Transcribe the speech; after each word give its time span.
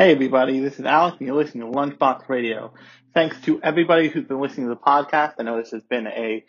Hey 0.00 0.12
everybody, 0.12 0.60
this 0.60 0.78
is 0.78 0.84
Alex 0.84 1.16
and 1.18 1.26
you're 1.26 1.36
listening 1.36 1.72
to 1.72 1.76
Lunchbox 1.76 2.28
Radio. 2.28 2.72
Thanks 3.14 3.36
to 3.40 3.60
everybody 3.60 4.06
who's 4.06 4.26
been 4.26 4.40
listening 4.40 4.68
to 4.68 4.74
the 4.76 4.80
podcast. 4.80 5.34
I 5.40 5.42
know 5.42 5.56
this 5.56 5.72
has 5.72 5.82
been 5.82 6.06
a 6.06 6.44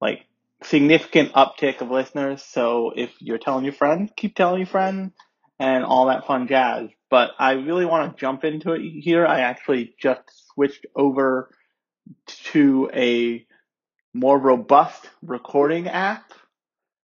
like 0.00 0.24
significant 0.62 1.32
uptick 1.32 1.80
of 1.80 1.90
listeners, 1.90 2.44
so 2.44 2.92
if 2.94 3.10
you're 3.18 3.38
telling 3.38 3.64
your 3.64 3.72
friends, 3.72 4.12
keep 4.16 4.36
telling 4.36 4.58
your 4.58 4.68
friends 4.68 5.12
and 5.58 5.82
all 5.82 6.06
that 6.06 6.28
fun 6.28 6.46
jazz. 6.46 6.88
But 7.10 7.32
I 7.40 7.54
really 7.54 7.84
want 7.84 8.16
to 8.16 8.20
jump 8.20 8.44
into 8.44 8.70
it 8.74 8.82
here. 8.82 9.26
I 9.26 9.40
actually 9.40 9.92
just 10.00 10.20
switched 10.54 10.86
over 10.94 11.50
to 12.52 12.88
a 12.94 13.44
more 14.14 14.38
robust 14.38 15.10
recording 15.22 15.88
app 15.88 16.32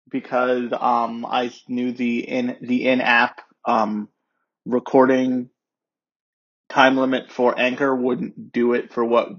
because 0.10 0.72
um 0.72 1.26
I 1.26 1.52
knew 1.68 1.92
the 1.92 2.20
in 2.20 2.56
the 2.62 2.88
in 2.88 3.02
app 3.02 3.42
um 3.66 4.08
recording 4.66 5.50
time 6.70 6.98
limit 6.98 7.32
for 7.32 7.58
Anchor 7.58 7.96
wouldn't 7.96 8.52
do 8.52 8.74
it 8.74 8.94
for 8.94 9.04
what 9.04 9.30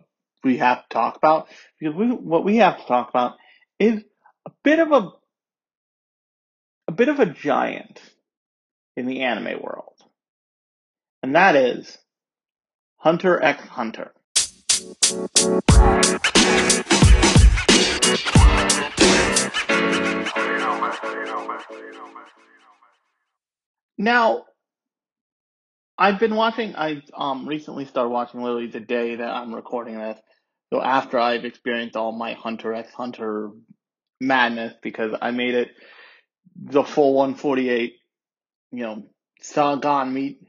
we 0.44 0.58
have 0.58 0.82
to 0.82 0.88
talk 0.90 1.16
about 1.16 1.48
because 1.78 1.94
we, 1.94 2.08
what 2.08 2.44
we 2.44 2.56
have 2.56 2.78
to 2.78 2.86
talk 2.86 3.08
about 3.08 3.36
is 3.78 4.02
a 4.46 4.50
bit 4.62 4.78
of 4.78 4.92
a 4.92 5.10
a 6.88 6.92
bit 6.92 7.08
of 7.08 7.18
a 7.18 7.26
giant 7.26 8.00
in 8.96 9.06
the 9.06 9.22
anime 9.22 9.60
world, 9.60 9.94
and 11.22 11.34
that 11.34 11.56
is 11.56 11.98
Hunter 12.96 13.42
x 13.42 13.62
Hunter. 13.66 14.12
Now, 23.98 24.44
I've 25.98 26.20
been 26.20 26.34
watching. 26.34 26.76
I 26.76 27.02
um 27.14 27.48
recently 27.48 27.86
started 27.86 28.10
watching 28.10 28.42
literally 28.42 28.66
the 28.66 28.80
day 28.80 29.16
that 29.16 29.28
I'm 29.28 29.54
recording 29.54 29.98
this. 29.98 30.18
So 30.72 30.82
after 30.82 31.18
I've 31.18 31.44
experienced 31.44 31.96
all 31.96 32.12
my 32.12 32.34
Hunter 32.34 32.74
x 32.74 32.92
Hunter 32.92 33.50
madness 34.20 34.74
because 34.82 35.16
I 35.20 35.30
made 35.30 35.54
it 35.54 35.70
the 36.56 36.84
full 36.84 37.14
148. 37.14 37.94
You 38.72 38.82
know, 38.82 39.02
saw 39.40 39.76
Gon 39.76 40.12
meet 40.12 40.40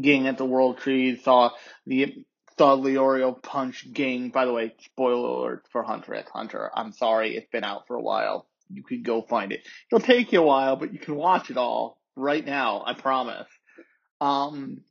Ging 0.00 0.26
at 0.26 0.38
the 0.38 0.44
World 0.44 0.78
Tree. 0.78 1.16
Saw 1.16 1.50
the 1.86 2.24
saw 2.58 2.76
Leorio 2.76 3.42
punch 3.42 3.92
Ging. 3.92 4.30
By 4.30 4.46
the 4.46 4.52
way, 4.52 4.74
spoiler 4.80 5.28
alert 5.28 5.66
for 5.70 5.82
Hunter 5.82 6.14
x 6.14 6.30
Hunter. 6.30 6.70
I'm 6.74 6.92
sorry, 6.92 7.36
it's 7.36 7.50
been 7.50 7.64
out 7.64 7.86
for 7.86 7.96
a 7.96 8.02
while. 8.02 8.46
You 8.72 8.82
could 8.82 9.04
go 9.04 9.22
find 9.22 9.52
it. 9.52 9.66
It'll 9.90 10.04
take 10.04 10.32
you 10.32 10.40
a 10.40 10.46
while, 10.46 10.76
but 10.76 10.94
you 10.94 10.98
can 10.98 11.16
watch 11.16 11.50
it 11.50 11.58
all 11.58 11.98
right 12.16 12.44
now. 12.44 12.84
I 12.86 12.94
promise. 12.94 13.48
Um, 14.22 14.82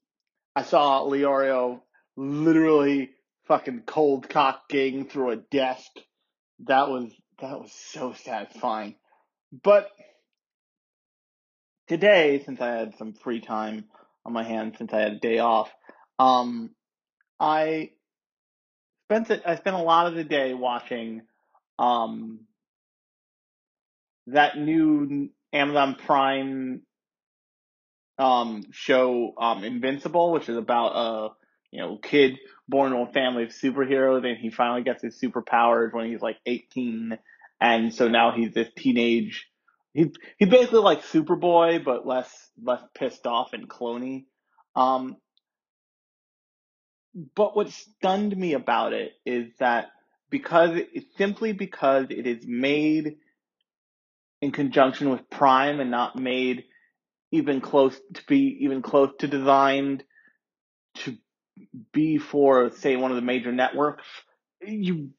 I 0.58 0.64
saw 0.64 1.04
Leorio 1.04 1.80
literally 2.18 3.12
fucking 3.48 3.84
cold 3.86 4.28
cock 4.28 4.68
Ging 4.70 5.06
through 5.06 5.30
a 5.32 5.36
desk. 5.38 5.90
That 6.66 6.90
was 6.90 7.14
that 7.40 7.58
was 7.58 7.72
so 7.72 8.12
satisfying. 8.12 8.96
But 9.64 9.90
today, 11.88 12.44
since 12.46 12.59
I 12.59 12.72
had 12.72 12.98
some 12.98 13.14
free 13.14 13.40
time 13.40 13.86
on 14.26 14.34
my 14.34 14.44
hands, 14.44 14.78
since 14.78 14.92
I 14.92 15.00
had 15.00 15.14
a 15.14 15.20
day 15.20 15.40
off, 15.40 15.72
um, 16.20 16.72
I 17.40 17.92
spent. 19.06 19.32
I 19.46 19.56
spent 19.56 19.78
a 19.78 19.82
lot 19.82 20.08
of 20.08 20.16
the 20.16 20.26
day 20.26 20.54
watching 20.54 21.22
um, 21.80 22.42
that 24.28 24.58
new 24.58 25.30
Amazon 25.54 25.96
Prime 25.96 26.82
um, 28.22 28.64
show 28.72 29.33
um, 29.38 29.64
Invincible, 29.64 30.31
which 30.31 30.47
is 30.47 30.55
about 30.55 30.91
a 30.95 31.30
you 31.72 31.81
know 31.81 31.97
kid 31.97 32.38
born 32.69 32.91
to 32.91 33.00
a 33.00 33.11
family 33.11 33.44
of 33.44 33.50
superheroes, 33.50 34.25
and 34.25 34.38
he 34.38 34.52
finally 34.52 34.83
gets 34.83 35.02
his 35.02 35.19
superpowers 35.19 35.91
when 35.91 36.11
he's 36.11 36.22
like 36.22 36.38
18, 36.45 37.17
and 37.59 37.94
so 37.94 38.07
now 38.07 38.31
he's 38.31 38.53
this 38.53 38.69
teenage. 38.78 39.47
He's 39.94 40.09
he's 40.38 40.50
basically 40.50 40.81
like 40.81 41.03
Superboy, 41.03 41.84
but 41.84 42.06
less 42.06 42.31
less 42.62 42.84
pissed 42.94 43.25
off 43.25 43.53
and 43.53 43.68
clony. 43.68 44.25
Um, 44.75 45.17
but 47.35 47.56
what 47.56 47.72
stunned 47.72 48.38
me 48.38 48.53
about 48.53 48.94
it 48.94 49.13
is 49.25 49.51
that 49.59 49.88
because 50.29 50.79
simply 51.17 51.53
because 51.53 52.06
it 52.12 52.28
is 52.28 52.46
made 52.46 53.16
in 54.41 54.51
conjunction 54.51 55.09
with 55.09 55.28
Prime 55.29 55.79
and 55.79 55.90
not 55.91 56.16
made 56.16 56.66
even 57.31 57.62
close 57.62 58.00
to 58.14 58.24
be 58.28 58.58
even 58.62 58.81
close 58.81 59.12
to 59.19 59.28
designed 59.28 60.03
to 60.96 61.18
be 61.94 62.18
for 62.18 62.72
say 62.72 62.96
one 62.96 63.12
of 63.12 63.16
the 63.16 63.22
major 63.22 63.52
networks. 63.52 64.06
You 64.62 65.12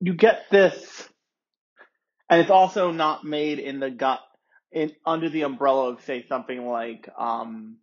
you 0.00 0.14
get 0.14 0.46
this 0.50 1.08
and 2.28 2.40
it's 2.40 2.50
also 2.50 2.90
not 2.90 3.24
made 3.24 3.58
in 3.58 3.80
the 3.80 3.90
gut 3.90 4.20
in 4.72 4.92
under 5.06 5.28
the 5.28 5.42
umbrella 5.42 5.90
of 5.90 6.02
say 6.02 6.24
something 6.28 6.66
like 6.66 7.08
um 7.18 7.76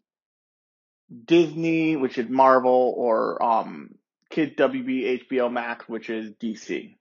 Disney 1.26 1.96
which 1.96 2.18
is 2.18 2.30
Marvel 2.30 2.94
or 2.98 3.42
um 3.44 3.96
Kid 4.30 4.58
WB 4.58 5.28
HBO 5.30 5.52
Max 5.52 5.88
which 5.88 6.10
is 6.10 6.32
DC 6.32 6.96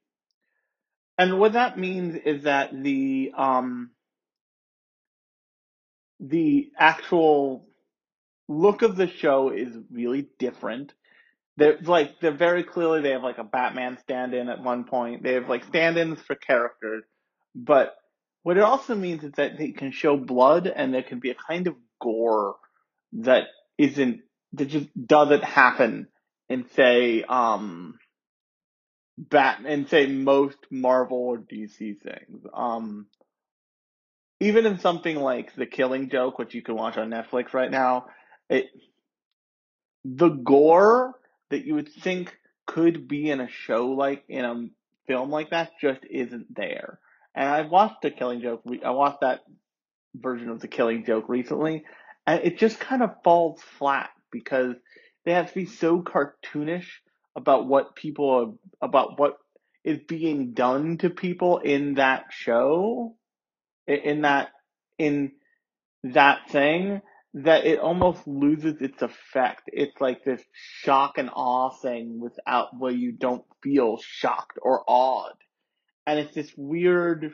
and 1.18 1.38
what 1.38 1.54
that 1.54 1.78
means 1.78 2.16
is 2.24 2.44
that 2.44 2.70
the 2.72 3.32
um 3.36 3.90
the 6.20 6.70
actual 6.78 7.66
look 8.48 8.82
of 8.82 8.96
the 8.96 9.08
show 9.08 9.50
is 9.50 9.74
really 9.90 10.28
different. 10.38 10.92
They're 11.56 11.78
like 11.82 12.20
they're 12.20 12.30
very 12.32 12.62
clearly 12.62 13.00
they 13.00 13.10
have 13.10 13.22
like 13.22 13.38
a 13.38 13.44
Batman 13.44 13.98
stand-in 14.02 14.48
at 14.48 14.62
one 14.62 14.84
point. 14.84 15.22
They 15.22 15.34
have 15.34 15.48
like 15.48 15.64
stand-ins 15.64 16.20
for 16.22 16.34
characters, 16.34 17.04
but 17.54 17.96
what 18.42 18.56
it 18.56 18.62
also 18.62 18.94
means 18.94 19.24
is 19.24 19.32
that 19.32 19.58
they 19.58 19.72
can 19.72 19.92
show 19.92 20.16
blood 20.16 20.66
and 20.66 20.94
there 20.94 21.02
can 21.02 21.20
be 21.20 21.30
a 21.30 21.34
kind 21.34 21.66
of 21.66 21.74
gore 22.00 22.56
that 23.12 23.44
isn't 23.76 24.20
that 24.54 24.66
just 24.66 24.88
doesn't 25.06 25.44
happen 25.44 26.08
in 26.48 26.66
say 26.74 27.22
um 27.22 27.98
Bat 29.18 29.60
and 29.66 29.86
say 29.88 30.06
most 30.06 30.56
Marvel 30.70 31.18
or 31.18 31.38
DC 31.38 32.00
things. 32.00 32.46
Um 32.54 33.06
even 34.40 34.66
in 34.66 34.78
something 34.78 35.16
like 35.16 35.54
The 35.54 35.66
Killing 35.66 36.08
Joke, 36.08 36.38
which 36.38 36.54
you 36.54 36.62
can 36.62 36.74
watch 36.74 36.96
on 36.96 37.10
Netflix 37.10 37.52
right 37.52 37.70
now, 37.70 38.06
it 38.48 38.66
the 40.04 40.30
gore 40.30 41.14
that 41.50 41.66
you 41.66 41.74
would 41.74 41.92
think 41.92 42.34
could 42.66 43.06
be 43.06 43.30
in 43.30 43.40
a 43.40 43.48
show 43.48 43.88
like 43.88 44.24
in 44.28 44.44
a 44.44 44.66
film 45.06 45.30
like 45.30 45.50
that 45.50 45.72
just 45.80 46.00
isn't 46.08 46.54
there. 46.54 46.98
And 47.34 47.48
I 47.48 47.62
watched 47.62 48.02
The 48.02 48.10
Killing 48.10 48.40
Joke. 48.40 48.62
I 48.84 48.90
watched 48.90 49.20
that 49.20 49.40
version 50.14 50.48
of 50.48 50.60
The 50.60 50.68
Killing 50.68 51.04
Joke 51.04 51.28
recently, 51.28 51.84
and 52.26 52.42
it 52.42 52.58
just 52.58 52.80
kind 52.80 53.02
of 53.02 53.22
falls 53.22 53.60
flat 53.78 54.10
because 54.32 54.74
they 55.24 55.32
have 55.32 55.48
to 55.48 55.54
be 55.54 55.66
so 55.66 56.02
cartoonish 56.02 56.86
about 57.36 57.68
what 57.68 57.94
people 57.94 58.58
about 58.80 59.18
what 59.18 59.36
is 59.84 59.98
being 60.08 60.52
done 60.52 60.98
to 60.98 61.10
people 61.10 61.58
in 61.58 61.94
that 61.94 62.26
show 62.30 63.16
in 63.90 64.22
that 64.22 64.50
in 64.98 65.32
that 66.04 66.50
thing 66.50 67.02
that 67.34 67.64
it 67.64 67.78
almost 67.78 68.26
loses 68.26 68.80
its 68.80 69.02
effect. 69.02 69.62
It's 69.68 70.00
like 70.00 70.24
this 70.24 70.42
shock 70.52 71.16
and 71.16 71.30
awe 71.32 71.70
thing 71.70 72.20
without 72.20 72.76
where 72.78 72.92
you 72.92 73.12
don't 73.12 73.44
feel 73.62 73.98
shocked 74.02 74.58
or 74.60 74.82
awed. 74.86 75.34
And 76.06 76.18
it's 76.18 76.34
this 76.34 76.52
weird 76.56 77.32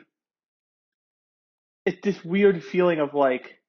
it's 1.85 2.01
this 2.03 2.23
weird 2.23 2.63
feeling 2.63 2.99
of 2.99 3.13
like 3.13 3.59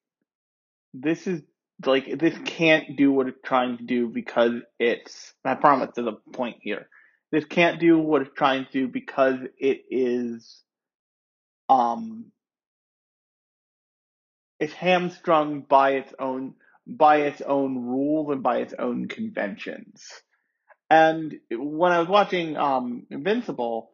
this 0.92 1.26
is 1.26 1.40
like 1.86 2.18
this 2.18 2.36
can't 2.44 2.96
do 2.96 3.12
what 3.12 3.28
it's 3.28 3.38
trying 3.44 3.78
to 3.78 3.84
do 3.84 4.08
because 4.08 4.54
it's 4.78 5.32
I 5.44 5.54
promise 5.54 5.90
there's 5.94 6.08
a 6.08 6.32
point 6.32 6.56
here. 6.60 6.88
This 7.30 7.44
can't 7.44 7.78
do 7.78 7.98
what 7.98 8.22
it's 8.22 8.30
trying 8.36 8.64
to 8.64 8.72
do 8.72 8.88
because 8.88 9.38
it 9.58 9.82
is 9.90 10.62
um 11.68 12.32
it's 14.60 14.72
hamstrung 14.72 15.62
by 15.62 15.92
its 15.92 16.12
own 16.18 16.54
by 16.86 17.18
its 17.18 17.40
own 17.42 17.76
rules 17.84 18.30
and 18.30 18.42
by 18.42 18.58
its 18.58 18.74
own 18.78 19.08
conventions. 19.08 20.06
And 20.90 21.34
when 21.50 21.92
I 21.92 21.98
was 21.98 22.08
watching 22.08 22.56
um, 22.56 23.06
Invincible, 23.10 23.90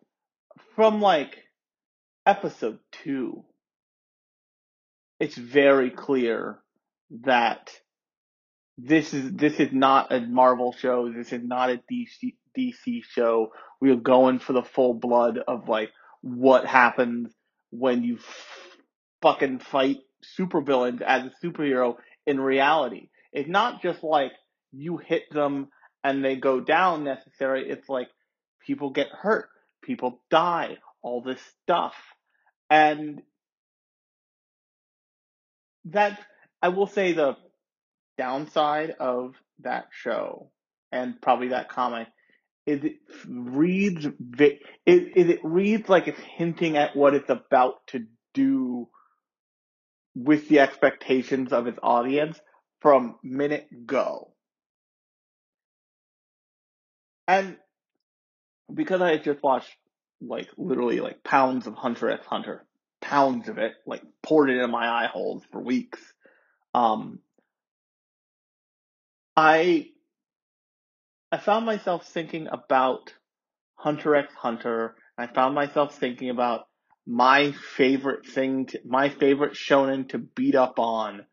from 0.77 1.01
like 1.01 1.37
episode 2.25 2.79
two, 2.93 3.45
it's 5.19 5.37
very 5.37 5.91
clear 5.91 6.61
that 7.23 7.71
this 8.79 9.13
is 9.13 9.33
this 9.33 9.61
is 9.61 9.73
not 9.73 10.13
a 10.13 10.21
Marvel 10.21 10.73
show. 10.73 11.13
This 11.13 11.33
is 11.33 11.43
not 11.43 11.71
a 11.71 11.81
DC 11.91 12.35
DC 12.57 13.03
show. 13.05 13.53
We 13.81 13.91
are 13.91 13.97
going 13.97 14.39
for 14.39 14.53
the 14.53 14.63
full 14.63 14.95
blood 14.95 15.39
of 15.39 15.69
like 15.69 15.91
what 16.23 16.67
happens 16.67 17.33
when 17.71 18.03
you 18.03 18.17
f- 18.17 18.79
fucking 19.23 19.59
fight 19.59 19.99
supervillains 20.39 21.01
as 21.03 21.25
a 21.25 21.47
superhero 21.47 21.97
in 22.27 22.41
reality. 22.41 23.09
It's 23.33 23.49
not 23.49 23.83
just 23.83 24.03
like 24.03 24.33
you 24.73 24.99
hit 24.99 25.25
them 25.31 25.69
and 26.03 26.25
they 26.25 26.37
go 26.37 26.61
down 26.61 27.05
necessary. 27.05 27.69
It's 27.69 27.89
like 27.89 28.09
people 28.67 28.91
get 28.91 29.09
hurt, 29.09 29.49
people 29.83 30.23
die, 30.31 30.79
all 31.03 31.23
this 31.23 31.41
stuff. 31.63 31.95
And 32.71 33.23
that, 35.87 36.19
I 36.63 36.69
will 36.69 36.87
say 36.87 37.13
the 37.13 37.37
downside 38.19 38.91
of 39.01 39.35
that 39.61 39.89
show 39.93 40.51
and 40.93 41.21
probably 41.21 41.49
that 41.49 41.69
comic 41.69 42.09
is 42.67 42.83
it 42.85 42.97
reads 43.29 44.07
it, 44.07 44.61
it 44.87 45.41
reads 45.43 45.89
like 45.89 46.09
it's 46.09 46.21
hinting 46.21 46.77
at 46.77 46.97
what 46.97 47.15
it's 47.15 47.29
about 47.29 47.87
to 47.89 48.07
do 48.33 48.89
with 50.15 50.49
the 50.49 50.61
expectations 50.61 51.53
of 51.53 51.67
its 51.67 51.79
audience 51.83 52.41
from 52.81 53.17
minute 53.23 53.67
go. 53.87 54.31
And 57.27 57.57
because 58.73 59.01
I 59.01 59.11
had 59.11 59.25
just 59.25 59.43
watched 59.43 59.75
like 60.21 60.49
literally 60.57 61.01
like 61.01 61.23
pounds 61.25 61.67
of 61.67 61.75
Hunter 61.75 62.11
x 62.11 62.27
Hunter, 62.27 62.65
pounds 63.01 63.49
of 63.49 63.59
it, 63.59 63.73
like 63.87 64.03
poured 64.23 64.51
it 64.51 64.63
in 64.63 64.71
my 64.71 64.89
eye 64.89 65.09
holes 65.13 65.43
for 65.51 65.61
weeks. 65.61 66.01
Um, 66.75 67.21
I 69.37 69.89
I 71.33 71.39
found 71.39 71.67
myself 71.67 72.07
thinking 72.07 72.49
about 72.51 73.13
Hunter 73.75 74.15
x 74.15 74.33
Hunter. 74.35 74.97
I 75.19 75.27
found 75.27 75.55
myself 75.55 75.99
thinking 75.99 76.31
about 76.31 76.67
my 77.07 77.53
favorite 77.77 78.27
thing, 78.27 78.67
to, 78.67 78.81
my 78.85 79.09
favorite 79.09 79.53
shonen 79.53 80.09
to 80.11 80.19
beat 80.19 80.55
up 80.55 80.79
on, 80.79 81.27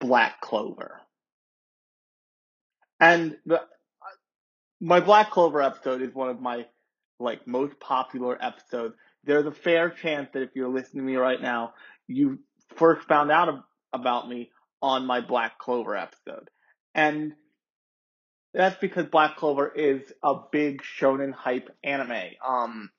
Black 0.00 0.40
Clover. 0.40 1.00
And 3.00 3.36
the, 3.46 3.60
my 4.80 5.00
Black 5.00 5.30
Clover 5.30 5.62
episode 5.62 6.02
is 6.02 6.14
one 6.14 6.28
of 6.28 6.40
my 6.40 6.66
like 7.18 7.46
most 7.46 7.78
popular 7.80 8.36
episodes. 8.42 8.94
There's 9.24 9.46
a 9.46 9.52
fair 9.52 9.90
chance 9.90 10.28
that 10.32 10.42
if 10.42 10.50
you're 10.54 10.68
listening 10.68 11.04
to 11.04 11.12
me 11.12 11.16
right 11.16 11.40
now, 11.40 11.74
you 12.08 12.40
first 12.76 13.06
found 13.06 13.30
out 13.30 13.64
about 13.92 14.28
me 14.28 14.50
on 14.80 15.06
my 15.06 15.20
Black 15.20 15.58
Clover 15.58 15.96
episode. 15.96 16.48
And 16.94 17.32
that's 18.52 18.78
because 18.80 19.06
Black 19.06 19.36
Clover 19.36 19.68
is 19.68 20.02
a 20.22 20.34
big 20.50 20.82
shonen 20.82 21.32
hype 21.32 21.70
anime. 21.82 22.32
Um, 22.46 22.90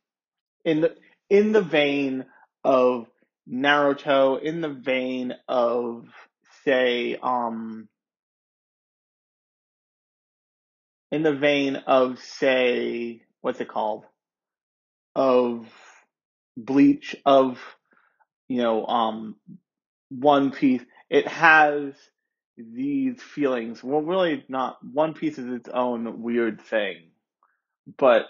in 0.65 0.81
the 0.81 0.95
in 1.33 1.51
the 1.51 1.63
vein 1.63 2.25
of 2.63 3.07
Naruto, 3.51 4.39
in 4.39 4.61
the 4.61 4.69
vein 4.69 5.33
of 5.47 6.05
say, 6.63 7.17
um, 7.23 7.89
in 11.11 11.23
the 11.23 11.33
vein 11.33 11.75
of 11.75 12.19
say, 12.19 13.23
what's 13.41 13.59
it 13.59 13.67
called? 13.67 14.05
Of 15.15 15.65
Bleach, 16.55 17.15
of 17.25 17.59
you 18.47 18.61
know, 18.61 18.85
um, 18.85 19.35
One 20.09 20.51
Piece. 20.51 20.83
It 21.09 21.27
has 21.27 21.95
these 22.57 23.19
feelings. 23.23 23.83
Well, 23.83 24.03
really 24.03 24.45
not. 24.49 24.77
One 24.85 25.15
Piece 25.15 25.39
is 25.39 25.51
its 25.51 25.69
own 25.69 26.21
weird 26.21 26.61
thing, 26.61 26.97
but 27.97 28.27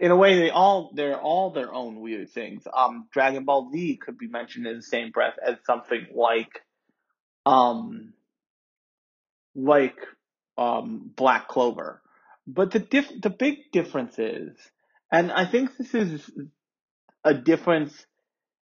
in 0.00 0.10
a 0.10 0.16
way, 0.16 0.38
they 0.38 0.50
all 0.50 0.92
they're 0.94 1.20
all 1.20 1.50
their 1.50 1.72
own 1.72 2.00
weird 2.00 2.30
things. 2.30 2.66
Um, 2.72 3.06
Dragon 3.12 3.44
Ball 3.44 3.70
Z 3.72 3.98
could 4.04 4.18
be 4.18 4.28
mentioned 4.28 4.66
in 4.66 4.76
the 4.76 4.82
same 4.82 5.10
breath 5.10 5.34
as 5.44 5.56
something 5.66 6.06
like, 6.14 6.62
um, 7.44 8.14
like 9.54 9.96
um, 10.56 11.10
Black 11.14 11.48
Clover. 11.48 12.00
But 12.46 12.70
the 12.70 12.78
diff- 12.78 13.20
the 13.22 13.30
big 13.30 13.72
difference 13.72 14.18
is, 14.18 14.56
and 15.12 15.30
I 15.32 15.46
think 15.46 15.76
this 15.76 15.94
is 15.94 16.30
a 17.24 17.34
difference 17.34 18.06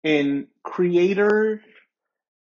in 0.04 0.48
creator 0.64 1.62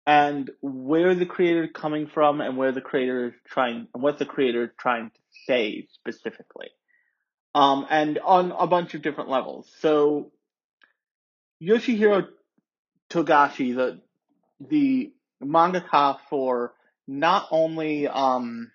and 0.08 0.50
where 0.62 1.14
the 1.14 1.26
creator 1.26 1.66
is 1.66 1.70
coming 1.74 2.08
from 2.08 2.42
and 2.42 2.58
where 2.58 2.72
the 2.72 2.82
creator 2.82 3.28
is 3.28 3.34
trying 3.48 3.88
and 3.94 4.04
what 4.04 4.18
the 4.18 4.26
creator 4.26 4.64
is 4.64 4.70
trying 4.80 5.10
to 5.12 5.20
say 5.46 5.88
specifically. 5.94 6.70
Um, 7.56 7.88
and 7.90 8.20
on 8.20 8.52
a 8.52 8.68
bunch 8.68 8.94
of 8.94 9.02
different 9.02 9.30
levels. 9.30 9.68
So 9.80 10.32
Yoshihiro 11.62 12.28
Togashi, 13.10 13.76
the 13.76 14.02
the 14.60 15.12
mangaka 15.44 16.20
for 16.30 16.74
not 17.08 17.48
only 17.52 18.08
um, 18.08 18.72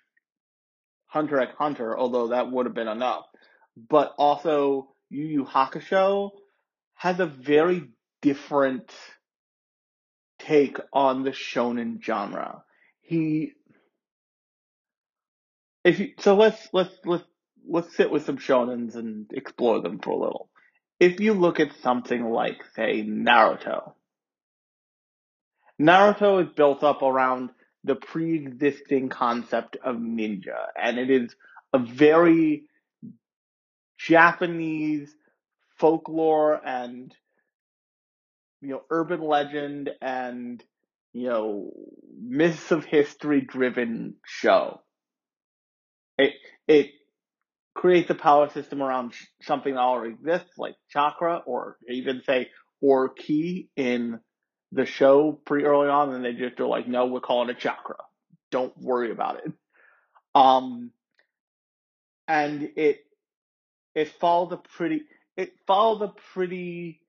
Hunter 1.07 1.39
x 1.39 1.53
Hunter, 1.57 1.97
although 1.97 2.27
that 2.29 2.51
would 2.51 2.65
have 2.65 2.75
been 2.75 2.87
enough, 2.87 3.25
but 3.89 4.13
also 4.17 4.89
Yu 5.09 5.25
Yu 5.25 5.45
Hakusho 5.45 6.31
has 6.95 7.19
a 7.19 7.25
very 7.25 7.89
different 8.21 8.91
take 10.39 10.77
on 10.91 11.23
the 11.23 11.31
shonen 11.31 12.03
genre. 12.03 12.63
He 13.01 13.53
if 15.83 15.99
you 15.99 16.13
so 16.19 16.35
let's 16.35 16.67
let's 16.73 16.93
let's 17.05 17.23
let's 17.67 17.95
sit 17.95 18.11
with 18.11 18.25
some 18.25 18.37
shonens 18.37 18.95
and 18.95 19.27
explore 19.33 19.81
them 19.81 19.99
for 19.99 20.11
a 20.11 20.17
little. 20.17 20.49
If 20.99 21.19
you 21.19 21.33
look 21.33 21.59
at 21.59 21.75
something 21.81 22.23
like 22.23 22.57
say 22.75 23.03
Naruto, 23.03 23.93
Naruto 25.81 26.43
is 26.43 26.49
built 26.55 26.83
up 26.83 27.01
around 27.01 27.49
the 27.83 27.95
pre-existing 27.95 29.09
concept 29.09 29.77
of 29.83 29.97
ninja, 29.97 30.67
and 30.81 30.97
it 30.97 31.09
is 31.09 31.35
a 31.73 31.79
very 31.79 32.63
Japanese 33.97 35.13
folklore 35.77 36.61
and 36.65 37.13
you 38.61 38.69
know 38.69 38.81
urban 38.89 39.21
legend 39.21 39.89
and 40.01 40.63
you 41.13 41.27
know 41.29 41.71
myths 42.19 42.71
of 42.71 42.85
history 42.85 43.41
driven 43.41 44.15
show. 44.25 44.81
It 46.17 46.33
it 46.67 46.91
creates 47.75 48.07
the 48.07 48.15
power 48.15 48.49
system 48.49 48.81
around 48.81 49.13
something 49.41 49.75
that 49.75 49.79
already 49.79 50.15
exists, 50.15 50.57
like 50.57 50.75
chakra, 50.89 51.43
or 51.45 51.77
even 51.89 52.23
say 52.25 52.49
or 52.81 53.09
key 53.09 53.69
in 53.75 54.19
the 54.71 54.85
show 54.85 55.33
pretty 55.45 55.65
early 55.65 55.89
on, 55.89 56.13
and 56.13 56.25
they 56.25 56.33
just 56.33 56.59
are 56.59 56.67
like, 56.67 56.87
no, 56.87 57.05
we're 57.05 57.19
calling 57.19 57.49
it 57.49 57.59
chakra. 57.59 57.97
Don't 58.51 58.75
worry 58.77 59.11
about 59.11 59.45
it. 59.45 59.51
Um, 60.33 60.91
and 62.27 62.69
it 62.75 62.99
it 63.93 64.09
followed 64.19 64.53
a 64.53 64.57
pretty 64.57 65.03
it 65.37 65.53
followed 65.67 66.01
a 66.03 66.13
pretty 66.33 67.01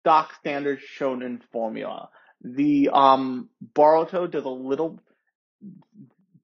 stock 0.00 0.34
standard 0.40 0.80
shonen 0.98 1.40
formula. 1.52 2.10
The 2.42 2.90
um 2.92 3.48
Boruto 3.74 4.30
did 4.30 4.44
a 4.44 4.48
little 4.48 5.00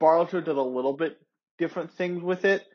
Boruto 0.00 0.44
did 0.44 0.49
a 0.56 0.62
little 0.62 0.92
bit 0.92 1.18
different 1.58 1.92
things 1.92 2.23
with 2.23 2.44
it, 2.44 2.66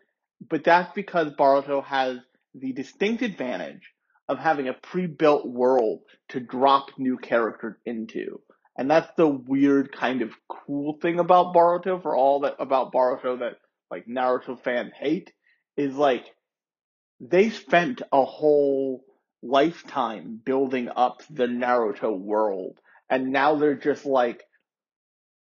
but 0.50 0.64
that's 0.64 0.94
because 0.94 1.32
Boruto 1.34 1.84
has 1.84 2.18
the 2.56 2.74
distinct 2.74 3.22
advantage 3.22 3.94
of 4.28 4.40
having 4.40 4.68
a 4.68 4.74
pre-built 4.74 5.48
world 5.48 6.00
to 6.30 6.40
drop 6.40 6.90
new 6.98 7.18
characters 7.18 7.76
into. 7.86 8.40
And 8.78 8.90
that's 8.90 9.12
the 9.18 9.28
weird 9.28 9.92
kind 9.92 10.22
of 10.22 10.32
cool 10.50 10.98
thing 11.02 11.20
about 11.20 11.54
Boruto 11.54 12.02
for 12.02 12.16
all 12.16 12.42
that 12.42 12.56
about 12.60 12.94
Boruto 12.94 13.40
that 13.40 13.58
like 13.92 14.08
Naruto 14.08 14.60
fans 14.64 14.94
hate 14.98 15.32
is 15.76 15.96
like 15.96 16.26
they 17.20 17.50
spent 17.50 18.02
a 18.12 18.24
whole 18.24 19.04
lifetime 19.44 20.40
building 20.44 20.90
up 20.96 21.22
the 21.30 21.46
Naruto 21.48 22.18
world 22.18 22.80
and 23.10 23.32
now 23.32 23.56
they're 23.56 23.76
just 23.76 24.06
like 24.06 24.44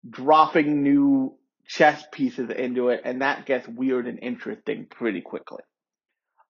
dropping 0.10 0.82
new 0.84 1.38
chess 1.70 2.04
pieces 2.12 2.50
into 2.50 2.90
it 2.90 3.02
and 3.06 3.22
that 3.22 3.46
gets 3.46 3.68
weird 3.68 4.08
and 4.08 4.20
interesting 4.22 4.88
pretty 4.90 5.22
quickly. 5.22 5.62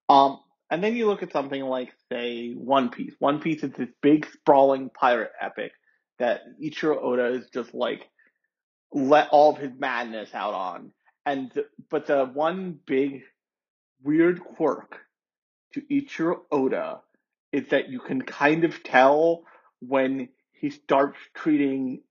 Um 0.08 0.40
and 0.72 0.84
then 0.84 0.96
you 0.96 1.08
look 1.08 1.24
at 1.24 1.32
something 1.32 1.64
like, 1.64 1.92
say, 2.12 2.52
One 2.52 2.90
Piece. 2.90 3.16
One 3.18 3.40
Piece 3.40 3.64
is 3.64 3.72
this 3.72 3.90
big, 4.04 4.28
sprawling 4.32 4.90
pirate 4.92 5.32
epic 5.42 5.72
that 6.20 6.42
Eiichiro 6.64 7.02
Oda 7.02 7.34
is 7.34 7.50
just 7.52 7.74
like 7.74 8.08
let 8.94 9.30
all 9.30 9.52
of 9.52 9.58
his 9.58 9.72
madness 9.78 10.30
out 10.34 10.54
on. 10.54 10.92
And 11.26 11.52
but 11.90 12.08
the 12.08 12.26
one 12.26 12.80
big 12.86 13.24
weird 14.04 14.40
quirk 14.40 15.00
to 15.74 15.82
Eiichiro 15.82 16.42
Oda 16.52 17.02
is 17.52 17.68
that 17.70 17.90
you 17.90 18.00
can 18.00 18.22
kind 18.22 18.64
of 18.64 18.84
tell 18.84 19.44
when 19.80 20.30
he 20.54 20.70
starts 20.70 21.18
treating 21.34 22.04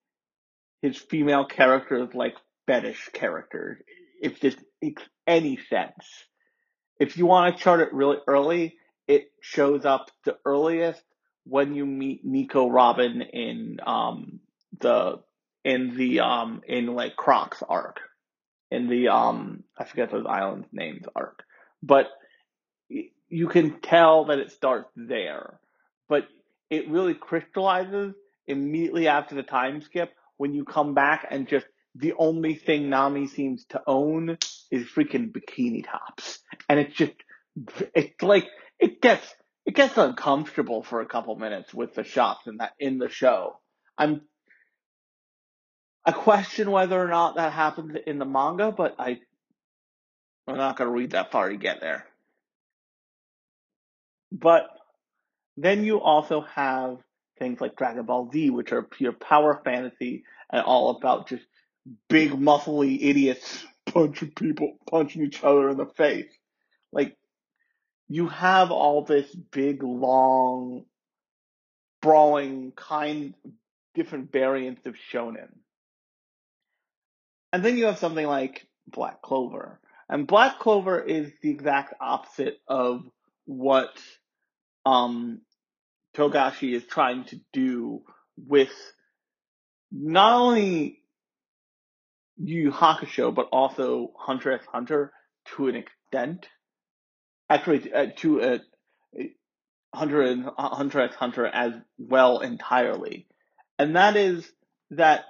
his 0.83 0.97
female 0.97 1.45
characters 1.45 2.09
like 2.12 2.35
fetish 2.68 3.08
characters, 3.14 3.78
if 4.20 4.38
this 4.40 4.54
makes 4.82 5.02
any 5.26 5.58
sense. 5.68 6.06
If 7.00 7.16
you 7.16 7.26
want 7.26 7.56
to 7.56 7.62
chart 7.62 7.80
it 7.80 7.92
really 7.92 8.18
early, 8.28 8.76
it 9.06 9.32
shows 9.40 9.84
up 9.84 10.10
the 10.25 10.37
earliest 10.44 11.02
when 11.44 11.75
you 11.75 11.87
meet 11.87 12.25
Nico 12.25 12.68
Robin 12.68 13.22
in 13.22 13.78
um 13.84 14.40
the 14.78 15.20
in 15.64 15.96
the 15.96 16.20
um 16.20 16.60
in 16.68 16.87
like 16.94 17.16
Croc's 17.16 17.62
arc. 17.66 18.00
In 18.70 18.88
the 18.88 19.08
um 19.08 19.64
I 19.76 19.84
forget 19.84 20.10
those 20.10 20.26
islands' 20.28 20.68
names 20.70 21.06
arc, 21.16 21.42
but 21.82 22.08
you 23.30 23.48
can 23.48 23.80
tell 23.80 24.26
that 24.26 24.38
it 24.38 24.52
starts 24.52 24.90
there. 24.94 25.58
But 26.08 26.28
it 26.70 26.90
really 26.90 27.14
crystallizes 27.14 28.14
immediately 28.46 29.08
after 29.08 29.34
the 29.34 29.42
time 29.42 29.80
skip 29.80 30.12
when 30.37 30.52
you 30.54 30.64
come 30.64 30.94
back 30.94 31.26
and 31.30 31.48
just 31.48 31.66
the 31.99 32.14
only 32.17 32.55
thing 32.55 32.90
Nami 32.90 33.26
seems 33.26 33.64
to 33.71 33.83
own 33.87 34.38
is 34.71 34.87
freaking 34.87 35.33
bikini 35.33 35.85
tops. 35.85 36.38
And 36.69 36.78
it's 36.78 36.95
just, 36.95 37.12
it's 37.95 38.23
like, 38.23 38.47
it 38.78 39.02
gets, 39.02 39.26
it 39.67 39.75
gets 39.75 39.99
uncomfortable 39.99 40.83
for 40.83 41.00
a 41.00 41.07
couple 41.07 41.35
minutes 41.35 41.75
with 41.75 41.95
the 41.95 42.05
shots 42.05 42.47
in 42.47 42.59
that, 42.59 42.73
in 42.78 42.99
the 42.99 43.09
show. 43.09 43.59
I'm, 43.97 44.23
I 46.05 46.12
question 46.12 46.71
whether 46.71 46.99
or 46.99 47.09
not 47.09 47.37
that 47.37 47.52
happens 47.52 47.97
in 48.07 48.19
the 48.19 48.25
manga, 48.25 48.71
but 48.71 48.95
I, 48.99 49.19
I'm 50.47 50.57
not 50.57 50.76
gonna 50.76 50.90
read 50.90 51.11
that 51.11 51.33
far 51.33 51.49
to 51.49 51.57
get 51.57 51.81
there. 51.81 52.07
But 54.31 54.69
then 55.57 55.85
you 55.85 56.00
also 56.00 56.43
have 56.43 56.99
things 57.38 57.61
like 57.61 57.76
Dragon 57.76 58.05
Ball 58.05 58.31
Z, 58.31 58.50
which 58.50 58.73
are 58.73 58.83
pure 58.83 59.12
power 59.12 59.61
fantasy 59.64 60.25
and 60.50 60.62
all 60.62 60.90
about 60.90 61.28
just 61.28 61.45
big 62.09 62.33
muscly 62.33 62.99
idiots 63.00 63.64
punching 63.87 64.33
people, 64.33 64.78
punching 64.90 65.23
each 65.23 65.42
other 65.42 65.71
in 65.71 65.76
the 65.76 65.87
face. 65.87 66.30
Like, 66.92 67.16
you 68.09 68.28
have 68.28 68.71
all 68.71 69.04
this 69.04 69.35
big, 69.35 69.83
long, 69.83 70.85
brawling 72.00 72.73
kind, 72.73 73.35
different 73.95 74.33
variants 74.33 74.87
of 74.87 74.95
shonen. 75.12 75.49
And 77.52 77.64
then 77.64 77.76
you 77.76 77.87
have 77.87 77.99
something 77.99 78.26
like 78.26 78.66
Black 78.87 79.23
Clover. 79.23 79.80
And 80.09 80.26
Black 80.26 80.59
Clover 80.59 81.00
is 81.00 81.30
the 81.42 81.50
exact 81.50 81.95
opposite 82.00 82.59
of 82.66 83.02
what 83.45 83.99
um, 84.87 85.42
Togashi 86.16 86.75
is 86.75 86.85
trying 86.85 87.25
to 87.25 87.40
do 87.52 88.02
with 88.37 88.73
not 89.90 90.35
only 90.35 91.00
Yu 92.38 92.71
Hakusho, 92.71 93.35
but 93.35 93.49
also 93.52 94.12
Hunter 94.16 94.52
x 94.52 94.66
Hunter 94.66 95.12
to 95.57 95.68
an 95.68 95.76
extent. 95.76 96.49
Actually, 97.50 97.92
uh, 97.92 98.07
to 98.18 98.40
a, 98.42 98.61
Hunter 99.95 100.23
and 100.23 100.45
Hunter 100.57 101.00
x 101.00 101.16
Hunter 101.16 101.47
as 101.47 101.73
well 101.99 102.40
entirely, 102.40 103.26
and 103.78 103.97
that 103.97 104.16
is 104.16 104.50
that 104.90 105.25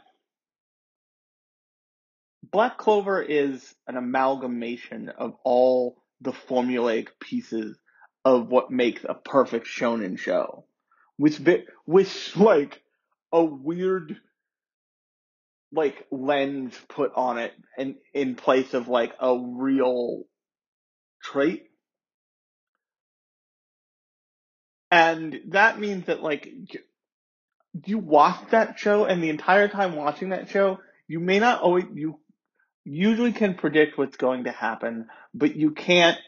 Black 2.50 2.78
Clover 2.78 3.22
is 3.22 3.74
an 3.86 3.96
amalgamation 3.96 5.10
of 5.10 5.34
all 5.44 6.02
the 6.20 6.32
formulaic 6.32 7.08
pieces 7.20 7.78
of 8.24 8.48
what 8.48 8.70
makes 8.70 9.04
a 9.04 9.14
perfect 9.14 9.66
shonen 9.66 10.18
show, 10.18 10.64
with 11.18 11.46
with 11.86 12.32
like 12.36 12.82
a 13.32 13.44
weird 13.44 14.20
like 15.72 16.06
lens 16.10 16.74
put 16.88 17.12
on 17.14 17.38
it 17.38 17.52
and 17.76 17.96
in 18.14 18.34
place 18.34 18.74
of 18.74 18.88
like 18.88 19.14
a 19.20 19.36
real 19.38 20.22
trait. 21.22 21.64
And 24.90 25.40
that 25.48 25.78
means 25.78 26.06
that 26.06 26.22
like 26.22 26.48
you 27.84 27.98
watch 27.98 28.50
that 28.50 28.78
show 28.78 29.04
and 29.04 29.22
the 29.22 29.28
entire 29.28 29.68
time 29.68 29.94
watching 29.94 30.30
that 30.30 30.48
show, 30.48 30.78
you 31.06 31.20
may 31.20 31.38
not 31.38 31.60
always 31.60 31.84
you 31.92 32.18
usually 32.84 33.32
can 33.32 33.54
predict 33.54 33.98
what's 33.98 34.16
going 34.16 34.44
to 34.44 34.50
happen, 34.50 35.08
but 35.34 35.54
you 35.54 35.72
can't 35.72 36.18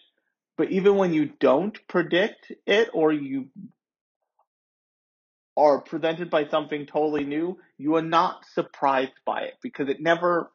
but 0.61 0.71
even 0.71 0.97
when 0.97 1.15
you 1.15 1.31
don't 1.41 1.79
predict 1.89 2.53
it 2.67 2.91
or 2.93 3.11
you 3.11 3.47
are 5.61 5.81
presented 5.81 6.31
by 6.31 6.49
something 6.49 6.87
totally 6.87 7.25
new, 7.25 7.59
you 7.79 7.97
are 7.97 8.03
not 8.03 8.47
surprised 8.55 9.13
by 9.25 9.43
it 9.43 9.55
because 9.63 9.89
it 9.89 10.01
never. 10.01 10.51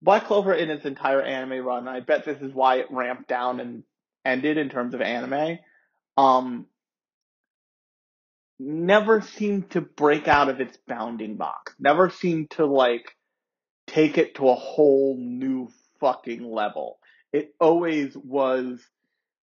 Black 0.00 0.26
Clover 0.26 0.54
in 0.54 0.70
its 0.70 0.84
entire 0.84 1.20
anime 1.20 1.64
run, 1.64 1.88
I 1.88 2.00
bet 2.00 2.24
this 2.24 2.40
is 2.40 2.54
why 2.54 2.76
it 2.76 2.86
ramped 2.90 3.28
down 3.28 3.58
and 3.58 3.82
ended 4.24 4.56
in 4.56 4.68
terms 4.68 4.94
of 4.94 5.00
anime, 5.00 5.58
um, 6.16 6.66
never 8.60 9.20
seemed 9.22 9.70
to 9.70 9.80
break 9.80 10.28
out 10.28 10.48
of 10.48 10.60
its 10.60 10.76
bounding 10.86 11.36
box. 11.36 11.74
Never 11.80 12.10
seemed 12.10 12.50
to 12.52 12.66
like 12.66 13.16
take 13.88 14.18
it 14.18 14.36
to 14.36 14.48
a 14.48 14.54
whole 14.54 15.16
new 15.18 15.68
fucking 16.00 16.44
level. 16.48 16.98
It 17.32 17.54
always 17.60 18.16
was 18.16 18.80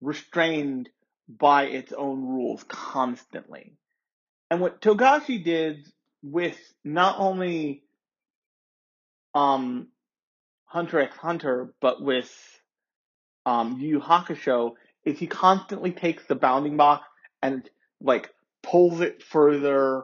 restrained 0.02 0.90
by 1.28 1.66
its 1.66 1.92
own 1.92 2.22
rules 2.24 2.64
constantly. 2.68 3.74
And 4.50 4.62
what 4.62 4.82
Togashi 4.82 5.44
did 5.44 5.86
with 6.24 6.58
not 6.84 7.18
only 7.20 7.84
um, 9.34 9.90
Hunter 10.66 11.00
x 11.00 11.18
Hunter, 11.18 11.74
but 11.82 12.02
with 12.02 12.32
um, 13.46 13.80
Yu 13.80 14.00
Hakusho, 14.00 14.74
is 15.06 15.20
he 15.20 15.28
constantly 15.28 15.92
takes 15.92 16.26
the 16.26 16.36
bounding 16.36 16.78
box 16.78 17.08
and 17.42 17.70
like 18.02 18.30
pulls 18.64 19.02
it 19.02 19.24
further, 19.24 20.04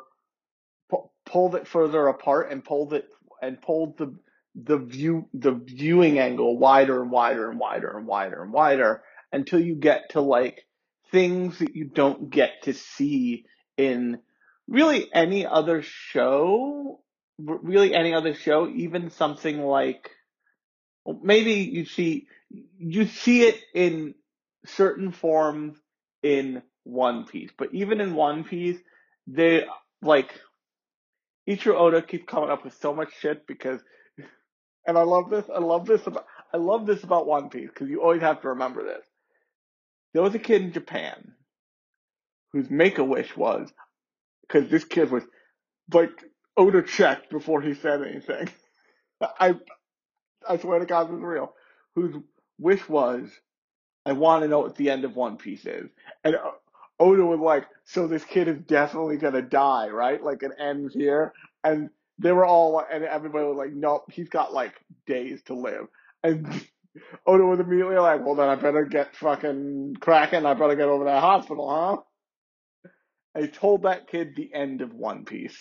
pu- 0.90 1.10
pulls 1.26 1.56
it 1.56 1.68
further 1.68 2.08
apart 2.08 2.52
and 2.52 2.64
pulls 2.64 2.94
it 2.94 3.08
and 3.42 3.62
pulls 3.62 3.96
the 3.98 4.16
the 4.56 4.78
view 4.78 5.28
the 5.34 5.52
viewing 5.54 6.20
angle 6.20 6.58
wider 6.58 7.02
and 7.02 7.12
wider 7.12 7.50
and 7.50 7.60
wider 7.60 7.98
and 7.98 8.08
wider 8.08 8.44
and 8.44 8.54
wider 8.54 9.04
until 9.32 9.60
you 9.60 9.76
get 9.76 10.12
to 10.12 10.22
like 10.22 10.66
things 11.12 11.60
that 11.60 11.76
you 11.76 11.86
don't 11.86 12.30
get 12.30 12.62
to 12.64 12.74
see 12.74 13.46
in 13.78 14.20
really 14.68 15.10
any 15.14 15.46
other 15.46 15.82
show, 15.82 17.02
really 17.38 17.94
any 17.94 18.14
other 18.14 18.34
show, 18.34 18.68
even 18.68 19.10
something 19.12 19.62
like, 19.62 20.10
maybe 21.22 21.54
you 21.54 21.86
see, 21.86 22.28
you 22.78 23.06
see 23.06 23.44
it 23.44 23.60
in 23.74 24.16
certain 24.66 25.12
forms 25.12 25.78
in 26.22 26.62
One 26.84 27.26
Piece, 27.26 27.52
but 27.58 27.74
even 27.74 28.00
in 28.00 28.16
One 28.16 28.44
Piece, 28.44 28.80
they, 29.28 29.66
like, 30.02 30.34
Eiichiro 31.50 31.76
Oda 31.76 32.02
keeps 32.02 32.26
coming 32.26 32.50
up 32.50 32.64
with 32.64 32.74
so 32.80 32.94
much 32.94 33.10
shit 33.20 33.46
because, 33.48 33.82
and 34.88 34.98
I 34.98 35.04
love 35.04 35.30
this, 35.30 35.46
I 35.54 35.60
love 35.60 35.86
this 35.86 36.08
about, 36.08 36.26
I 36.54 36.58
love 36.58 36.86
this 36.86 37.04
about 37.04 37.28
One 37.28 37.50
Piece 37.50 37.70
because 37.70 37.90
you 37.90 38.02
always 38.02 38.22
have 38.22 38.42
to 38.42 38.50
remember 38.50 38.84
this. 38.84 39.06
There 40.14 40.22
was 40.22 40.36
a 40.36 40.40
kid 40.40 40.62
in 40.62 40.72
Japan 40.72 41.34
whose 42.54 42.70
make-a-wish 42.70 43.36
was, 43.36 43.74
because 44.54 44.70
this 44.70 44.86
kid 44.86 45.12
was 45.12 45.24
like 45.94 46.12
Oda 46.58 46.84
checked 46.84 47.30
before 47.32 47.62
he 47.62 47.74
said 47.74 48.02
anything. 48.04 48.50
I 49.22 49.56
I 50.48 50.58
swear 50.58 50.80
to 50.80 50.86
God, 50.86 51.10
it 51.10 51.14
was 51.14 51.22
real. 51.22 51.54
Whose 51.96 52.16
wish 52.60 52.88
was, 52.90 53.30
I 54.06 54.14
want 54.14 54.44
to 54.44 54.48
know 54.50 54.60
what 54.60 54.76
the 54.76 54.90
end 54.90 55.06
of 55.06 55.16
One 55.16 55.38
Piece 55.38 55.66
is, 55.66 55.90
and 56.24 56.36
uh, 56.36 56.52
Oda 57.00 57.26
was 57.26 57.40
like, 57.40 57.68
so 57.86 58.08
this 58.08 58.26
kid 58.26 58.48
is 58.48 58.60
definitely 58.60 59.18
gonna 59.18 59.42
die, 59.42 59.90
right? 59.90 60.24
Like 60.24 60.44
it 60.44 60.52
ends 60.60 60.94
here, 60.94 61.34
and 61.64 61.90
they 62.20 62.32
were 62.32 62.46
all, 62.46 62.84
and 62.92 63.04
everybody 63.04 63.46
was 63.46 63.58
like, 63.58 63.74
nope, 63.74 64.06
he's 64.12 64.30
got 64.30 64.54
like 64.54 64.74
days 65.08 65.42
to 65.44 65.56
live, 65.56 65.88
and. 66.24 66.48
Oda 67.26 67.44
was 67.44 67.60
immediately 67.60 67.96
like, 67.98 68.24
well 68.24 68.36
then 68.36 68.50
I 68.50 68.56
better 68.56 68.86
get 68.86 69.16
fucking 69.16 69.96
cracking, 70.00 70.46
I 70.46 70.54
better 70.54 70.76
get 70.76 70.90
over 70.90 71.04
the 71.06 71.20
hospital, 71.20 71.70
huh? 71.70 71.98
I 73.36 73.48
told 73.48 73.84
that 73.84 74.08
kid 74.08 74.36
the 74.36 74.54
end 74.54 74.82
of 74.82 74.94
One 74.94 75.26
Piece. 75.26 75.58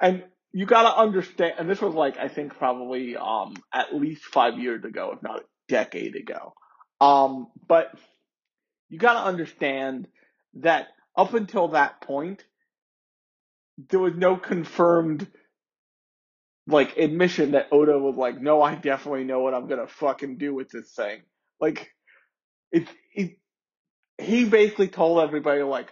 And 0.00 0.24
you 0.52 0.66
gotta 0.66 0.96
understand, 0.96 1.54
and 1.58 1.68
this 1.68 1.80
was 1.80 1.94
like, 1.94 2.18
I 2.18 2.28
think 2.28 2.56
probably, 2.56 3.16
um, 3.16 3.54
at 3.72 3.94
least 3.94 4.22
five 4.24 4.58
years 4.58 4.84
ago, 4.84 5.12
if 5.14 5.22
not 5.22 5.40
a 5.40 5.44
decade 5.68 6.16
ago. 6.16 6.54
Um, 7.00 7.48
but 7.66 7.92
you 8.88 8.98
gotta 8.98 9.26
understand 9.26 10.08
that 10.54 10.88
up 11.16 11.34
until 11.34 11.68
that 11.68 12.00
point, 12.00 12.44
there 13.90 14.00
was 14.00 14.14
no 14.14 14.36
confirmed, 14.36 15.26
like, 16.66 16.96
admission 16.96 17.52
that 17.52 17.68
Oda 17.72 17.98
was 17.98 18.16
like, 18.16 18.40
no, 18.40 18.62
I 18.62 18.74
definitely 18.74 19.24
know 19.24 19.40
what 19.40 19.54
I'm 19.54 19.68
gonna 19.68 19.86
fucking 19.86 20.38
do 20.38 20.54
with 20.54 20.68
this 20.70 20.92
thing. 20.92 21.20
Like, 21.60 21.90
it, 22.72 22.88
he 24.18 24.44
basically 24.44 24.88
told 24.88 25.20
everybody, 25.20 25.62
like, 25.62 25.88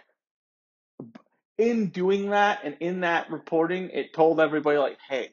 in 1.57 1.89
doing 1.89 2.31
that 2.31 2.59
and 2.63 2.77
in 2.79 3.01
that 3.01 3.31
reporting, 3.31 3.89
it 3.91 4.13
told 4.13 4.39
everybody 4.39 4.77
like, 4.77 4.97
hey, 5.09 5.29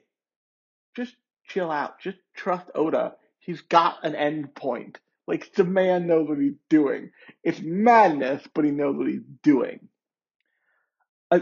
just 0.97 1.15
chill 1.49 1.71
out. 1.71 2.01
Just 2.01 2.19
trust 2.35 2.71
Oda. 2.75 3.15
He's 3.41 3.61
got 3.63 4.05
an 4.05 4.15
end 4.15 4.55
point. 4.55 4.99
Like 5.27 5.53
the 5.55 5.65
man 5.65 6.07
knows 6.07 6.29
what 6.29 6.39
he's 6.39 6.57
doing. 6.71 7.11
It's 7.43 7.61
madness, 7.61 8.43
but 8.55 8.65
he 8.65 8.71
knows 8.71 8.97
what 8.97 9.09
he's 9.09 9.23
doing. 9.43 9.89
Uh, 11.31 11.41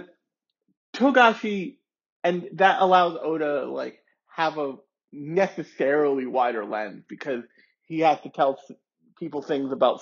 Togashi, 0.94 1.76
and 2.24 2.48
that 2.54 2.80
allows 2.80 3.18
Oda 3.22 3.66
like 3.66 3.98
have 4.34 4.58
a 4.58 4.76
necessarily 5.12 6.26
wider 6.26 6.64
lens 6.64 7.04
because 7.08 7.44
he 7.86 8.00
has 8.00 8.20
to 8.22 8.30
tell 8.30 8.58
people 9.18 9.42
things 9.42 9.72
about 9.72 10.00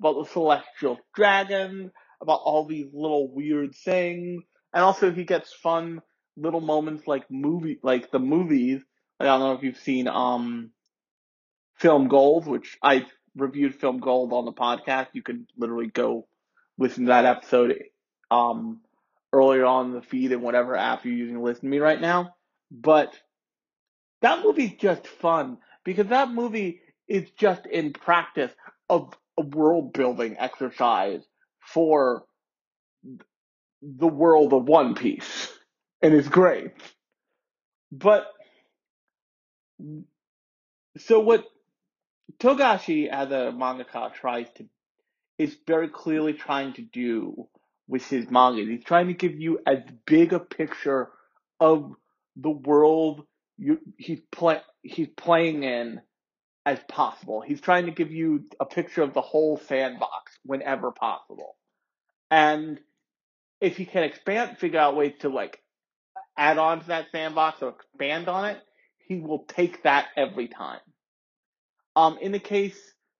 about 0.00 0.14
the 0.24 0.30
celestial 0.32 0.98
dragon, 1.14 1.92
about 2.24 2.40
all 2.44 2.66
these 2.66 2.86
little 2.92 3.32
weird 3.32 3.74
things, 3.74 4.42
and 4.72 4.82
also 4.82 5.12
he 5.12 5.24
gets 5.24 5.52
fun 5.52 6.02
little 6.36 6.60
moments 6.60 7.06
like 7.06 7.30
movie 7.30 7.78
like 7.82 8.10
the 8.10 8.18
movies. 8.18 8.82
I 9.20 9.24
don't 9.24 9.40
know 9.40 9.52
if 9.52 9.62
you've 9.62 9.78
seen 9.78 10.08
um 10.08 10.70
Film 11.76 12.08
Gold, 12.08 12.46
which 12.46 12.76
I 12.82 13.06
reviewed 13.36 13.74
Film 13.76 13.98
Gold 13.98 14.32
on 14.32 14.44
the 14.44 14.52
podcast. 14.52 15.08
You 15.12 15.22
can 15.22 15.46
literally 15.56 15.88
go 15.88 16.26
listen 16.78 17.04
to 17.04 17.08
that 17.08 17.24
episode 17.24 17.74
um 18.30 18.80
earlier 19.32 19.64
on 19.64 19.92
the 19.92 20.02
feed 20.02 20.32
and 20.32 20.42
whatever 20.42 20.76
app 20.76 21.04
you're 21.04 21.14
using 21.14 21.36
to 21.36 21.42
listen 21.42 21.62
to 21.62 21.68
me 21.68 21.78
right 21.78 22.00
now. 22.00 22.34
But 22.70 23.14
that 24.22 24.42
movie's 24.42 24.74
just 24.74 25.06
fun 25.06 25.58
because 25.84 26.06
that 26.08 26.30
movie 26.30 26.80
is 27.06 27.30
just 27.38 27.66
in 27.66 27.92
practice 27.92 28.52
of 28.88 29.12
a 29.38 29.42
world 29.42 29.92
building 29.92 30.36
exercise 30.38 31.22
for 31.72 32.24
the 33.82 34.08
world 34.08 34.52
of 34.52 34.64
One 34.64 34.94
Piece. 34.94 35.48
And 36.02 36.14
it's 36.14 36.28
great. 36.28 36.72
But 37.92 38.26
so 40.98 41.20
what 41.20 41.44
Togashi 42.38 43.08
as 43.08 43.30
a 43.30 43.52
mangaka 43.54 44.12
tries 44.14 44.46
to 44.56 44.66
is 45.38 45.56
very 45.66 45.88
clearly 45.88 46.32
trying 46.32 46.72
to 46.74 46.82
do 46.82 47.48
with 47.88 48.06
his 48.08 48.30
manga. 48.30 48.64
He's 48.64 48.84
trying 48.84 49.08
to 49.08 49.14
give 49.14 49.38
you 49.40 49.58
as 49.66 49.78
big 50.06 50.32
a 50.32 50.40
picture 50.40 51.10
of 51.60 51.92
the 52.36 52.50
world 52.50 53.24
you, 53.56 53.78
play, 54.32 54.60
he's 54.82 55.08
playing 55.16 55.62
in 55.62 56.00
as 56.66 56.78
possible. 56.88 57.40
He's 57.40 57.60
trying 57.60 57.86
to 57.86 57.92
give 57.92 58.10
you 58.10 58.44
a 58.58 58.64
picture 58.64 59.02
of 59.02 59.12
the 59.12 59.20
whole 59.20 59.58
sandbox 59.68 60.32
whenever 60.44 60.90
possible. 60.90 61.56
And 62.30 62.80
if 63.60 63.76
he 63.76 63.84
can 63.84 64.02
expand, 64.02 64.58
figure 64.58 64.80
out 64.80 64.96
ways 64.96 65.14
to 65.20 65.28
like 65.28 65.60
add 66.36 66.58
on 66.58 66.80
to 66.80 66.86
that 66.88 67.06
sandbox 67.12 67.62
or 67.62 67.70
expand 67.70 68.28
on 68.28 68.46
it, 68.46 68.58
he 69.06 69.16
will 69.18 69.44
take 69.44 69.82
that 69.82 70.06
every 70.16 70.48
time. 70.48 70.80
Um, 71.96 72.18
in 72.20 72.32
the 72.32 72.38
case, 72.38 72.78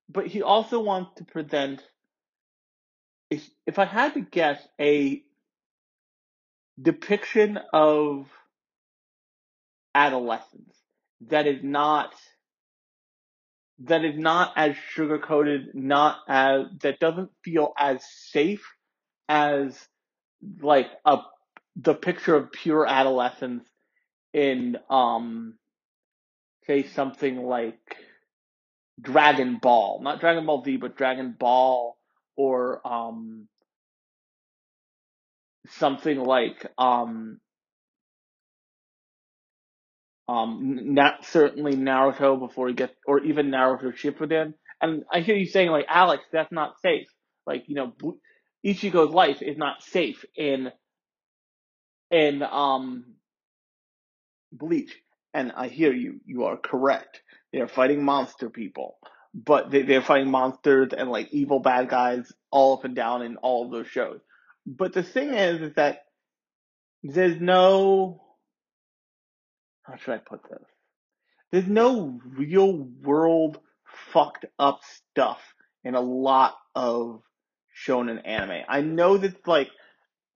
but 0.08 0.26
he 0.26 0.42
also 0.42 0.80
wants 0.80 1.12
to 1.16 1.24
present, 1.24 1.82
if, 3.30 3.48
if 3.66 3.78
I 3.78 3.84
had 3.84 4.14
to 4.14 4.20
guess, 4.20 4.60
a 4.80 5.22
depiction 6.80 7.58
of 7.72 8.26
adolescence 9.94 10.74
that 11.28 11.46
is 11.46 11.62
not 11.62 12.12
that 13.80 14.04
is 14.04 14.16
not 14.18 14.52
as 14.56 14.76
sugar 14.90 15.18
coated, 15.18 15.74
not 15.74 16.18
as 16.28 16.66
that 16.82 17.00
doesn't 17.00 17.30
feel 17.44 17.72
as 17.78 18.04
safe 18.30 18.64
as 19.28 19.78
like 20.62 20.88
a 21.04 21.18
the 21.76 21.94
picture 21.94 22.36
of 22.36 22.52
pure 22.52 22.86
adolescence 22.86 23.64
in 24.32 24.76
um 24.90 25.54
say 26.66 26.84
something 26.84 27.42
like 27.44 27.78
Dragon 29.00 29.58
Ball, 29.58 30.00
not 30.02 30.20
Dragon 30.20 30.46
Ball 30.46 30.64
Z, 30.64 30.76
but 30.78 30.96
Dragon 30.96 31.34
Ball 31.38 31.96
or 32.36 32.86
um 32.86 33.48
something 35.68 36.18
like 36.24 36.66
um 36.78 37.40
um, 40.28 40.94
not 40.94 41.24
certainly 41.26 41.74
Naruto 41.76 42.38
before 42.38 42.68
he 42.68 42.74
gets, 42.74 42.94
or 43.06 43.20
even 43.20 43.50
Naruto 43.50 43.92
Shippuden. 43.94 44.54
And 44.80 45.04
I 45.12 45.20
hear 45.20 45.36
you 45.36 45.46
saying 45.46 45.70
like, 45.70 45.86
Alex, 45.88 46.24
that's 46.32 46.52
not 46.52 46.80
safe. 46.80 47.08
Like, 47.46 47.64
you 47.68 47.74
know, 47.74 47.92
Ichigo's 48.64 49.12
life 49.12 49.42
is 49.42 49.56
not 49.56 49.82
safe 49.82 50.24
in, 50.36 50.70
in, 52.10 52.42
um, 52.42 53.14
Bleach. 54.52 54.94
And 55.34 55.52
I 55.52 55.68
hear 55.68 55.92
you, 55.92 56.20
you 56.24 56.44
are 56.44 56.56
correct. 56.56 57.20
They 57.52 57.60
are 57.60 57.68
fighting 57.68 58.04
monster 58.04 58.50
people. 58.50 58.96
But 59.34 59.70
they, 59.70 59.82
they're 59.82 60.00
fighting 60.02 60.30
monsters 60.30 60.90
and 60.96 61.10
like 61.10 61.32
evil 61.32 61.58
bad 61.58 61.88
guys 61.88 62.32
all 62.52 62.74
up 62.74 62.84
and 62.84 62.94
down 62.94 63.22
in 63.22 63.36
all 63.36 63.66
of 63.66 63.72
those 63.72 63.88
shows. 63.88 64.20
But 64.64 64.92
the 64.92 65.02
thing 65.02 65.34
is, 65.34 65.60
is 65.60 65.74
that 65.74 66.04
there's 67.02 67.40
no, 67.40 68.23
how 69.84 69.96
should 69.96 70.14
I 70.14 70.18
put 70.18 70.42
this? 70.48 70.64
There's 71.52 71.68
no 71.68 72.20
real 72.36 72.72
world 73.02 73.60
fucked 74.12 74.46
up 74.58 74.80
stuff 75.12 75.40
in 75.84 75.94
a 75.94 76.00
lot 76.00 76.56
of 76.74 77.22
shonen 77.86 78.20
anime. 78.26 78.64
I 78.68 78.80
know 78.80 79.16
that 79.18 79.46
like 79.46 79.70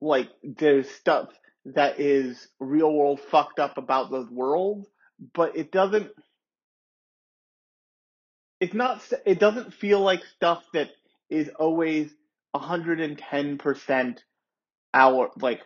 like 0.01 0.29
there's 0.43 0.89
stuff 0.89 1.31
that 1.65 1.99
is 1.99 2.49
real 2.61 2.93
world 2.93 3.21
fucked 3.21 3.59
up 3.59 3.79
about 3.79 4.11
those 4.11 4.31
worlds, 4.31 4.87
but 5.35 5.57
it 5.57 5.73
doesn't 5.73 6.11
it's 8.61 8.75
not 8.75 9.03
it 9.27 9.41
doesn't 9.41 9.75
feel 9.75 10.01
like 10.01 10.23
stuff 10.37 10.63
that 10.75 10.91
is 11.31 11.49
always 11.59 12.13
110% 12.55 14.19
our 14.95 15.31
like 15.41 15.63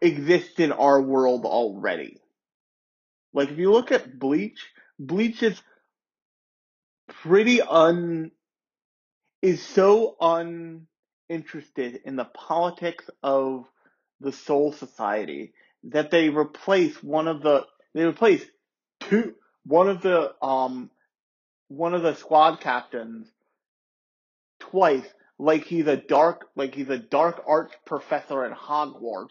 exists 0.00 0.58
in 0.58 0.72
our 0.72 1.00
world 1.00 1.44
already. 1.44 2.18
Like 3.32 3.50
if 3.50 3.58
you 3.58 3.72
look 3.72 3.92
at 3.92 4.18
Bleach, 4.18 4.60
Bleach 4.98 5.42
is 5.42 5.60
pretty 7.22 7.60
un 7.60 8.30
is 9.42 9.62
so 9.62 10.16
uninterested 10.20 12.00
in 12.04 12.16
the 12.16 12.24
politics 12.24 13.08
of 13.22 13.64
the 14.20 14.32
Soul 14.32 14.72
Society 14.72 15.54
that 15.84 16.10
they 16.10 16.28
replace 16.28 17.02
one 17.02 17.28
of 17.28 17.42
the 17.42 17.66
they 17.94 18.04
replace 18.04 18.44
two 19.00 19.34
one 19.64 19.88
of 19.88 20.02
the 20.02 20.34
um 20.44 20.90
one 21.68 21.94
of 21.94 22.02
the 22.02 22.14
squad 22.14 22.60
captains 22.60 23.28
twice 24.58 25.06
like 25.38 25.64
he's 25.64 25.86
a 25.86 25.96
dark 25.96 26.48
like 26.54 26.74
he's 26.74 26.90
a 26.90 26.98
dark 26.98 27.42
arts 27.46 27.74
professor 27.86 28.44
at 28.44 28.56
Hogwarts 28.56 29.28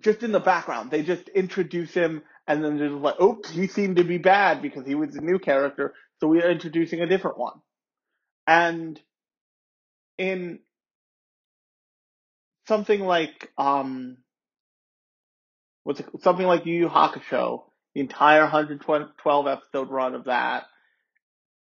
just 0.00 0.22
in 0.22 0.32
the 0.32 0.40
background. 0.40 0.90
They 0.90 1.02
just 1.02 1.28
introduce 1.28 1.92
him 1.92 2.22
and 2.46 2.64
then 2.64 2.78
they're 2.78 2.88
just 2.88 3.00
like, 3.00 3.20
oops, 3.20 3.50
he 3.50 3.66
seemed 3.66 3.96
to 3.96 4.04
be 4.04 4.18
bad 4.18 4.62
because 4.62 4.86
he 4.86 4.94
was 4.94 5.14
a 5.14 5.20
new 5.20 5.38
character, 5.38 5.94
so 6.18 6.26
we 6.26 6.42
are 6.42 6.50
introducing 6.50 7.00
a 7.00 7.06
different 7.06 7.38
one. 7.38 7.60
And 8.46 9.00
in 10.18 10.60
something 12.66 13.00
like 13.00 13.50
um 13.56 14.18
what's 15.84 16.00
it, 16.00 16.06
something 16.22 16.46
like 16.46 16.66
Yu 16.66 16.74
Yu 16.74 16.88
Hakusho, 16.88 17.62
the 17.94 18.00
entire 18.00 18.42
112 18.42 19.46
episode 19.46 19.90
run 19.90 20.14
of 20.14 20.24
that, 20.24 20.64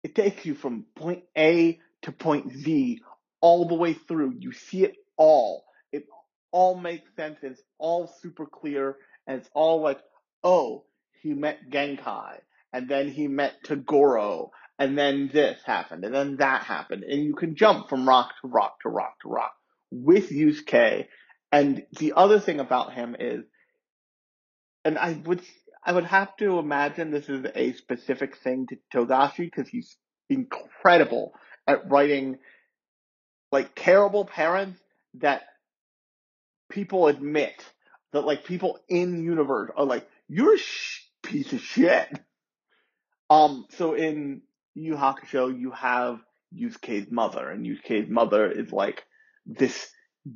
it 0.03 0.15
takes 0.15 0.47
you 0.47 0.55
from 0.55 0.87
point 0.97 1.25
A 1.37 1.79
to 2.03 2.13
point 2.13 2.53
Z 2.53 3.01
all 3.41 3.69
the 3.69 3.75
way 3.75 3.93
through. 3.93 4.37
You 4.39 4.53
see 4.53 4.85
it 4.85 4.95
all 5.17 5.66
all 6.53 6.77
makes 6.77 7.09
sense. 7.17 7.39
It's 7.43 7.63
all 7.79 8.13
super 8.23 8.47
clear, 8.47 8.97
and 9.27 9.39
it's 9.41 9.51
all 9.55 9.81
like, 9.81 10.01
oh, 10.43 10.85
he 11.23 11.35
met 11.35 11.71
Genkai, 11.71 12.39
and 12.73 12.89
then 12.89 13.11
he 13.11 13.29
met 13.29 13.65
Toguro, 13.65 14.51
and 14.79 14.97
then 14.97 15.31
this 15.33 15.61
happened, 15.65 16.05
and 16.05 16.15
then 16.15 16.37
that 16.37 16.63
happened, 16.63 17.05
and 17.05 17.23
you 17.23 17.35
can 17.35 17.57
jump 17.57 17.89
from 17.89 18.09
rock 18.09 18.33
to 18.43 18.49
rock 18.49 18.81
to 18.83 18.89
rock 18.89 19.21
to 19.23 19.29
rock 19.29 19.55
with 19.91 20.31
Yusuke. 20.31 21.07
And 21.53 21.85
the 21.99 22.13
other 22.17 22.41
thing 22.41 22.61
about 22.61 22.93
him 22.93 23.17
is, 23.19 23.45
and 24.85 24.99
I 24.99 25.21
would 25.25 25.41
I 25.85 25.93
would 25.93 26.05
have 26.05 26.37
to 26.39 26.59
imagine 26.59 27.11
this 27.11 27.29
is 27.29 27.47
a 27.55 27.73
specific 27.75 28.37
thing 28.37 28.67
to 28.69 28.77
Togashi 28.93 29.39
because 29.39 29.69
he's 29.69 29.97
incredible 30.29 31.33
at 31.67 31.89
writing 31.89 32.39
like 33.53 33.71
terrible 33.77 34.25
parents 34.25 34.81
that 35.15 35.43
people 36.71 37.09
admit 37.09 37.65
that 38.13 38.23
like 38.25 38.45
people 38.45 38.79
in 38.89 39.23
universe 39.23 39.71
are 39.77 39.85
like, 39.85 40.09
you're 40.29 40.55
a 40.55 40.59
sh- 40.59 41.03
piece 41.23 41.53
of 41.53 41.61
shit. 41.61 42.09
Um, 43.29 43.67
so 43.77 43.95
in 43.95 44.43
Yu 44.75 44.95
Hakusho, 44.95 45.59
you 45.59 45.73
have 45.73 46.21
Yusuke's 46.55 47.11
mother, 47.11 47.51
and 47.51 47.67
Yusuke's 47.67 48.09
mother 48.09 48.51
is 48.51 48.73
like 48.73 49.05
this 49.45 49.89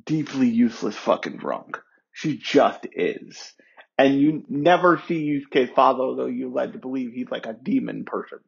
deeply 0.05 0.47
useless 0.49 0.95
fucking 0.95 1.37
drunk. 1.37 1.77
She 2.13 2.37
just 2.37 2.85
is. 2.91 3.53
And 3.97 4.19
you 4.19 4.43
never 4.49 5.01
see 5.07 5.41
Yusuke's 5.53 5.71
father, 5.75 6.01
although 6.01 6.25
you're 6.25 6.49
led 6.49 6.73
to 6.73 6.79
believe 6.79 7.13
he's 7.13 7.29
like 7.29 7.45
a 7.45 7.53
demon 7.53 8.05
person. 8.05 8.39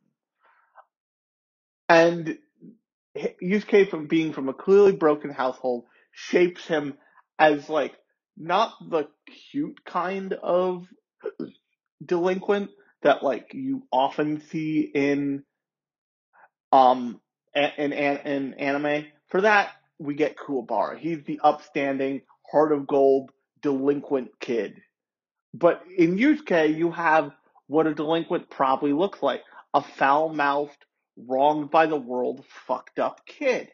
And 1.88 2.38
Yusuke 3.16 3.90
from 3.90 4.08
being 4.08 4.34
from 4.34 4.50
a 4.50 4.54
clearly 4.54 4.94
broken 4.94 5.30
household 5.30 5.86
shapes 6.12 6.66
him 6.66 6.96
as 7.40 7.70
like 7.70 7.94
not 8.38 8.74
the 8.90 9.08
cute 9.52 9.84
kind 9.86 10.34
of 10.34 10.86
delinquent 12.04 12.70
that 13.02 13.24
like 13.24 13.52
you 13.54 13.84
often 13.92 14.42
see 14.50 14.82
in 14.94 15.44
um 16.72 17.20
in, 17.56 17.94
in, 17.94 18.18
in 18.18 18.54
anime. 18.56 19.06
For 19.28 19.42
that, 19.42 19.70
we 20.00 20.16
get 20.16 20.38
Kuwabara. 20.38 20.98
He's 20.98 21.24
the 21.24 21.40
upstanding, 21.44 22.22
heart 22.52 22.72
of 22.72 22.88
gold, 22.88 23.32
delinquent 23.62 24.30
kid. 24.40 24.82
But 25.54 25.84
in 25.96 26.18
Yusuke, 26.18 26.76
you 26.76 26.92
have 26.92 27.32
what 27.68 27.88
a 27.88 27.94
delinquent 27.94 28.50
probably 28.50 28.94
looks 28.94 29.22
like. 29.22 29.42
A 29.74 29.82
foul-mouthed, 29.82 30.86
wronged 31.18 31.72
by 31.72 31.86
the 31.86 31.98
world, 31.98 32.44
fucked 32.68 33.00
up 33.00 33.22
kid. 33.26 33.70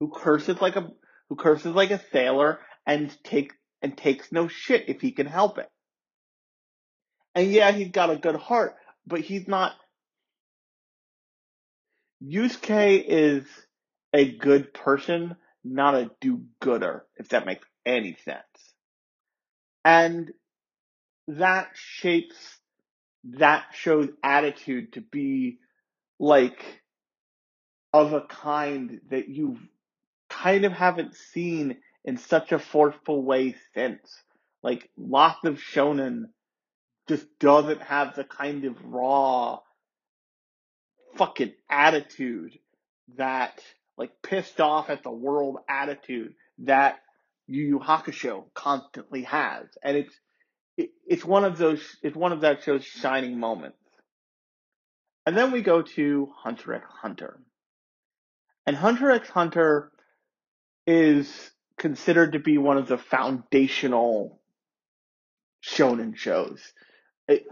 Who 0.00 0.10
curses 0.10 0.60
like 0.60 0.76
a, 0.76 0.90
who 1.28 1.36
curses 1.36 1.74
like 1.74 1.90
a 1.90 2.00
sailor 2.12 2.60
and 2.86 3.16
take, 3.24 3.52
and 3.82 3.96
takes 3.96 4.32
no 4.32 4.48
shit 4.48 4.88
if 4.88 5.00
he 5.00 5.12
can 5.12 5.26
help 5.26 5.58
it. 5.58 5.68
And 7.34 7.50
yeah, 7.52 7.70
he's 7.72 7.90
got 7.90 8.10
a 8.10 8.16
good 8.16 8.36
heart, 8.36 8.74
but 9.06 9.20
he's 9.20 9.46
not, 9.46 9.72
Yusuke 12.22 13.04
is 13.06 13.44
a 14.12 14.30
good 14.30 14.74
person, 14.74 15.36
not 15.62 15.94
a 15.94 16.10
do-gooder, 16.20 17.04
if 17.16 17.28
that 17.28 17.46
makes 17.46 17.66
any 17.86 18.16
sense. 18.24 18.42
And 19.84 20.32
that 21.28 21.68
shapes 21.74 22.36
that 23.24 23.66
show's 23.74 24.08
attitude 24.22 24.94
to 24.94 25.00
be 25.00 25.58
like 26.18 26.82
of 27.92 28.12
a 28.12 28.22
kind 28.22 29.00
that 29.10 29.28
you 29.28 29.58
kind 30.42 30.64
of 30.64 30.72
haven't 30.72 31.14
seen 31.14 31.76
in 32.04 32.16
such 32.16 32.52
a 32.52 32.58
forceful 32.58 33.22
way 33.22 33.54
since. 33.74 34.22
Like 34.62 34.88
lots 34.96 35.44
of 35.44 35.58
shonen 35.58 36.24
just 37.08 37.26
doesn't 37.38 37.82
have 37.82 38.14
the 38.14 38.24
kind 38.24 38.64
of 38.64 38.76
raw 38.84 39.60
fucking 41.16 41.52
attitude 41.70 42.58
that 43.16 43.58
like 43.96 44.10
pissed 44.22 44.60
off 44.60 44.90
at 44.90 45.02
the 45.02 45.10
world 45.10 45.58
attitude 45.68 46.34
that 46.58 46.98
Yu 47.46 47.64
Yu 47.64 47.78
Hakusho 47.78 48.44
constantly 48.54 49.22
has. 49.22 49.66
And 49.82 49.96
it's 49.96 50.14
it, 50.76 50.90
it's 51.06 51.24
one 51.24 51.44
of 51.44 51.58
those 51.58 51.82
it's 52.02 52.16
one 52.16 52.32
of 52.32 52.42
that 52.42 52.62
show's 52.62 52.84
shining 52.84 53.38
moments. 53.38 53.78
And 55.26 55.36
then 55.36 55.50
we 55.50 55.62
go 55.62 55.82
to 55.82 56.28
Hunter 56.36 56.74
x 56.74 56.86
Hunter. 57.02 57.40
And 58.66 58.76
Hunter 58.76 59.10
x 59.10 59.28
Hunter 59.28 59.90
is 60.88 61.50
considered 61.76 62.32
to 62.32 62.38
be 62.38 62.56
one 62.56 62.78
of 62.78 62.88
the 62.88 62.96
foundational 62.96 64.40
shonen 65.62 66.16
shows. 66.16 66.62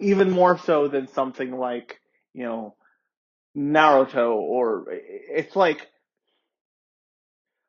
Even 0.01 0.31
more 0.31 0.57
so 0.57 0.89
than 0.89 1.07
something 1.09 1.59
like, 1.59 2.01
you 2.33 2.45
know, 2.45 2.77
Naruto 3.55 4.37
or 4.37 4.87
it's 4.89 5.55
like 5.55 5.87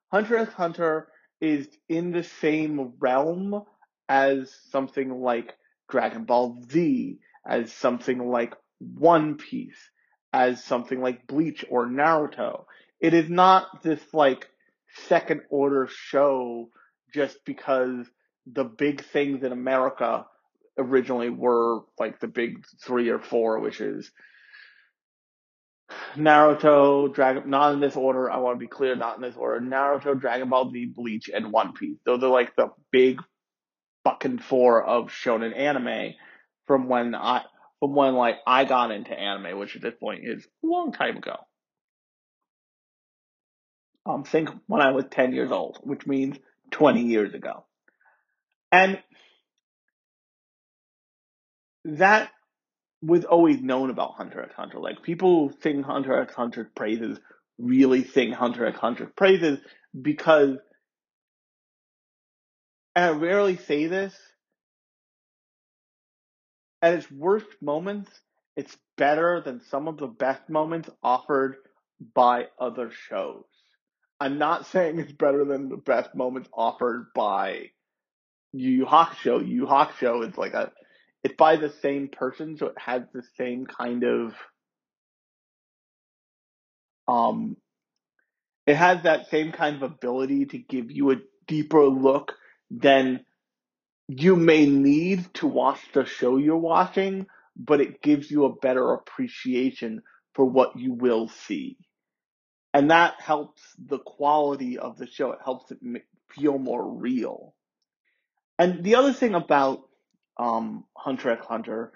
Hunter 0.10 0.38
x 0.38 0.53
Hunter 0.53 1.10
is 1.41 1.67
in 1.89 2.12
the 2.12 2.23
same 2.23 2.93
realm 2.99 3.62
as 4.08 4.56
something 4.71 5.21
like 5.21 5.53
Dragon 5.89 6.23
Ball 6.23 6.63
Z, 6.71 7.19
as 7.45 7.73
something 7.73 8.30
like 8.30 8.53
One 8.80 9.36
Piece, 9.36 9.91
as 10.32 10.63
something 10.63 11.01
like 11.01 11.27
Bleach 11.27 11.65
or 11.69 11.88
Naruto. 11.88 12.63
It 13.01 13.13
is 13.13 13.30
not 13.30 13.84
this 13.84 14.01
like 14.13 14.47
second 15.08 15.42
order 15.50 15.88
show 15.90 16.70
just 17.14 17.38
because 17.46 18.06
the 18.46 18.64
big 18.64 19.04
things 19.04 19.44
in 19.44 19.52
America 19.52 20.26
originally 20.78 21.30
were 21.30 21.82
like 22.00 22.20
the 22.20 22.28
big 22.28 22.66
three 22.84 23.10
or 23.10 23.20
four, 23.20 23.60
which 23.60 23.82
is 23.82 24.12
Naruto, 26.16 27.14
Dragon, 27.14 27.50
not 27.50 27.74
in 27.74 27.80
this 27.80 27.96
order. 27.96 28.30
I 28.30 28.38
want 28.38 28.56
to 28.56 28.60
be 28.60 28.68
clear, 28.68 28.96
not 28.96 29.16
in 29.16 29.22
this 29.22 29.36
order. 29.36 29.64
Naruto, 29.64 30.20
Dragon 30.20 30.50
Ball 30.50 30.72
Z, 30.72 30.94
Bleach, 30.96 31.30
and 31.34 31.52
One 31.52 31.74
Piece. 31.74 31.98
Those 32.06 32.24
are 32.24 32.30
like 32.30 32.56
the 32.56 32.70
big 32.92 33.22
fucking 34.04 34.40
four 34.40 34.84
of 34.84 35.10
shonen 35.10 35.56
anime 35.56 36.14
from 36.66 36.88
when 36.88 37.16
I, 37.16 37.44
from 37.80 37.96
when 37.96 38.16
like 38.16 38.38
I 38.46 38.66
got 38.66 38.92
into 38.92 39.18
anime, 39.18 39.58
which 39.58 39.76
at 39.76 39.82
this 39.82 39.96
point 40.00 40.22
is 40.24 40.46
a 40.64 40.68
long 40.68 40.92
time 40.92 41.18
ago. 41.18 41.38
Um, 44.08 44.24
think 44.24 44.50
when 44.67 44.82
I 44.82 44.91
was 44.91 45.06
10 45.12 45.34
years 45.34 45.52
old, 45.52 45.80
which 45.84 46.08
means 46.08 46.38
20 46.72 47.02
years 47.02 47.34
ago. 47.34 47.65
And 48.72 49.02
that 51.84 52.32
was 53.02 53.26
always 53.26 53.62
known 53.62 53.89
about 53.89 54.13
Hunter 54.13 54.41
x 54.41 54.54
Hunter. 54.56 54.80
Like 54.80 55.04
people 55.04 55.52
sing 55.62 55.84
Hunter 55.84 56.20
x 56.22 56.34
Hunter 56.34 56.70
praises 56.76 57.20
really 57.58 58.04
sing 58.06 58.32
Hunter 58.32 58.65
x 58.65 58.80
Hunter 58.80 59.12
praises 59.15 59.60
because, 60.00 60.58
and 62.96 63.06
I 63.06 63.10
rarely 63.10 63.58
say 63.58 63.88
this, 63.88 64.15
at 66.82 66.93
its 66.93 67.12
worst 67.12 67.48
moments, 67.62 68.10
it's 68.56 68.76
better 68.98 69.41
than 69.41 69.62
some 69.70 69.88
of 69.88 69.98
the 69.98 70.08
best 70.08 70.50
moments 70.50 70.89
offered 71.04 71.58
by 72.13 72.48
other 72.60 72.91
shows. 73.10 73.46
I'm 74.19 74.38
not 74.39 74.65
saying 74.67 74.99
it's 74.99 75.12
better 75.12 75.45
than 75.45 75.69
the 75.69 75.77
best 75.77 76.15
moments 76.15 76.49
offered 76.53 77.08
by 77.15 77.71
Yu 78.53 78.71
Yu 78.71 78.86
Hakusho. 78.86 79.41
Yu 79.47 79.56
Yu 79.62 79.65
Hakusho 79.67 80.27
is 80.27 80.38
like 80.38 80.53
a, 80.53 80.71
it's 81.23 81.36
by 81.36 81.58
the 81.58 81.69
same 81.69 82.08
person, 82.10 82.58
so 82.58 82.67
it 82.67 82.80
has 82.80 83.03
the 83.13 83.23
same 83.38 83.65
kind 83.67 84.03
of, 84.03 84.34
um, 87.08 87.58
it 88.65 88.75
has 88.75 89.03
that 89.03 89.30
same 89.30 89.51
kind 89.51 89.77
of 89.77 89.84
ability 89.84 90.47
to 90.47 90.58
give 90.58 90.91
you 90.91 91.12
a 91.12 91.17
deeper 91.47 91.86
look 91.86 92.34
than 92.71 93.25
you 94.08 94.36
may 94.36 94.65
need 94.65 95.34
to 95.36 95.47
watch 95.47 95.80
the 95.93 96.06
show 96.06 96.38
you're 96.38 96.58
watching, 96.58 97.27
but 97.58 97.82
it 97.82 98.01
gives 98.01 98.32
you 98.32 98.45
a 98.45 98.56
better 98.56 98.93
appreciation 98.93 100.01
for 100.34 100.45
what 100.45 100.77
you 100.80 100.93
will 100.93 101.27
see. 101.27 101.77
And 102.78 102.92
that 102.92 103.20
helps 103.20 103.63
the 103.80 103.98
quality 103.98 104.78
of 104.78 105.00
the 105.00 105.08
show. 105.08 105.32
It 105.32 105.40
helps 105.44 105.72
it 105.72 105.80
feel 106.30 106.60
more 106.60 106.88
real. 106.88 107.56
And 108.60 108.84
the 108.84 108.94
other 108.94 109.13
thing 109.13 109.34
about 109.34 109.90
um, 110.38 110.86
Hunter 110.96 111.32
x 111.32 111.44
Hunter 111.48 111.92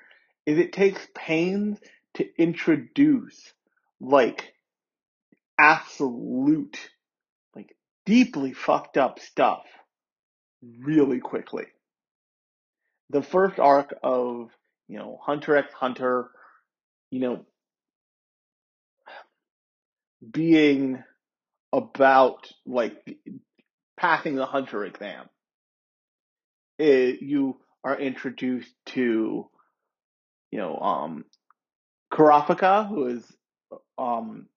is 0.48 0.58
it 0.58 0.74
takes 0.74 1.08
pains 1.13 1.78
to 2.15 2.26
introduce 2.36 3.54
like 4.00 4.56
absolute, 5.60 6.80
like 7.56 7.76
deeply 8.08 8.52
fucked 8.52 8.98
up 8.98 9.20
stuff 9.20 9.67
really 10.80 11.20
quickly. 11.20 11.67
The 13.12 13.22
first 13.22 13.60
arc 13.60 13.94
of, 14.02 14.50
you 14.88 14.98
know, 14.98 15.20
Hunter 15.22 15.58
x 15.58 15.72
Hunter, 15.76 16.32
you 17.12 17.20
know, 17.20 17.46
being 20.29 21.03
about 21.73 22.51
like 22.65 23.17
passing 23.97 24.36
the 24.36 24.45
Hunter 24.45 24.86
exam. 24.86 25.29
It, 26.77 27.21
you 27.21 27.57
are 27.84 27.97
introduced 27.97 28.73
to, 28.88 29.47
you 30.51 30.60
know, 30.60 30.77
um, 30.77 31.25
Kurapika, 32.12 32.88
who 32.88 33.07
is, 33.07 33.38
um, 33.97 34.47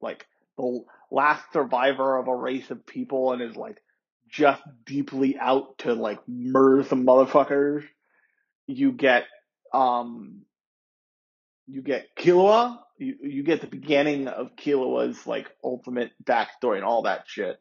like 0.00 0.26
the 0.56 0.84
last 1.10 1.44
survivor 1.52 2.16
of 2.18 2.28
a 2.28 2.36
race 2.36 2.70
of 2.70 2.86
people 2.86 3.32
and 3.32 3.42
is 3.42 3.56
like 3.56 3.82
just 4.28 4.62
deeply 4.84 5.36
out 5.38 5.78
to 5.78 5.94
like 5.94 6.20
murder 6.28 6.84
some 6.84 7.04
motherfuckers. 7.04 7.84
You 8.66 8.92
get, 8.92 9.24
um, 9.72 10.42
you 11.66 11.82
get 11.82 12.14
Killua, 12.16 12.78
you, 13.00 13.16
you 13.22 13.42
get 13.42 13.62
the 13.62 13.66
beginning 13.66 14.28
of 14.28 14.56
Killua's 14.56 15.26
like 15.26 15.48
ultimate 15.64 16.12
backstory 16.22 16.76
and 16.76 16.84
all 16.84 17.02
that 17.02 17.24
shit. 17.26 17.58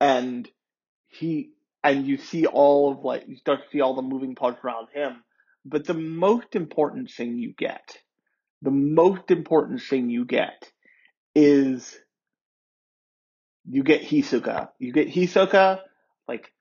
And 0.00 0.48
he, 1.08 1.50
and 1.84 2.06
you 2.06 2.16
see 2.16 2.46
all 2.46 2.92
of 2.92 3.04
like, 3.04 3.28
you 3.28 3.36
start 3.36 3.60
to 3.62 3.70
see 3.70 3.80
all 3.80 3.94
the 3.94 4.02
moving 4.02 4.34
parts 4.34 4.64
around 4.64 4.88
him. 4.92 5.22
But 5.64 5.86
the 5.86 5.94
most 5.94 6.54
important 6.54 7.10
thing 7.10 7.36
you 7.38 7.52
get, 7.56 7.98
the 8.62 8.70
most 8.70 9.30
important 9.30 9.82
thing 9.82 10.08
you 10.08 10.24
get 10.24 10.70
is 11.34 11.98
you 13.68 13.82
get 13.82 14.02
Hisoka. 14.02 14.70
You 14.78 14.92
get 14.92 15.08
Hisoka 15.08 15.80
like 16.26 16.52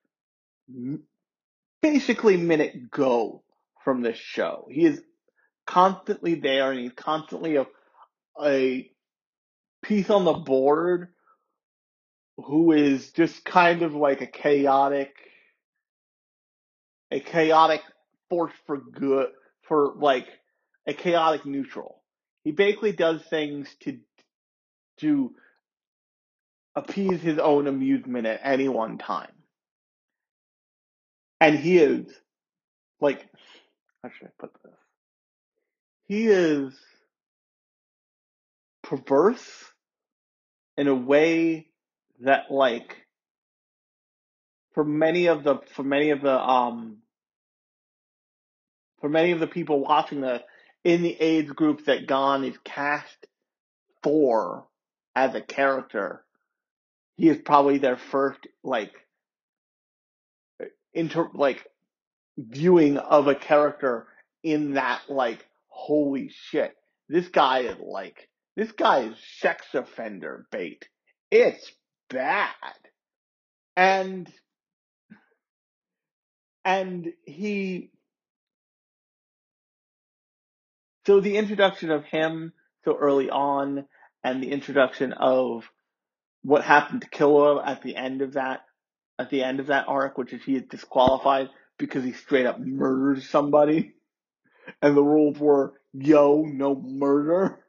basically 1.82 2.38
minute 2.38 2.91
go 2.91 3.43
from 3.84 4.02
this 4.02 4.17
show. 4.17 4.67
He 4.69 4.86
is 4.86 5.02
constantly 5.65 6.36
there 6.36 6.71
and 6.71 6.80
he's 6.82 6.93
constantly 6.93 7.56
a, 7.56 7.65
a 8.43 8.89
piece 9.84 10.10
on 10.10 10.26
the 10.26 10.34
board 10.34 11.10
who 12.38 12.71
is 12.71 13.12
just 13.12 13.43
kind 13.43 13.82
of 13.82 13.93
like 13.95 14.21
a 14.21 14.28
chaotic, 14.28 15.13
a 17.12 17.19
chaotic 17.19 17.82
force 18.30 18.54
for 18.65 18.78
good, 18.78 19.30
for 19.67 19.93
like 19.97 20.28
a 20.86 20.93
chaotic 20.93 21.45
neutral. 21.45 22.02
He 22.43 22.52
basically 22.52 22.91
does 22.91 23.21
things 23.23 23.67
to, 23.82 23.97
to 25.00 25.34
appease 26.76 27.21
his 27.21 27.39
own 27.39 27.67
amusement 27.67 28.28
at 28.28 28.41
any 28.43 28.69
one 28.69 28.97
time. 28.97 29.32
And 31.41 31.58
he 31.58 31.78
is, 31.78 32.08
like, 33.00 33.28
how 34.02 34.10
should 34.10 34.28
I 34.28 34.32
put 34.39 34.52
this? 34.63 34.73
He 36.08 36.28
is 36.28 36.73
perverse 38.88 39.65
in 40.78 40.88
a 40.88 40.95
way 40.95 41.67
that, 42.21 42.50
like, 42.50 42.95
for 44.73 44.84
many 44.84 45.28
of 45.28 45.43
the, 45.43 45.58
for 45.76 45.84
many 45.84 46.12
of 46.12 46.21
the, 46.21 46.39
um, 46.39 46.97
for 49.02 49.10
many 49.10 49.32
of 49.32 49.39
the 49.39 49.47
people 49.47 49.82
watching 49.82 50.21
the, 50.21 50.43
in 50.84 51.04
the 51.04 51.15
age 51.19 51.47
group 51.47 51.86
that 51.86 52.08
Gon 52.08 52.43
is 52.43 52.58
cast 52.63 53.28
for 54.04 54.67
as 55.15 55.36
a 55.36 55.41
character, 55.41 56.23
he 57.17 57.28
is 57.28 57.38
probably 57.38 57.80
their 57.80 57.97
first, 57.97 58.39
like, 58.63 58.93
inter, 60.93 61.30
like, 61.34 61.65
viewing 62.38 62.97
of 62.97 63.28
a 63.28 63.36
character 63.36 64.08
in 64.43 64.73
that, 64.73 65.02
like, 65.10 65.45
holy 65.67 66.30
shit, 66.30 66.76
this 67.10 67.28
guy 67.28 67.60
is 67.60 67.78
like, 67.80 68.30
this 68.57 68.71
guy 68.71 69.01
is 69.01 69.15
sex 69.39 69.67
offender 69.75 70.47
bait. 70.51 70.89
It's 71.29 71.71
bad. 72.09 72.49
And, 73.75 74.27
and 76.65 77.13
he, 77.23 77.91
so 81.05 81.19
the 81.19 81.37
introduction 81.37 81.91
of 81.91 82.03
him 82.05 82.51
so 82.83 82.97
early 82.97 83.29
on 83.29 83.85
and 84.23 84.41
the 84.41 84.51
introduction 84.51 85.13
of 85.13 85.69
what 86.41 86.63
happened 86.63 87.03
to 87.03 87.09
Killua 87.09 87.61
at 87.63 87.83
the 87.83 87.95
end 87.95 88.23
of 88.23 88.33
that, 88.33 88.61
at 89.19 89.29
the 89.29 89.43
end 89.43 89.59
of 89.59 89.67
that 89.67 89.85
arc, 89.87 90.17
which 90.17 90.33
is 90.33 90.43
he 90.43 90.55
is 90.55 90.63
disqualified 90.63 91.49
because 91.77 92.03
he 92.03 92.13
straight 92.13 92.47
up 92.47 92.59
murdered 92.59 93.21
somebody. 93.21 93.93
And 94.81 94.97
the 94.97 95.03
rules 95.03 95.37
were, 95.37 95.73
yo, 95.93 96.41
no 96.41 96.75
murder. 96.75 97.59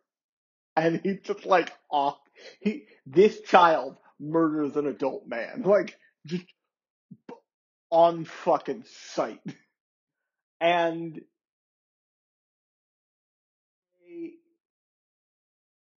And 0.78 1.00
he's 1.02 1.20
just 1.22 1.44
like 1.44 1.72
off. 1.90 2.18
He, 2.60 2.84
this 3.06 3.40
child 3.40 3.96
murders 4.20 4.76
an 4.76 4.86
adult 4.86 5.26
man. 5.26 5.62
Like, 5.64 5.96
just 6.26 6.44
on 7.90 8.24
fucking 8.24 8.84
sight. 9.14 9.40
And 10.60 11.20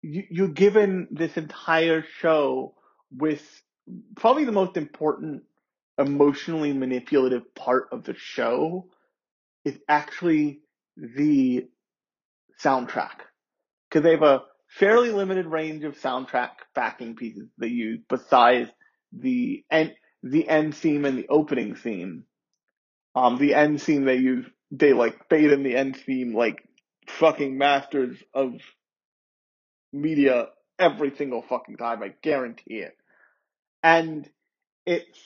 you, 0.02 0.24
you're 0.30 0.48
given 0.48 1.08
this 1.10 1.36
entire 1.36 2.04
show 2.20 2.74
with 3.14 3.42
probably 4.16 4.44
the 4.44 4.52
most 4.52 4.76
important 4.76 5.42
emotionally 5.98 6.72
manipulative 6.72 7.54
part 7.54 7.88
of 7.92 8.04
the 8.04 8.14
show 8.14 8.86
is 9.64 9.78
actually 9.88 10.60
the 10.96 11.66
soundtrack. 12.62 13.20
Cause 13.90 14.02
they 14.02 14.12
have 14.12 14.22
a 14.22 14.42
fairly 14.70 15.10
limited 15.10 15.46
range 15.46 15.84
of 15.84 15.98
soundtrack 15.98 16.50
backing 16.74 17.16
pieces 17.16 17.48
they 17.58 17.68
use 17.68 18.00
besides 18.08 18.70
the 19.12 19.64
end, 19.70 19.94
the 20.22 20.48
end 20.48 20.74
theme 20.74 21.04
and 21.04 21.18
the 21.18 21.28
opening 21.28 21.74
theme. 21.74 22.24
Um, 23.14 23.38
the 23.38 23.54
end 23.54 23.82
theme 23.82 24.04
they 24.04 24.16
use, 24.16 24.46
they 24.70 24.92
like 24.92 25.28
fade 25.28 25.50
in 25.50 25.64
the 25.64 25.76
end 25.76 25.96
theme 25.96 26.34
like 26.34 26.62
fucking 27.08 27.58
masters 27.58 28.16
of 28.32 28.52
media 29.92 30.46
every 30.78 31.14
single 31.16 31.42
fucking 31.42 31.76
time. 31.76 32.02
I 32.02 32.14
guarantee 32.22 32.76
it. 32.76 32.96
And 33.82 34.28
it's 34.86 35.18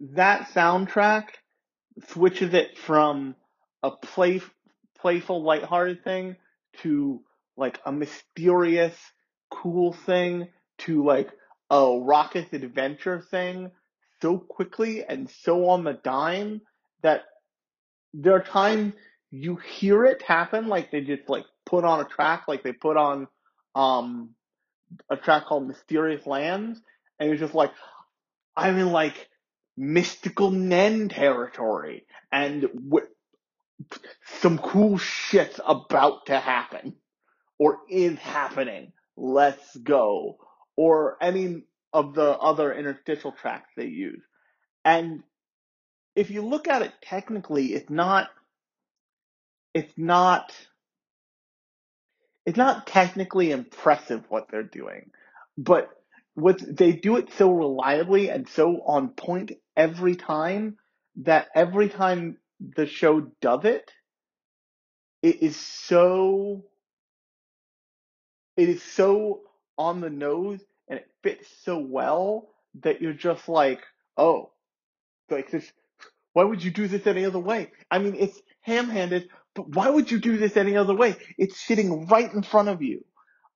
that 0.00 0.48
soundtrack 0.48 1.26
switches 2.08 2.54
it 2.54 2.76
from 2.76 3.36
a 3.82 3.92
play, 3.92 4.40
playful, 4.98 5.42
lighthearted 5.42 6.02
thing 6.02 6.36
to 6.82 7.20
like 7.56 7.80
a 7.84 7.92
mysterious, 7.92 8.96
cool 9.50 9.92
thing 9.92 10.48
to 10.78 11.04
like 11.04 11.30
a 11.70 11.98
rocket 12.00 12.52
adventure 12.52 13.20
thing 13.20 13.70
so 14.20 14.38
quickly 14.38 15.04
and 15.04 15.28
so 15.28 15.68
on 15.68 15.84
the 15.84 15.92
dime 15.92 16.60
that 17.02 17.22
there 18.14 18.34
are 18.34 18.42
times 18.42 18.94
you 19.30 19.56
hear 19.56 20.04
it 20.04 20.22
happen 20.22 20.68
like 20.68 20.90
they 20.90 21.00
just 21.00 21.28
like 21.28 21.44
put 21.66 21.84
on 21.84 22.00
a 22.00 22.04
track 22.04 22.44
like 22.48 22.62
they 22.62 22.72
put 22.72 22.96
on 22.96 23.26
um 23.74 24.30
a 25.10 25.16
track 25.16 25.46
called 25.46 25.66
Mysterious 25.66 26.26
Lands 26.26 26.80
and 27.18 27.28
you're 27.28 27.38
just 27.38 27.54
like 27.54 27.72
I'm 28.56 28.78
in 28.78 28.92
like 28.92 29.28
mystical 29.76 30.50
Nen 30.50 31.08
territory 31.08 32.06
and 32.30 32.68
some 34.40 34.58
cool 34.58 34.98
shit's 34.98 35.58
about 35.66 36.26
to 36.26 36.38
happen 36.38 36.94
or 37.62 37.78
is 37.88 38.18
happening. 38.18 38.92
Let's 39.16 39.76
go. 39.76 40.36
Or 40.76 41.16
any 41.22 41.62
of 41.92 42.12
the 42.12 42.36
other 42.36 42.74
interstitial 42.74 43.30
tracks 43.30 43.70
they 43.76 43.86
use. 43.86 44.20
And 44.84 45.22
if 46.16 46.30
you 46.30 46.42
look 46.42 46.66
at 46.66 46.82
it 46.82 46.92
technically, 47.02 47.66
it's 47.66 47.88
not, 47.88 48.30
it's 49.74 49.92
not, 49.96 50.52
it's 52.46 52.56
not 52.56 52.88
technically 52.88 53.52
impressive 53.52 54.24
what 54.28 54.48
they're 54.50 54.64
doing, 54.64 55.12
but 55.56 55.88
what 56.34 56.60
they 56.68 56.90
do 56.90 57.16
it 57.16 57.32
so 57.38 57.48
reliably 57.48 58.28
and 58.28 58.48
so 58.48 58.82
on 58.84 59.10
point 59.10 59.52
every 59.76 60.16
time 60.16 60.78
that 61.22 61.46
every 61.54 61.88
time 61.88 62.38
the 62.76 62.86
show 62.86 63.20
does 63.40 63.64
it, 63.66 63.88
it 65.22 65.44
is 65.44 65.54
so, 65.56 66.64
it 68.56 68.68
is 68.68 68.82
so 68.82 69.40
on 69.78 70.00
the 70.00 70.10
nose 70.10 70.60
and 70.88 70.98
it 70.98 71.08
fits 71.22 71.48
so 71.64 71.78
well 71.78 72.48
that 72.82 73.00
you're 73.00 73.12
just 73.12 73.48
like, 73.48 73.80
oh, 74.16 74.50
like 75.30 75.50
this, 75.50 75.70
why 76.32 76.44
would 76.44 76.62
you 76.62 76.70
do 76.70 76.88
this 76.88 77.06
any 77.06 77.24
other 77.24 77.38
way? 77.38 77.70
I 77.90 77.98
mean, 77.98 78.14
it's 78.18 78.40
ham-handed, 78.62 79.28
but 79.54 79.68
why 79.68 79.88
would 79.88 80.10
you 80.10 80.18
do 80.18 80.36
this 80.36 80.56
any 80.56 80.76
other 80.76 80.94
way? 80.94 81.16
It's 81.38 81.60
sitting 81.60 82.06
right 82.06 82.32
in 82.32 82.42
front 82.42 82.68
of 82.68 82.82
you. 82.82 83.04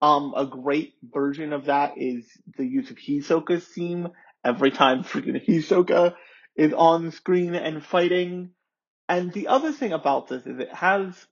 Um, 0.02 0.34
a 0.36 0.46
great 0.46 0.94
version 1.02 1.52
of 1.52 1.66
that 1.66 1.94
is 1.96 2.26
the 2.58 2.66
use 2.66 2.90
of 2.90 2.98
Hisoka's 2.98 3.66
theme 3.66 4.08
every 4.44 4.70
time 4.70 5.04
freaking 5.04 5.44
Hisoka 5.44 6.14
is 6.54 6.72
on 6.72 7.10
screen 7.12 7.54
and 7.54 7.84
fighting. 7.84 8.50
And 9.08 9.32
the 9.32 9.48
other 9.48 9.72
thing 9.72 9.92
about 9.92 10.28
this 10.28 10.44
is 10.46 10.58
it 10.58 10.72
has, 10.72 11.26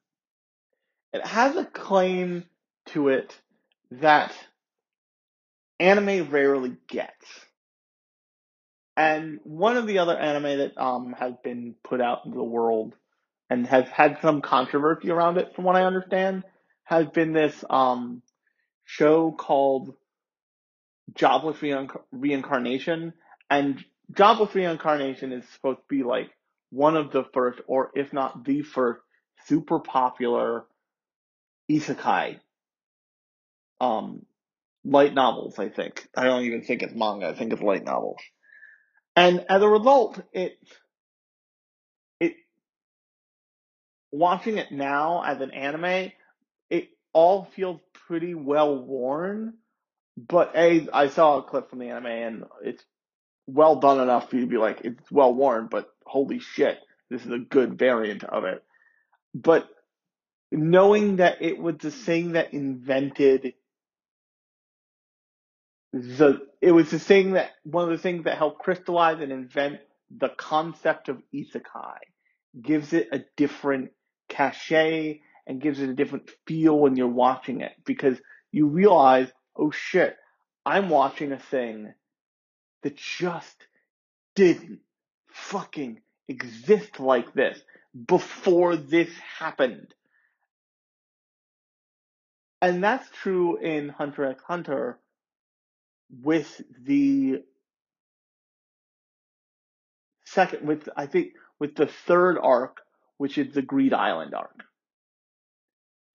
it 1.13 1.27
has 1.27 1.57
a 1.57 1.65
claim 1.65 2.45
to 2.87 3.09
it 3.09 3.39
that 4.01 4.33
anime 5.81 6.31
rarely 6.31 6.77
gets. 6.89 7.27
And 8.97 9.41
one 9.45 9.77
of 9.77 9.87
the 9.87 9.99
other 9.99 10.17
anime 10.17 10.59
that 10.59 10.79
um 10.79 11.15
has 11.19 11.35
been 11.43 11.75
put 11.85 12.01
out 12.01 12.21
into 12.25 12.37
the 12.37 12.45
world 12.45 12.95
and 13.51 13.67
has 13.67 13.87
had 13.89 14.19
some 14.23 14.41
controversy 14.43 15.11
around 15.11 15.39
it, 15.39 15.55
from 15.55 15.65
what 15.65 15.77
I 15.77 15.85
understand, 15.85 16.45
has 16.85 17.07
been 17.09 17.33
this 17.33 17.65
um 17.71 18.23
show 18.85 19.33
called 19.33 19.95
Jobless 21.15 21.59
Reinc- 21.59 22.01
Reincarnation. 22.13 23.15
And 23.51 23.85
Jobless 24.17 24.55
Reincarnation 24.55 25.33
is 25.33 25.45
supposed 25.51 25.81
to 25.81 25.85
be 25.97 26.03
like 26.03 26.31
one 26.71 26.97
of 26.97 27.13
the 27.13 27.25
first, 27.35 27.61
or 27.67 27.91
if 27.95 28.13
not 28.13 28.45
the 28.45 28.63
first, 28.63 29.01
super 29.47 29.81
popular 29.81 30.65
isekai 31.71 32.39
um 33.81 34.25
light 34.85 35.15
novels, 35.15 35.59
I 35.59 35.69
think. 35.69 36.07
I 36.17 36.25
don't 36.25 36.45
even 36.45 36.63
think 36.63 36.83
it's 36.83 36.95
manga, 36.95 37.29
I 37.29 37.35
think 37.35 37.53
it's 37.53 37.63
light 37.63 37.85
novels. 37.85 38.21
And 39.17 39.45
as 39.49 39.63
a 39.63 39.69
result, 39.69 40.21
it, 40.33 40.59
it, 42.21 42.35
watching 44.13 44.59
it 44.59 44.73
now 44.73 45.23
as 45.23 45.41
an 45.41 45.53
anime, 45.53 46.13
it 46.69 46.89
all 47.13 47.45
feels 47.57 47.81
pretty 48.07 48.35
well 48.35 48.77
worn. 48.77 49.55
But 50.17 50.53
A, 50.55 50.89
I 50.93 51.09
saw 51.09 51.39
a 51.39 51.43
clip 51.43 51.71
from 51.71 51.79
the 51.79 51.89
anime 51.89 52.07
and 52.07 52.45
it's 52.63 52.85
well 53.47 53.77
done 53.77 54.01
enough 54.01 54.31
for 54.31 54.37
you 54.37 54.43
to 54.43 54.49
be 54.49 54.59
like, 54.59 54.81
it's 54.85 55.11
well 55.11 55.35
worn, 55.35 55.69
but 55.71 55.89
holy 56.05 56.39
shit, 56.39 56.79
this 57.11 57.25
is 57.25 57.31
a 57.31 57.39
good 57.39 57.79
variant 57.79 58.25
of 58.25 58.45
it. 58.45 58.63
But 59.35 59.69
knowing 60.53 61.17
that 61.17 61.43
it 61.43 61.59
was 61.59 61.77
the 61.81 61.91
thing 61.91 62.33
that 62.33 62.53
invented 62.53 63.55
the 65.95 66.41
it 66.61 66.73
was 66.73 66.91
the 66.91 66.99
thing 66.99 67.35
that 67.35 67.53
one 67.63 67.85
of 67.85 67.91
the 67.91 68.03
things 68.03 68.25
that 68.25 68.37
helped 68.37 68.59
crystallize 68.59 69.21
and 69.21 69.31
invent 69.31 69.79
the 70.11 70.29
concept 70.31 71.09
of 71.09 71.23
isekai 71.33 71.99
gives 72.61 72.93
it 72.93 73.09
a 73.13 73.25
different 73.37 73.91
cachet 74.29 75.21
and 75.47 75.61
gives 75.61 75.81
it 75.81 75.89
a 75.89 75.95
different 75.95 76.29
feel 76.47 76.77
when 76.77 76.97
you're 76.97 77.07
watching 77.07 77.61
it 77.61 77.73
because 77.85 78.19
you 78.51 78.67
realize, 78.67 79.29
oh 79.57 79.71
shit, 79.71 80.17
I'm 80.67 80.89
watching 80.89 81.31
a 81.31 81.39
thing 81.39 81.95
that 82.83 82.97
just 82.97 83.57
didn't 84.35 84.81
fucking 85.29 86.01
exist 86.27 86.99
like 86.99 87.33
this 87.35 87.61
before 88.07 88.77
this 88.77 89.11
happened. 89.39 89.95
And 92.61 92.83
that's 92.83 93.09
true 93.11 93.59
in 93.59 93.91
Hunter 93.91 94.25
x 94.25 94.43
Hunter 94.47 94.99
with 96.11 96.61
the 96.83 97.43
second, 100.25 100.67
with, 100.67 100.89
I 100.97 101.07
think, 101.07 101.33
with 101.59 101.75
the 101.77 101.87
third 101.87 102.39
arc, 102.41 102.81
which 103.19 103.39
is 103.39 103.55
the 103.55 103.63
Greed 103.63 103.93
Island 103.93 104.35
arc. 104.35 104.65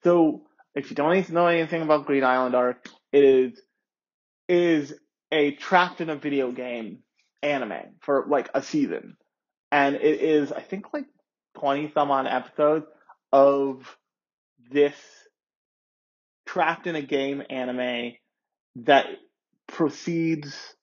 So, 0.04 0.44
if 0.76 0.90
you 0.90 0.96
don't 0.96 1.30
know 1.30 1.48
anything 1.48 1.82
about 1.82 2.06
Greed 2.06 2.24
Island 2.24 2.56
arc, 2.56 2.88
it 3.12 3.24
is, 3.24 3.62
is 4.48 4.94
a 5.32 5.52
trapped 5.52 6.02
in 6.02 6.10
a 6.10 6.16
video 6.16 6.52
game 6.52 7.00
anime 7.42 7.96
for 8.02 8.26
like 8.28 8.50
a 8.54 8.62
season. 8.62 9.18
And 9.72 9.96
it 9.96 10.22
is, 10.22 10.52
I 10.52 10.62
think, 10.62 10.94
like 10.94 11.06
20 11.60 11.92
some 11.94 12.12
on 12.12 12.28
episodes 12.28 12.86
of 13.32 13.98
this 14.72 14.96
trapped 16.46 16.88
in 16.88 16.96
a 16.96 17.02
game 17.02 17.44
anime 17.50 18.14
that 18.78 19.06
proceeds 19.70 20.76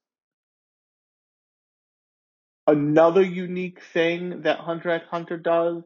another 2.66 3.22
unique 3.22 3.80
thing 3.92 4.42
that 4.42 4.58
Hunter 4.58 4.90
x 4.90 5.06
Hunter 5.10 5.36
does 5.36 5.82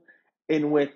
in 0.48 0.70
which 0.70 0.94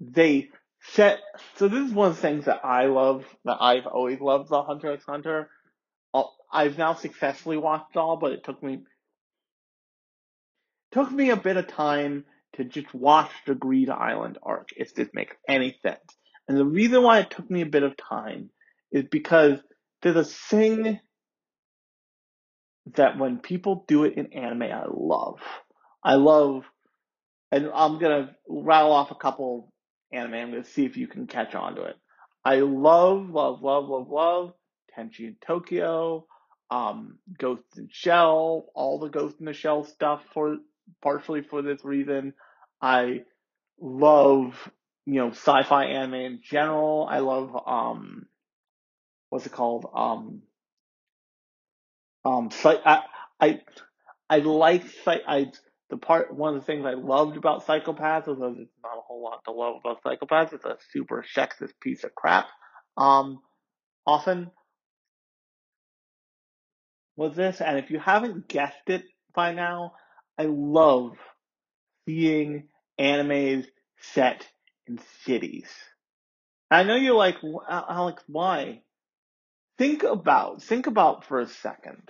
they 0.00 0.50
set 0.80 1.20
so 1.56 1.68
this 1.68 1.86
is 1.86 1.94
one 1.94 2.10
of 2.10 2.16
the 2.16 2.22
things 2.22 2.46
that 2.46 2.64
I 2.64 2.86
love 2.86 3.24
that 3.44 3.58
I've 3.60 3.86
always 3.86 4.20
loved 4.20 4.48
about 4.48 4.66
Hunter 4.66 4.92
x 4.92 5.04
Hunter. 5.04 5.48
Uh, 6.12 6.24
I've 6.52 6.76
now 6.76 6.94
successfully 6.94 7.56
watched 7.56 7.96
all, 7.96 8.16
but 8.16 8.32
it 8.32 8.44
took 8.44 8.62
me 8.62 8.80
took 10.92 11.10
me 11.10 11.30
a 11.30 11.36
bit 11.36 11.56
of 11.56 11.68
time 11.68 12.24
to 12.54 12.64
just 12.64 12.92
watch 12.92 13.30
the 13.46 13.54
Greed 13.54 13.88
Island 13.88 14.38
arc, 14.42 14.70
if 14.76 14.94
this 14.94 15.08
makes 15.14 15.34
any 15.48 15.78
sense. 15.82 16.04
And 16.48 16.58
the 16.58 16.66
reason 16.66 17.02
why 17.02 17.20
it 17.20 17.30
took 17.30 17.50
me 17.50 17.62
a 17.62 17.66
bit 17.66 17.82
of 17.82 17.96
time 17.96 18.50
is 18.90 19.04
because 19.10 19.58
there's 20.02 20.16
a 20.16 20.24
thing 20.24 21.00
that 22.96 23.18
when 23.18 23.38
people 23.38 23.84
do 23.88 24.04
it 24.04 24.14
in 24.16 24.32
anime, 24.32 24.62
I 24.64 24.84
love. 24.90 25.40
I 26.04 26.14
love, 26.14 26.64
and 27.52 27.70
I'm 27.74 27.98
gonna 27.98 28.36
rattle 28.48 28.92
off 28.92 29.10
a 29.12 29.16
couple 29.16 29.72
anime. 30.12 30.34
I'm 30.34 30.50
gonna 30.52 30.64
see 30.64 30.86
if 30.86 30.96
you 30.96 31.08
can 31.08 31.26
catch 31.26 31.54
on 31.54 31.76
to 31.76 31.84
it. 31.84 31.96
I 32.44 32.56
love, 32.60 33.30
love, 33.30 33.62
love, 33.62 33.88
love, 33.88 34.08
love 34.10 34.54
Tenchi 34.96 35.20
in 35.20 35.36
Tokyo, 35.46 36.26
um, 36.70 37.18
Ghost 37.38 37.64
in 37.78 37.88
Shell, 37.92 38.66
all 38.74 38.98
the 39.00 39.08
Ghost 39.10 39.36
in 39.40 39.46
the 39.46 39.54
Shell 39.54 39.84
stuff 39.84 40.22
for 40.34 40.58
partially 41.02 41.42
for 41.42 41.62
this 41.62 41.84
reason. 41.84 42.34
I 42.82 43.22
love, 43.80 44.70
you 45.06 45.14
know, 45.16 45.30
sci-fi 45.30 45.86
anime 45.86 46.14
in 46.14 46.40
general. 46.42 47.08
I 47.10 47.20
love, 47.20 47.56
um, 47.66 48.26
what's 49.32 49.46
it 49.46 49.52
called? 49.52 49.86
Um, 49.94 50.42
um, 52.22 52.50
I, 52.66 53.02
I, 53.40 53.60
I 54.28 54.38
like, 54.40 54.84
I, 55.06 55.50
the 55.88 55.96
part, 55.96 56.36
one 56.36 56.54
of 56.54 56.60
the 56.60 56.66
things 56.66 56.84
I 56.84 56.92
loved 56.92 57.38
about 57.38 57.64
Psycho-Pass, 57.64 58.28
although 58.28 58.52
there's 58.54 58.68
not 58.82 58.98
a 58.98 59.00
whole 59.00 59.22
lot 59.22 59.42
to 59.46 59.52
love 59.52 59.76
about 59.80 60.02
Psycho-Pass, 60.02 60.52
it's 60.52 60.66
a 60.66 60.76
super 60.90 61.24
sexist 61.34 61.72
piece 61.80 62.04
of 62.04 62.14
crap. 62.14 62.46
Um, 62.98 63.38
often 64.06 64.50
was 67.16 67.34
this, 67.34 67.62
and 67.62 67.78
if 67.78 67.90
you 67.90 67.98
haven't 67.98 68.48
guessed 68.48 68.88
it 68.88 69.04
by 69.34 69.54
now, 69.54 69.94
I 70.36 70.44
love 70.44 71.16
seeing 72.06 72.64
animes 73.00 73.64
set 73.98 74.46
in 74.86 75.00
cities. 75.24 75.70
I 76.70 76.82
know 76.82 76.96
you're 76.96 77.14
like, 77.14 77.36
Alex, 77.70 78.22
why? 78.26 78.82
Think 79.82 80.04
about, 80.04 80.62
think 80.62 80.86
about 80.86 81.24
for 81.24 81.40
a 81.40 81.48
second 81.48 82.08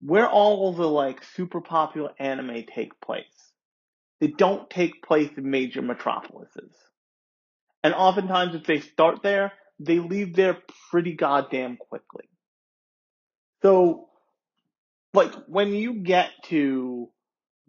where 0.00 0.28
all 0.28 0.72
the 0.72 0.88
like 0.88 1.22
super 1.22 1.60
popular 1.60 2.10
anime 2.18 2.64
take 2.66 3.00
place. 3.00 3.52
They 4.20 4.26
don't 4.26 4.68
take 4.68 5.00
place 5.00 5.30
in 5.36 5.48
major 5.48 5.82
metropolises. 5.82 6.74
And 7.84 7.94
oftentimes 7.94 8.56
if 8.56 8.64
they 8.64 8.80
start 8.80 9.22
there, 9.22 9.52
they 9.78 10.00
leave 10.00 10.34
there 10.34 10.58
pretty 10.90 11.12
goddamn 11.12 11.76
quickly. 11.76 12.28
So, 13.62 14.08
like, 15.12 15.32
when 15.46 15.74
you 15.74 16.02
get 16.02 16.30
to 16.46 17.08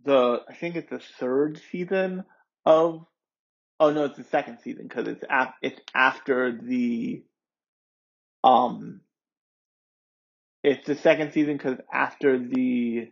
the, 0.04 0.42
I 0.50 0.56
think 0.56 0.78
it's 0.78 0.90
the 0.90 1.02
third 1.20 1.62
season 1.72 2.24
of, 2.66 3.06
oh 3.80 3.92
no, 3.92 4.06
it's 4.06 4.18
the 4.18 4.24
second 4.24 4.62
season 4.64 4.88
because 4.88 5.08
it's 5.08 5.24
af- 5.30 5.54
it's 5.62 5.80
after 5.94 6.60
the, 6.60 7.24
um, 8.46 9.02
it's 10.64 10.86
the 10.88 10.96
second 10.96 11.34
season 11.34 11.58
because 11.58 11.78
after 11.92 12.38
the, 12.40 13.12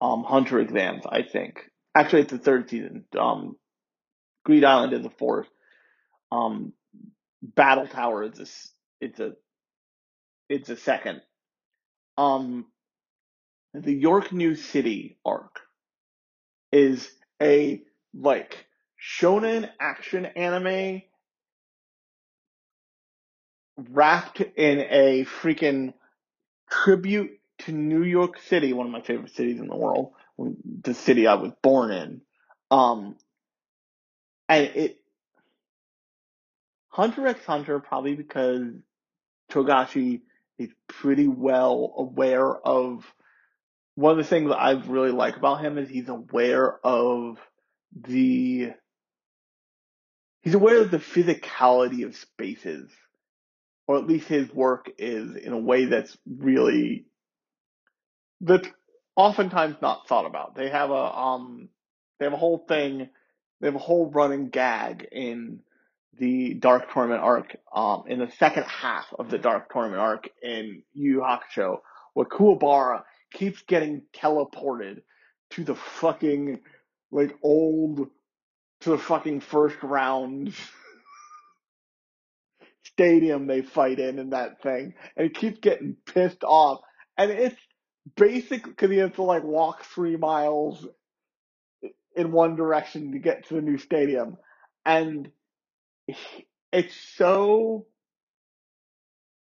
um, 0.00 0.24
Hunter 0.24 0.58
exams, 0.58 1.04
I 1.06 1.22
think. 1.22 1.60
Actually, 1.94 2.22
it's 2.22 2.32
the 2.32 2.38
third 2.38 2.70
season. 2.70 3.04
Um, 3.18 3.56
Greed 4.44 4.64
Island 4.64 4.94
is 4.94 5.02
the 5.02 5.10
fourth. 5.10 5.48
Um, 6.32 6.72
Battle 7.42 7.86
Tower 7.86 8.24
is 8.24 8.38
a, 8.40 9.04
it's 9.04 9.20
a, 9.20 9.32
it's 10.48 10.68
a 10.70 10.76
second. 10.76 11.20
Um, 12.16 12.66
the 13.74 13.92
York 13.94 14.32
New 14.32 14.54
City 14.56 15.18
arc 15.24 15.60
is 16.72 17.08
a 17.42 17.82
like 18.14 18.66
shonen 19.00 19.68
action 19.80 20.26
anime 20.26 21.02
wrapped 23.90 24.40
in 24.40 24.80
a 24.80 25.24
freaking 25.24 25.94
tribute 26.70 27.38
to 27.60 27.72
New 27.72 28.02
York 28.02 28.38
City, 28.46 28.72
one 28.72 28.86
of 28.86 28.92
my 28.92 29.02
favorite 29.02 29.34
cities 29.34 29.60
in 29.60 29.68
the 29.68 29.76
world, 29.76 30.12
the 30.82 30.94
city 30.94 31.26
I 31.26 31.34
was 31.34 31.52
born 31.62 31.90
in. 31.90 32.20
Um, 32.70 33.16
and 34.48 34.64
it, 34.64 34.96
Hunter 36.88 37.26
x 37.26 37.44
Hunter, 37.44 37.78
probably 37.80 38.14
because 38.14 38.72
Togashi 39.50 40.22
is 40.58 40.70
pretty 40.88 41.28
well 41.28 41.94
aware 41.96 42.54
of 42.54 43.04
one 43.94 44.12
of 44.12 44.18
the 44.18 44.24
things 44.24 44.50
I 44.50 44.72
really 44.72 45.10
like 45.10 45.36
about 45.36 45.60
him 45.60 45.78
is 45.78 45.88
he's 45.88 46.08
aware 46.08 46.84
of 46.84 47.38
the 47.94 48.72
he's 50.42 50.54
aware 50.54 50.80
of 50.80 50.90
the 50.90 50.98
physicality 50.98 52.04
of 52.04 52.16
spaces, 52.16 52.90
or 53.90 53.98
at 53.98 54.06
least 54.06 54.28
his 54.28 54.48
work 54.54 54.88
is 54.98 55.34
in 55.34 55.52
a 55.52 55.58
way 55.58 55.86
that's 55.86 56.16
really 56.24 57.06
that's 58.40 58.68
oftentimes 59.16 59.74
not 59.82 60.06
thought 60.06 60.26
about. 60.26 60.54
They 60.54 60.70
have 60.70 60.90
a 60.90 60.94
um 60.94 61.70
they 62.20 62.26
have 62.26 62.32
a 62.32 62.36
whole 62.36 62.64
thing, 62.68 63.10
they 63.60 63.66
have 63.66 63.74
a 63.74 63.80
whole 63.80 64.08
running 64.08 64.48
gag 64.50 65.08
in 65.10 65.62
the 66.20 66.54
Dark 66.54 66.92
Tournament 66.92 67.20
arc, 67.20 67.56
um, 67.74 68.04
in 68.06 68.20
the 68.20 68.30
second 68.38 68.62
half 68.62 69.06
of 69.18 69.28
the 69.28 69.38
Dark 69.38 69.72
Tournament 69.72 70.00
arc 70.00 70.28
in 70.40 70.84
Yu 70.92 71.24
Hakusho, 71.26 71.78
where 72.14 72.26
Kuwabara 72.26 73.02
keeps 73.32 73.60
getting 73.62 74.02
teleported 74.14 75.02
to 75.50 75.64
the 75.64 75.74
fucking 75.74 76.60
like 77.10 77.36
old 77.42 78.08
to 78.82 78.90
the 78.90 78.98
fucking 78.98 79.40
first 79.40 79.82
round 79.82 80.54
stadium 82.84 83.46
they 83.46 83.62
fight 83.62 83.98
in 83.98 84.18
in 84.18 84.30
that 84.30 84.62
thing 84.62 84.94
and 85.16 85.28
he 85.28 85.32
keeps 85.32 85.58
getting 85.60 85.96
pissed 86.06 86.44
off 86.44 86.80
and 87.18 87.30
it's 87.30 87.60
basically 88.16 88.70
because 88.70 88.90
he 88.90 88.96
has 88.96 89.12
to 89.12 89.22
like 89.22 89.44
walk 89.44 89.84
three 89.84 90.16
miles 90.16 90.86
in 92.16 92.32
one 92.32 92.56
direction 92.56 93.12
to 93.12 93.18
get 93.18 93.46
to 93.46 93.54
the 93.54 93.60
new 93.60 93.78
stadium 93.78 94.36
and 94.84 95.30
it's 96.72 96.94
so 97.16 97.86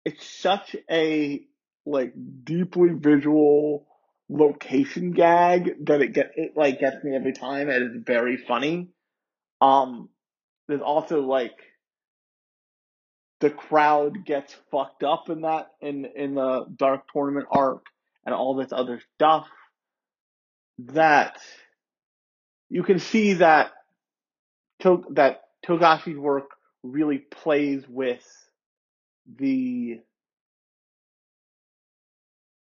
it's 0.04 0.26
such 0.26 0.76
a 0.90 1.46
like 1.86 2.14
deeply 2.44 2.90
visual 2.94 3.88
location 4.30 5.12
gag 5.12 5.86
that 5.86 6.02
it 6.02 6.14
get 6.14 6.32
it 6.36 6.52
like 6.56 6.80
gets 6.80 7.04
me 7.04 7.16
every 7.16 7.34
time 7.34 7.70
and 7.70 7.84
it's 7.84 8.06
very 8.08 8.38
funny. 8.38 8.90
Um 9.62 10.10
there's 10.68 10.82
also 10.82 11.22
like 11.22 11.56
the 13.46 13.52
crowd 13.52 14.26
gets 14.26 14.56
fucked 14.72 15.04
up 15.04 15.30
in 15.30 15.42
that 15.42 15.68
in 15.80 16.06
in 16.16 16.34
the 16.34 16.66
dark 16.78 17.04
tournament 17.14 17.46
arc 17.52 17.86
and 18.26 18.34
all 18.34 18.56
this 18.56 18.72
other 18.72 19.00
stuff 19.14 19.46
that 20.80 21.38
you 22.70 22.82
can 22.82 22.98
see 22.98 23.34
that 23.34 23.72
to, 24.80 25.06
that 25.12 25.44
Togashi's 25.64 26.18
work 26.18 26.50
really 26.82 27.20
plays 27.20 27.84
with 27.88 28.26
the 29.38 30.00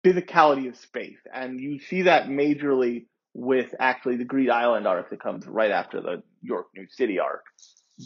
physicality 0.05 0.67
of 0.67 0.77
space, 0.77 1.17
and 1.33 1.59
you 1.59 1.79
see 1.79 2.03
that 2.03 2.27
majorly 2.27 3.07
with 3.33 3.73
actually 3.79 4.17
the 4.17 4.23
Greed 4.23 4.51
Island 4.51 4.85
arc 4.85 5.09
that 5.09 5.19
comes 5.19 5.47
right 5.47 5.71
after 5.71 5.99
the 5.99 6.21
York 6.43 6.67
New 6.75 6.85
City 6.91 7.17
arc. 7.17 7.43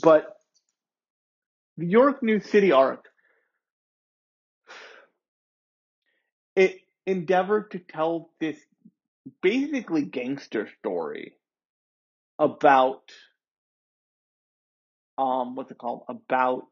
But 0.02 0.38
the 1.78 1.88
York 1.88 2.22
New 2.22 2.40
City 2.40 2.72
arc, 2.72 3.06
it 6.56 6.78
endeavored 7.06 7.72
to 7.72 7.80
tell 7.80 8.30
this 8.40 8.58
basically 9.42 10.04
gangster 10.04 10.70
story 10.80 11.34
about 12.40 13.02
um 15.18 15.56
what's 15.56 15.72
it 15.72 15.78
called? 15.78 16.04
About 16.10 16.68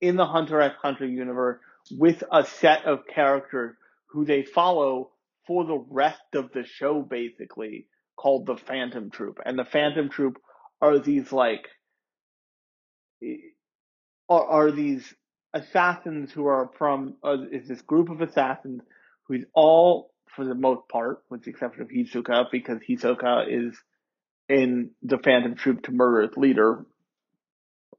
in 0.00 0.16
the 0.16 0.26
Hunter 0.26 0.60
x 0.60 0.76
Hunter 0.80 1.06
universe 1.06 1.58
with 1.90 2.22
a 2.30 2.44
set 2.44 2.84
of 2.84 3.06
characters 3.06 3.76
who 4.06 4.24
they 4.24 4.42
follow 4.42 5.10
for 5.46 5.64
the 5.64 5.84
rest 5.90 6.22
of 6.34 6.52
the 6.52 6.64
show 6.64 7.02
basically 7.02 7.86
called 8.16 8.46
the 8.46 8.56
Phantom 8.56 9.10
Troop. 9.10 9.38
And 9.44 9.58
the 9.58 9.64
Phantom 9.64 10.08
Troop 10.08 10.38
are 10.80 10.98
these 10.98 11.32
like 11.32 11.66
are, 14.28 14.46
are 14.46 14.70
these 14.70 15.14
assassins 15.54 16.32
who 16.32 16.46
are 16.46 16.70
from 16.78 17.14
uh, 17.22 17.36
is 17.50 17.68
this 17.68 17.82
group 17.82 18.10
of 18.10 18.20
assassins 18.20 18.80
who's 19.24 19.44
all 19.54 20.10
for 20.34 20.44
the 20.44 20.54
most 20.54 20.88
part 20.88 21.22
with 21.28 21.44
the 21.44 21.50
exception 21.50 21.82
of 21.82 21.88
Hisoka 21.88 22.46
because 22.50 22.78
Hisoka 22.88 23.44
is 23.48 23.76
in 24.48 24.90
the 25.02 25.18
Phantom 25.18 25.54
Troop 25.54 25.82
to 25.84 25.92
murder 25.92 26.22
its 26.22 26.36
leader 26.36 26.86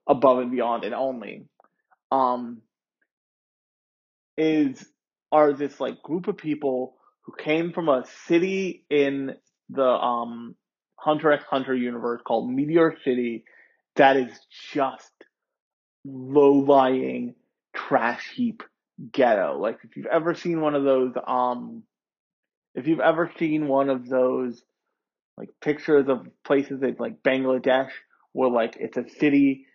above 0.07 0.39
and 0.39 0.51
beyond 0.51 0.83
and 0.83 0.95
only. 0.95 1.45
Um 2.11 2.61
is 4.35 4.83
are 5.31 5.53
this 5.53 5.79
like 5.79 6.01
group 6.01 6.27
of 6.27 6.37
people 6.37 6.95
who 7.21 7.33
came 7.37 7.71
from 7.71 7.87
a 7.87 8.05
city 8.27 8.85
in 8.89 9.35
the 9.69 9.85
um 9.85 10.55
Hunter 10.95 11.31
x 11.31 11.43
Hunter 11.49 11.75
universe 11.75 12.21
called 12.25 12.49
Meteor 12.49 12.97
City 13.03 13.43
that 13.95 14.17
is 14.17 14.31
just 14.73 15.11
low 16.05 16.53
lying 16.53 17.35
trash 17.75 18.29
heap 18.35 18.63
ghetto. 19.11 19.57
Like 19.59 19.79
if 19.83 19.95
you've 19.97 20.05
ever 20.07 20.35
seen 20.35 20.61
one 20.61 20.75
of 20.75 20.83
those 20.83 21.13
um 21.25 21.83
if 22.75 22.87
you've 22.87 22.99
ever 22.99 23.31
seen 23.37 23.67
one 23.67 23.89
of 23.89 24.07
those 24.07 24.61
like 25.37 25.49
pictures 25.61 26.07
of 26.07 26.27
places 26.45 26.79
like 26.81 26.99
like 26.99 27.23
Bangladesh 27.23 27.89
where 28.33 28.49
like 28.49 28.77
it's 28.79 28.97
a 28.97 29.07
city 29.19 29.65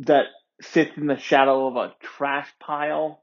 that 0.00 0.26
sits 0.60 0.92
in 0.96 1.06
the 1.06 1.18
shadow 1.18 1.66
of 1.66 1.76
a 1.76 1.94
trash 2.02 2.48
pile. 2.60 3.22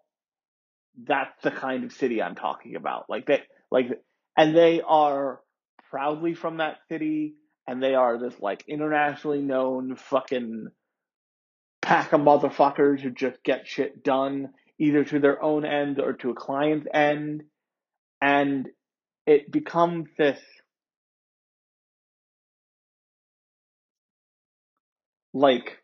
That's 1.03 1.41
the 1.43 1.51
kind 1.51 1.84
of 1.84 1.93
city 1.93 2.22
I'm 2.22 2.36
talking 2.36 2.76
about. 2.76 3.09
Like 3.09 3.26
they, 3.26 3.41
like, 3.70 3.88
and 4.38 4.55
they 4.55 4.82
are 4.82 5.39
proudly 5.89 6.34
from 6.34 6.57
that 6.57 6.78
city, 6.89 7.36
and 7.68 7.82
they 7.82 7.95
are 7.95 8.18
this 8.18 8.39
like 8.39 8.64
internationally 8.68 9.41
known 9.41 9.95
fucking 9.95 10.68
pack 11.82 12.14
of 12.14 12.22
motherfuckers 12.22 12.99
who 13.01 13.09
just 13.09 13.43
get 13.43 13.68
shit 13.68 14.03
done 14.03 14.49
either 14.80 15.03
to 15.03 15.20
their 15.20 15.41
own 15.43 15.66
end 15.66 15.99
or 15.99 16.14
to 16.14 16.32
a 16.32 16.36
client's 16.36 16.88
end, 16.93 17.43
and 18.22 18.68
it 19.28 19.51
becomes 19.51 20.09
this 20.18 20.39
like 25.34 25.78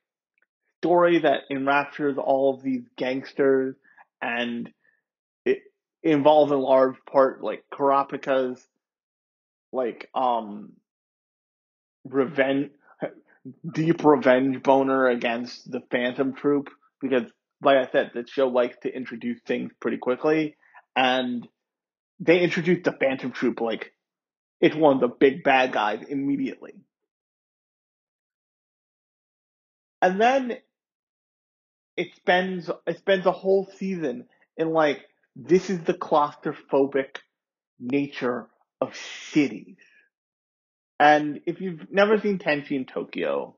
story 0.80 1.20
that 1.20 1.42
enraptures 1.50 2.18
all 2.18 2.54
of 2.54 2.64
these 2.64 2.84
gangsters 2.98 3.76
and 4.22 4.70
it 5.46 5.60
involves 6.04 6.52
in 6.52 6.60
large 6.60 6.96
part 7.10 7.44
like 7.44 7.64
Kurapika's 7.74 8.62
like 9.72 10.10
um 10.14 10.74
revenge 12.10 12.72
deep 13.74 14.04
revenge 14.04 14.62
boner 14.64 15.08
against 15.08 15.70
the 15.72 15.82
Phantom 15.92 16.34
Troop 16.34 16.70
because 17.02 17.24
like 17.62 17.78
I 17.78 17.92
said, 17.92 18.12
the 18.14 18.26
show 18.28 18.48
likes 18.48 18.78
to 18.84 18.94
introduce 18.96 19.40
things 19.42 19.72
pretty 19.80 19.98
quickly 19.98 20.56
and 20.96 21.48
they 22.20 22.40
introduced 22.42 22.84
the 22.84 22.92
Phantom 22.92 23.32
Troop 23.32 23.62
like 23.62 23.94
it's 24.60 24.76
one 24.76 24.96
of 24.96 25.02
the 25.02 25.08
big 25.08 25.44
bad 25.44 25.72
guys 25.72 26.04
immediately. 26.08 26.74
And 30.02 30.20
then 30.22 30.58
it 31.96 32.10
spends 32.16 32.70
it 32.86 32.98
spends 33.00 33.26
a 33.26 33.32
whole 33.32 33.70
season 33.78 34.26
in 34.56 34.72
like 34.72 35.02
this 35.36 35.70
is 35.70 35.82
the 35.82 35.94
claustrophobic 35.94 37.18
nature 37.80 38.48
of 38.82 38.96
cities. 39.32 39.78
And 41.00 41.42
if 41.46 41.62
you've 41.62 41.92
never 41.92 42.20
seen 42.20 42.40
Tenchi 42.40 42.72
in 42.72 42.86
Tokyo, 42.86 43.56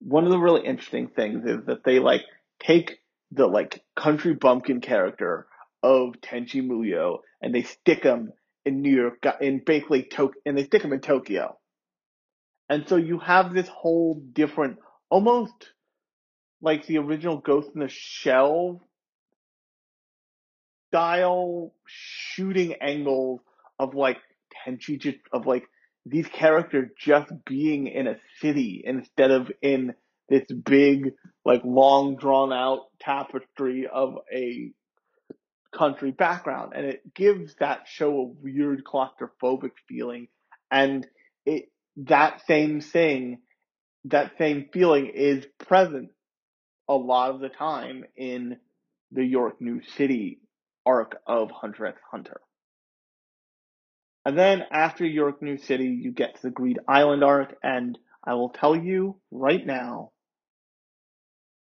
one 0.00 0.24
of 0.24 0.30
the 0.30 0.38
really 0.38 0.66
interesting 0.66 1.08
things 1.08 1.44
is 1.44 1.66
that 1.66 1.84
they 1.84 1.98
like 1.98 2.22
take 2.60 2.98
the 3.30 3.46
like 3.46 3.82
country 3.96 4.34
bumpkin 4.34 4.80
character 4.80 5.46
of 5.82 6.14
Tenchi 6.20 6.62
Muyo 6.62 7.18
and 7.40 7.54
they 7.54 7.62
stick 7.62 8.02
him 8.02 8.32
in 8.64 8.82
New 8.82 8.94
York, 8.94 9.24
in 9.40 9.62
basically 9.64 10.02
Tokyo, 10.02 10.40
and 10.46 10.56
they 10.56 10.64
stick 10.64 10.82
him 10.82 10.92
in 10.92 11.00
Tokyo. 11.00 11.58
And 12.68 12.88
so 12.88 12.96
you 12.96 13.18
have 13.18 13.52
this 13.52 13.68
whole 13.68 14.14
different, 14.32 14.78
almost 15.10 15.52
like 16.62 16.86
the 16.86 16.98
original 16.98 17.36
Ghost 17.36 17.70
in 17.74 17.80
the 17.80 17.88
Shell 17.88 18.80
style 20.88 21.72
shooting 21.86 22.74
angles 22.80 23.40
of 23.78 23.94
like 23.94 24.18
Tenchi 24.64 24.98
just 24.98 25.18
of 25.32 25.46
like 25.46 25.64
these 26.06 26.26
characters 26.28 26.90
just 26.98 27.32
being 27.44 27.86
in 27.86 28.06
a 28.06 28.16
city 28.40 28.82
instead 28.84 29.30
of 29.30 29.50
in 29.62 29.94
this 30.28 30.44
big 30.50 31.12
like 31.44 31.62
long 31.64 32.16
drawn 32.16 32.52
out 32.52 32.86
tapestry 33.00 33.86
of 33.92 34.16
a 34.32 34.70
country 35.76 36.12
background 36.12 36.72
and 36.74 36.86
it 36.86 37.14
gives 37.14 37.54
that 37.56 37.86
show 37.86 38.16
a 38.20 38.42
weird 38.42 38.84
claustrophobic 38.84 39.72
feeling 39.88 40.28
and 40.70 41.06
it 41.44 41.70
that 41.96 42.40
same 42.46 42.80
thing 42.80 43.38
that 44.04 44.32
same 44.38 44.68
feeling 44.72 45.10
is 45.12 45.44
present 45.58 46.10
a 46.88 46.94
lot 46.94 47.30
of 47.30 47.40
the 47.40 47.48
time 47.48 48.04
in 48.16 48.56
the 49.10 49.24
York 49.24 49.60
New 49.60 49.80
City 49.96 50.40
arc 50.84 51.16
of 51.26 51.50
Hunter 51.50 51.86
x 51.86 51.98
Hunter. 52.10 52.40
And 54.24 54.38
then 54.38 54.64
after 54.70 55.04
York 55.04 55.42
New 55.42 55.58
City, 55.58 55.86
you 55.88 56.10
get 56.10 56.36
to 56.36 56.42
the 56.42 56.50
Greed 56.50 56.78
Island 56.88 57.22
arc, 57.22 57.56
and 57.62 57.98
I 58.24 58.34
will 58.34 58.48
tell 58.48 58.74
you 58.74 59.16
right 59.30 59.64
now, 59.64 60.12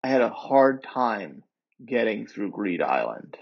I 0.03 0.09
had 0.09 0.21
a 0.21 0.29
hard 0.29 0.83
time 0.83 1.43
getting 1.85 2.27
through 2.27 2.51
Greed 2.51 2.81
Island. 2.81 3.37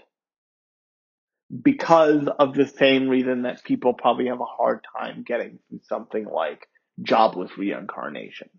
Because 1.62 2.28
of 2.38 2.54
the 2.54 2.66
same 2.66 3.08
reason 3.08 3.42
that 3.42 3.64
people 3.64 3.94
probably 3.94 4.26
have 4.26 4.40
a 4.40 4.44
hard 4.44 4.84
time 4.98 5.24
getting 5.26 5.58
through 5.68 5.80
something 5.88 6.24
like 6.24 6.68
Jobless 7.02 7.56
Reincarnation. 7.56 8.50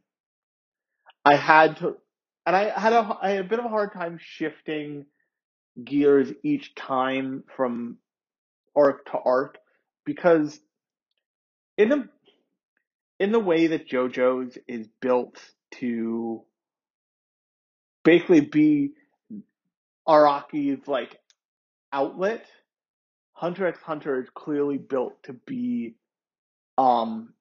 I 1.24 1.36
had 1.36 1.78
to, 1.78 1.98
and 2.46 2.56
I 2.56 2.78
had 2.78 2.94
a, 2.94 3.18
I 3.22 3.30
had 3.32 3.46
a 3.46 3.48
bit 3.48 3.60
of 3.60 3.66
a 3.66 3.70
hard 3.70 3.94
time 3.94 4.20
shifting 4.20 5.06
gears 5.82 6.32
each 6.44 6.74
time 6.76 7.44
from 7.56 7.98
arc 8.76 9.06
to 9.12 9.20
arc 9.20 9.58
because 10.10 10.60
in 11.78 11.90
the 11.90 12.10
in 13.20 13.32
the 13.32 13.40
way 13.40 13.68
that 13.68 13.88
JoJo's 13.88 14.58
is 14.68 14.88
built 15.02 15.38
to 15.76 16.42
basically 18.04 18.42
be 18.42 18.94
Araki's 20.08 20.88
like 20.88 21.16
outlet, 21.94 22.44
Hunter 23.34 23.68
x 23.68 23.80
Hunter 23.84 24.20
is 24.20 24.28
clearly 24.34 24.80
built 24.80 25.22
to 25.24 25.34
be 25.34 25.94
um 26.80 27.36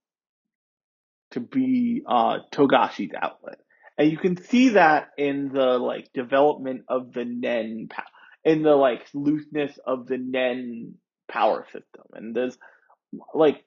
to 1.30 1.40
be 1.40 2.02
uh 2.06 2.40
Togashi's 2.52 3.14
outlet. 3.18 3.60
And 3.96 4.10
you 4.10 4.18
can 4.18 4.36
see 4.36 4.70
that 4.70 5.08
in 5.16 5.48
the 5.54 5.78
like 5.78 6.12
development 6.12 6.82
of 6.86 7.14
the 7.14 7.24
Nen 7.24 7.88
in 8.44 8.62
the 8.62 8.76
like 8.76 9.06
looseness 9.14 9.78
of 9.86 10.06
the 10.06 10.18
Nen 10.18 10.96
power 11.28 11.64
system. 11.72 12.04
And 12.12 12.34
there's 12.34 12.56
like 13.34 13.64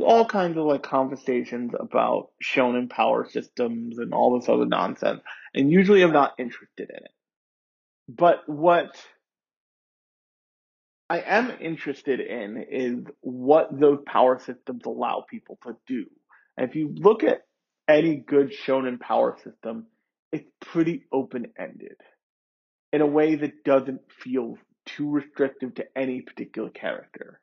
all 0.00 0.24
kinds 0.24 0.56
of 0.56 0.64
like 0.64 0.82
conversations 0.82 1.72
about 1.78 2.30
shonen 2.42 2.88
power 2.90 3.28
systems 3.28 3.98
and 3.98 4.12
all 4.12 4.38
this 4.38 4.48
other 4.48 4.66
nonsense. 4.66 5.20
And 5.54 5.70
usually 5.70 6.02
I'm 6.02 6.12
not 6.12 6.34
interested 6.38 6.90
in 6.90 6.96
it. 6.96 7.12
But 8.08 8.48
what 8.48 8.96
I 11.10 11.20
am 11.20 11.52
interested 11.60 12.20
in 12.20 12.64
is 12.70 13.04
what 13.20 13.68
those 13.78 14.00
power 14.06 14.38
systems 14.38 14.82
allow 14.84 15.24
people 15.28 15.58
to 15.64 15.76
do. 15.86 16.06
And 16.56 16.68
if 16.68 16.76
you 16.76 16.94
look 16.94 17.24
at 17.24 17.42
any 17.86 18.16
good 18.16 18.52
shonen 18.52 19.00
power 19.00 19.36
system, 19.42 19.86
it's 20.32 20.48
pretty 20.60 21.04
open 21.10 21.46
ended 21.58 21.96
in 22.92 23.00
a 23.00 23.06
way 23.06 23.36
that 23.36 23.64
doesn't 23.64 24.00
feel 24.22 24.58
too 24.96 25.10
restrictive 25.10 25.74
to 25.76 25.86
any 25.96 26.22
particular 26.22 26.70
character. 26.70 27.40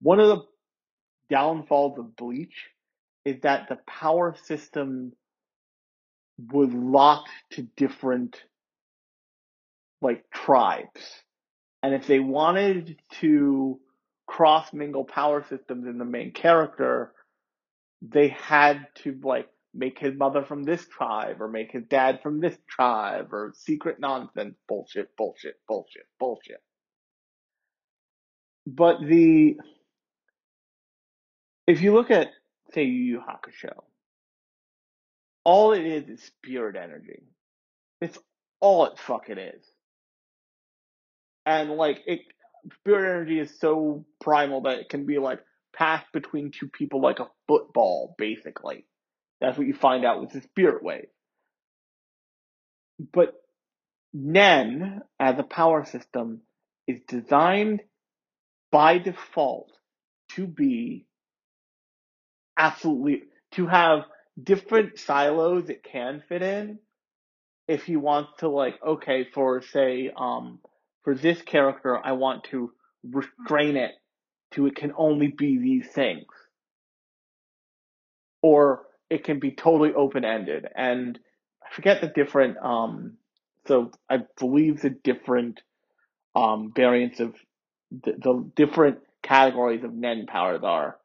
One 0.00 0.20
of 0.20 0.28
the 0.28 0.42
downfalls 1.30 1.98
of 1.98 2.16
Bleach 2.16 2.66
is 3.24 3.40
that 3.42 3.68
the 3.68 3.78
power 3.86 4.36
system 4.44 5.12
was 6.52 6.70
locked 6.72 7.30
to 7.52 7.62
different 7.76 8.36
like 10.00 10.24
tribes. 10.30 11.00
And 11.82 11.94
if 11.94 12.06
they 12.06 12.18
wanted 12.18 13.00
to 13.20 13.80
cross 14.26 14.72
mingle 14.72 15.04
power 15.04 15.44
systems 15.48 15.86
in 15.86 15.98
the 15.98 16.04
main 16.04 16.32
character, 16.32 17.12
they 18.02 18.28
had 18.28 18.86
to 18.96 19.18
like 19.22 19.48
make 19.74 19.98
his 19.98 20.16
mother 20.16 20.44
from 20.44 20.64
this 20.64 20.86
tribe 20.86 21.40
or 21.40 21.48
make 21.48 21.72
his 21.72 21.84
dad 21.88 22.20
from 22.22 22.40
this 22.40 22.56
tribe 22.68 23.32
or 23.32 23.52
secret 23.56 23.98
nonsense 24.00 24.54
bullshit, 24.68 25.16
bullshit, 25.16 25.56
bullshit, 25.68 26.06
bullshit. 26.18 26.60
But 28.66 29.00
the 29.02 29.56
if 31.66 31.82
you 31.82 31.94
look 31.94 32.10
at 32.10 32.28
say 32.74 32.84
Yu 32.84 33.04
Yu 33.04 33.20
Hakusho, 33.20 33.74
all 35.44 35.72
it 35.72 35.86
is 35.86 36.08
is 36.08 36.22
spirit 36.24 36.76
energy. 36.76 37.22
It's 38.00 38.18
all 38.60 38.86
it 38.86 38.98
fucking 38.98 39.38
is. 39.38 39.64
And 41.46 41.72
like 41.72 42.02
it 42.06 42.20
spirit 42.80 43.10
energy 43.10 43.40
is 43.40 43.58
so 43.60 44.04
primal 44.20 44.62
that 44.62 44.78
it 44.80 44.88
can 44.90 45.06
be 45.06 45.18
like 45.18 45.40
passed 45.76 46.06
between 46.12 46.52
two 46.52 46.68
people 46.68 47.00
like 47.02 47.20
a 47.20 47.28
football, 47.48 48.14
basically. 48.18 48.86
That's 49.40 49.58
what 49.58 49.66
you 49.66 49.74
find 49.74 50.04
out 50.04 50.20
with 50.20 50.30
the 50.32 50.42
spirit 50.42 50.82
wave. 50.84 51.08
But 53.12 53.34
Nen, 54.14 55.02
as 55.20 55.38
a 55.38 55.44
power 55.44 55.86
system, 55.86 56.42
is 56.88 57.00
designed 57.08 57.82
by 58.72 58.98
default 58.98 59.70
to 60.34 60.46
be 60.46 61.06
absolutely, 62.56 63.22
to 63.52 63.66
have 63.66 64.00
different 64.42 64.98
silos 64.98 65.68
it 65.68 65.84
can 65.84 66.22
fit 66.28 66.42
in. 66.42 66.78
If 67.68 67.84
he 67.84 67.96
wants 67.96 68.32
to 68.38 68.48
like, 68.48 68.74
okay, 68.84 69.28
for 69.32 69.62
say, 69.62 70.10
um, 70.16 70.58
for 71.04 71.14
this 71.14 71.40
character, 71.42 71.98
I 72.02 72.12
want 72.12 72.44
to 72.44 72.72
restrain 73.04 73.76
it 73.76 73.92
to 74.52 74.66
it 74.66 74.74
can 74.74 74.92
only 74.96 75.28
be 75.28 75.58
these 75.58 75.86
things. 75.88 76.26
Or 78.42 78.82
it 79.10 79.24
can 79.24 79.38
be 79.38 79.52
totally 79.52 79.92
open 79.94 80.24
ended. 80.24 80.66
And 80.74 81.18
I 81.62 81.74
forget 81.74 82.00
the 82.00 82.08
different, 82.08 82.56
um, 82.58 83.18
so 83.66 83.92
I 84.10 84.22
believe 84.38 84.80
the 84.80 84.90
different, 84.90 85.60
um, 86.34 86.72
variants 86.74 87.20
of 87.20 87.34
the, 88.04 88.12
the 88.12 88.50
different 88.56 88.98
categories 89.22 89.84
of 89.84 89.92
Nen 89.92 90.26
powers 90.26 90.62
are. 90.62 90.96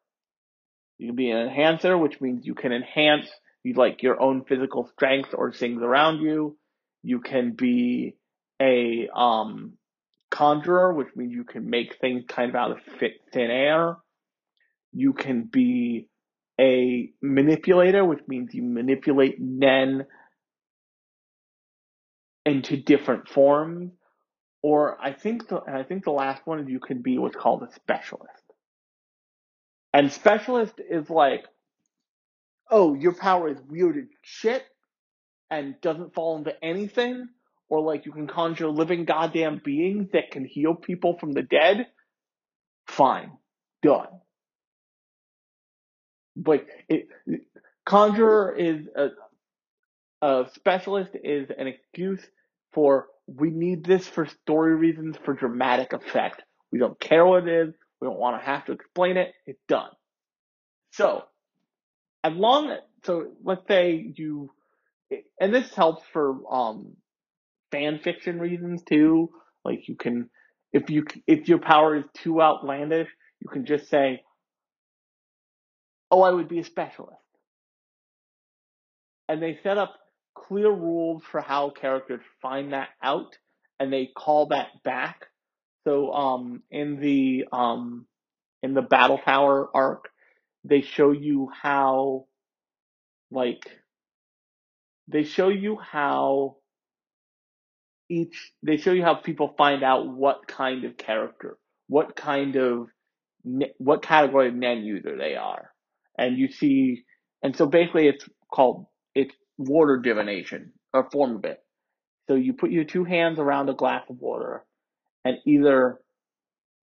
You 0.98 1.08
can 1.08 1.16
be 1.16 1.30
an 1.30 1.48
enhancer, 1.48 1.98
which 1.98 2.20
means 2.20 2.46
you 2.46 2.56
can 2.56 2.72
enhance 2.72 3.28
you 3.64 3.74
like 3.74 4.02
your 4.02 4.20
own 4.20 4.46
physical 4.46 4.90
strength 4.94 5.30
or 5.34 5.52
things 5.52 5.82
around 5.82 6.22
you. 6.22 6.58
You 7.04 7.20
can 7.20 7.52
be 7.52 8.16
a 8.62 9.10
um, 9.14 9.74
conjurer, 10.32 10.94
which 10.94 11.10
means 11.16 11.34
you 11.34 11.44
can 11.44 11.70
make 11.70 11.98
things 12.00 12.24
kind 12.28 12.50
of 12.50 12.56
out 12.56 12.72
of 12.72 12.78
thin 13.00 13.52
air. 13.52 13.98
You 14.94 15.14
can 15.14 15.44
be 15.44 16.08
a 16.60 17.12
manipulator, 17.22 18.04
which 18.04 18.22
means 18.28 18.54
you 18.54 18.64
manipulate 18.64 19.40
Nen 19.40 20.06
into 22.46 22.78
different 22.78 23.28
forms. 23.28 23.92
Or 24.62 24.98
I 25.02 25.14
think 25.14 25.48
the 25.48 25.62
I 25.68 25.84
think 25.84 26.04
the 26.04 26.12
last 26.12 26.46
one 26.46 26.60
is 26.60 26.68
you 26.68 26.80
can 26.80 27.02
be 27.02 27.18
what's 27.18 27.36
called 27.36 27.64
a 27.64 27.72
specialist. 27.74 28.44
And 29.94 30.12
specialist 30.12 30.74
is 30.90 31.10
like, 31.10 31.46
oh, 32.70 32.94
your 32.94 33.14
power 33.14 33.50
is 33.50 33.58
weird 33.70 34.08
shit 34.24 34.64
and 35.50 35.80
doesn't 35.82 36.14
fall 36.14 36.38
into 36.38 36.54
anything, 36.64 37.30
or 37.70 37.82
like 37.82 38.06
you 38.06 38.12
can 38.12 38.28
conjure 38.28 38.68
living 38.70 39.06
goddamn 39.06 39.62
beings 39.64 40.10
that 40.14 40.32
can 40.32 40.46
heal 40.46 40.76
people 40.76 41.18
from 41.18 41.32
the 41.32 41.42
dead. 41.42 41.88
Fine, 42.88 43.32
done. 43.82 44.08
But 46.36 46.66
it, 46.90 47.08
conjurer 47.86 48.56
is 48.56 48.88
a, 48.96 49.08
a 50.26 50.46
specialist 50.56 51.12
is 51.24 51.50
an 51.58 51.68
excuse 51.68 52.22
for 52.74 53.08
we 53.28 53.50
need 53.50 53.84
this 53.84 54.08
for 54.08 54.26
story 54.26 54.76
reasons 54.76 55.18
for 55.24 55.34
dramatic 55.34 55.94
effect. 55.94 56.42
We 56.72 56.80
don't 56.80 57.00
care 57.00 57.26
what 57.26 57.48
it 57.48 57.68
is. 57.68 57.74
We 58.00 58.08
don't 58.08 58.20
want 58.20 58.42
to 58.42 58.46
have 58.46 58.66
to 58.66 58.72
explain 58.72 59.18
it. 59.18 59.34
It's 59.46 59.62
done. 59.68 59.90
So, 60.94 61.24
as 62.24 62.34
long 62.34 62.72
as, 62.72 62.80
so 63.06 63.34
let's 63.44 63.68
say 63.68 64.14
you, 64.16 64.50
and 65.40 65.54
this 65.54 65.74
helps 65.74 66.04
for, 66.14 66.36
um, 66.52 66.96
fan 67.72 68.00
fiction 68.04 68.40
reasons 68.40 68.82
too. 68.84 69.30
Like 69.66 69.88
you 69.88 69.96
can, 69.98 70.30
if 70.72 70.90
you, 70.90 71.06
if 71.28 71.50
your 71.50 71.60
power 71.60 71.98
is 71.98 72.06
too 72.14 72.42
outlandish, 72.42 73.10
you 73.42 73.50
can 73.50 73.66
just 73.66 73.90
say, 73.90 74.22
oh, 76.10 76.22
I 76.22 76.32
would 76.32 76.48
be 76.48 76.60
a 76.60 76.64
specialist. 76.64 77.22
And 79.28 79.42
they 79.42 79.60
set 79.64 79.78
up 79.78 79.96
clear 80.48 80.72
rules 80.72 81.24
for 81.32 81.42
how 81.42 81.70
characters 81.70 82.22
find 82.42 82.74
that 82.74 82.90
out 83.02 83.38
and 83.80 83.92
they 83.92 84.10
call 84.16 84.48
that 84.48 84.68
back. 84.84 85.28
So, 85.84 86.12
um, 86.12 86.64
in 86.70 87.00
the, 87.00 87.46
um, 87.52 88.08
in 88.64 88.74
the 88.74 88.82
Battle 88.82 89.20
Tower 89.20 89.70
arc, 89.74 90.10
they 90.64 90.82
show 90.82 91.12
you 91.12 91.50
how, 91.54 92.26
like, 93.32 93.70
they 95.08 95.24
show 95.24 95.50
you 95.50 95.78
how 95.78 96.58
each, 98.10 98.52
they 98.64 98.78
show 98.78 98.92
you 98.92 99.04
how 99.04 99.16
people 99.16 99.54
find 99.58 99.84
out 99.84 100.08
what 100.08 100.48
kind 100.48 100.84
of 100.84 100.98
character, 100.98 101.58
what 101.88 102.16
kind 102.16 102.56
of, 102.58 102.88
what 103.78 104.02
category 104.02 104.50
of 104.50 104.56
Nen 104.56 104.84
user 104.84 105.18
they 105.18 105.36
are. 105.36 105.72
And 106.18 106.38
you 106.38 106.52
see, 106.52 107.04
and 107.44 107.56
so 107.56 107.66
basically 107.66 108.08
it's 108.08 108.28
called, 108.52 108.88
it's 109.16 109.34
water 109.58 109.98
divination, 109.98 110.74
a 110.94 111.10
form 111.10 111.38
of 111.38 111.46
it. 111.46 111.60
So 112.28 112.36
you 112.36 112.54
put 112.54 112.72
your 112.72 112.84
two 112.84 113.04
hands 113.04 113.40
around 113.40 113.70
a 113.70 113.74
glass 113.74 114.04
of 114.10 114.20
water 114.20 114.66
and 115.24 115.38
either 115.46 116.00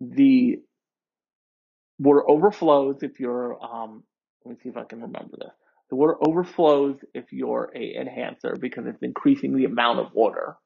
the 0.00 0.58
water 1.98 2.28
overflows 2.28 3.02
if 3.02 3.20
you're, 3.20 3.62
um, 3.62 4.02
let 4.44 4.52
me 4.52 4.60
see 4.62 4.68
if 4.68 4.76
I 4.76 4.84
can 4.84 5.02
remember 5.02 5.36
this. 5.38 5.52
The 5.90 5.96
water 5.96 6.16
overflows 6.26 6.96
if 7.12 7.32
you're 7.32 7.70
a 7.74 7.96
enhancer 8.00 8.56
because 8.58 8.86
it's 8.86 9.02
increasing 9.02 9.56
the 9.56 9.66
amount 9.66 10.00
of 10.00 10.12
water. 10.14 10.56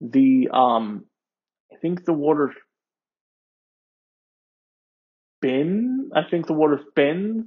The, 0.00 0.48
um, 0.52 1.06
I 1.72 1.76
think 1.76 2.04
the 2.04 2.12
water 2.12 2.52
spin, 5.36 6.10
I 6.14 6.22
think 6.28 6.46
the 6.46 6.52
water 6.52 6.80
spins 6.90 7.46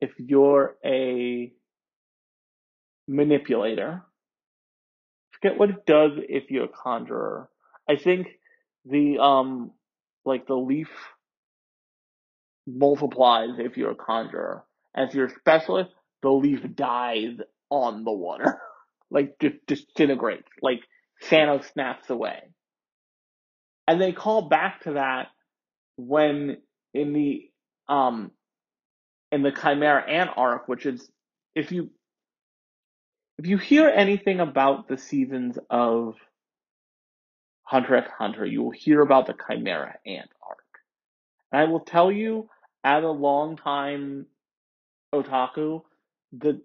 if 0.00 0.10
you're 0.18 0.76
a 0.84 1.52
manipulator. 3.08 4.02
Forget 5.32 5.58
what 5.58 5.70
it 5.70 5.86
does 5.86 6.12
if 6.28 6.50
you're 6.50 6.64
a 6.64 6.68
conjurer. 6.68 7.48
I 7.88 7.96
think 7.96 8.28
the, 8.84 9.18
um, 9.18 9.72
like 10.24 10.46
the 10.46 10.54
leaf 10.54 10.88
multiplies 12.66 13.58
if 13.58 13.76
you're 13.76 13.92
a 13.92 13.96
conjurer. 13.96 14.64
And 14.94 15.08
if 15.08 15.14
you're 15.14 15.26
a 15.26 15.34
specialist, 15.38 15.90
the 16.22 16.30
leaf 16.30 16.60
dies 16.74 17.36
on 17.70 18.04
the 18.04 18.12
water. 18.12 18.60
like 19.10 19.38
just 19.40 19.56
disintegrates. 19.66 20.48
Like 20.60 20.80
Thanos 21.24 21.70
snaps 21.72 22.10
away. 22.10 22.40
And 23.86 24.00
they 24.00 24.12
call 24.12 24.48
back 24.48 24.82
to 24.84 24.92
that 24.92 25.28
when 25.96 26.58
in 26.94 27.12
the 27.12 27.50
um 27.88 28.30
in 29.30 29.42
the 29.42 29.50
Chimera 29.52 30.08
Ant 30.08 30.30
arc, 30.36 30.68
which 30.68 30.86
is 30.86 31.10
if 31.54 31.72
you 31.72 31.90
if 33.38 33.46
you 33.46 33.58
hear 33.58 33.88
anything 33.88 34.40
about 34.40 34.88
the 34.88 34.98
seasons 34.98 35.58
of 35.70 36.16
Hunter 37.62 37.96
x 37.96 38.10
Hunter, 38.18 38.44
you 38.44 38.62
will 38.62 38.70
hear 38.70 39.00
about 39.00 39.26
the 39.26 39.34
Chimera 39.34 39.96
Ant 40.06 40.30
arc. 40.46 40.58
And 41.50 41.60
I 41.62 41.64
will 41.64 41.80
tell 41.80 42.12
you, 42.12 42.48
as 42.84 43.02
a 43.02 43.08
long 43.08 43.56
time 43.56 44.26
otaku, 45.14 45.82
the 46.32 46.60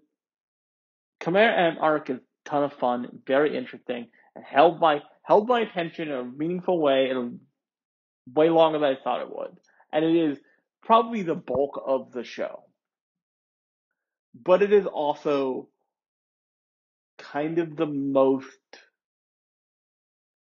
Chimera 1.22 1.52
Ant 1.52 1.78
arc 1.80 2.10
is 2.10 2.18
a 2.18 2.48
ton 2.48 2.64
of 2.64 2.72
fun, 2.74 3.22
very 3.26 3.56
interesting, 3.56 4.08
and 4.34 4.44
held 4.44 4.80
my 4.80 5.02
held 5.22 5.48
my 5.48 5.60
attention 5.60 6.08
in 6.08 6.14
a 6.14 6.24
meaningful 6.24 6.80
way 6.80 7.10
in 7.10 7.16
a 7.16 8.38
way 8.38 8.50
longer 8.50 8.78
than 8.78 8.96
I 8.96 9.02
thought 9.02 9.22
it 9.22 9.34
would. 9.34 9.58
And 9.92 10.04
it 10.04 10.14
is 10.14 10.38
probably 10.82 11.22
the 11.22 11.34
bulk 11.34 11.82
of 11.86 12.12
the 12.12 12.24
show. 12.24 12.64
But 14.34 14.62
it 14.62 14.72
is 14.72 14.86
also 14.86 15.68
kind 17.18 17.58
of 17.58 17.76
the 17.76 17.86
most 17.86 18.46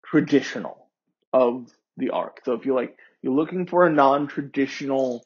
traditional 0.06 0.88
of 1.32 1.70
the 1.96 2.10
arc. 2.10 2.40
So 2.44 2.54
if 2.54 2.66
you 2.66 2.74
like, 2.74 2.96
you're 3.22 3.34
looking 3.34 3.66
for 3.66 3.86
a 3.86 3.92
non-traditional 3.92 5.24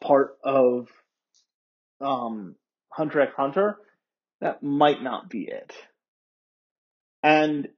part 0.00 0.36
of 0.44 0.88
um, 2.00 2.54
Hunter 2.90 3.20
x 3.20 3.32
Hunter, 3.36 3.76
that 4.40 4.62
might 4.62 5.02
not 5.02 5.28
be 5.28 5.42
it. 5.42 5.72
And 7.22 7.68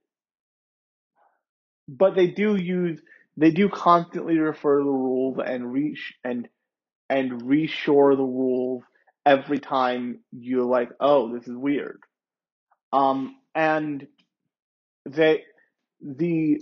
but 1.87 2.15
they 2.15 2.27
do 2.27 2.55
use 2.55 3.01
they 3.37 3.51
do 3.51 3.69
constantly 3.69 4.37
refer 4.37 4.79
to 4.79 4.83
the 4.83 4.89
rules 4.89 5.37
and 5.43 5.73
reach 5.73 6.13
and 6.23 6.47
and 7.09 7.41
reshore 7.41 8.15
the 8.15 8.23
rules 8.23 8.83
every 9.25 9.59
time 9.59 10.19
you're 10.31 10.63
like, 10.65 10.89
oh, 10.99 11.33
this 11.33 11.47
is 11.47 11.55
weird. 11.55 11.99
Um, 12.93 13.37
and 13.55 14.07
they 15.05 15.43
the 16.01 16.59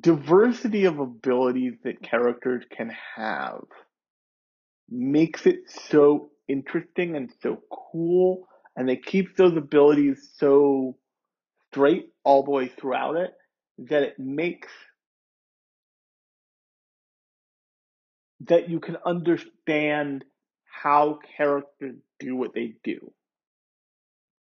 diversity 0.00 0.84
of 0.84 0.98
abilities 0.98 1.74
that 1.84 2.02
characters 2.02 2.64
can 2.76 2.92
have 3.16 3.64
makes 4.88 5.46
it 5.46 5.60
so 5.68 6.30
interesting 6.48 7.16
and 7.16 7.32
so 7.42 7.62
cool, 7.70 8.46
and 8.76 8.88
they 8.88 8.96
keep 8.96 9.36
those 9.36 9.56
abilities 9.56 10.30
so 10.36 10.96
straight 11.72 12.10
all 12.24 12.42
the 12.44 12.50
way 12.50 12.68
throughout 12.68 13.16
it 13.16 13.32
that 13.78 14.02
it 14.02 14.18
makes 14.18 14.68
that 18.40 18.68
you 18.70 18.80
can 18.80 18.96
understand 19.04 20.24
how 20.64 21.18
characters 21.36 21.96
do 22.18 22.36
what 22.36 22.54
they 22.54 22.74
do. 22.84 23.12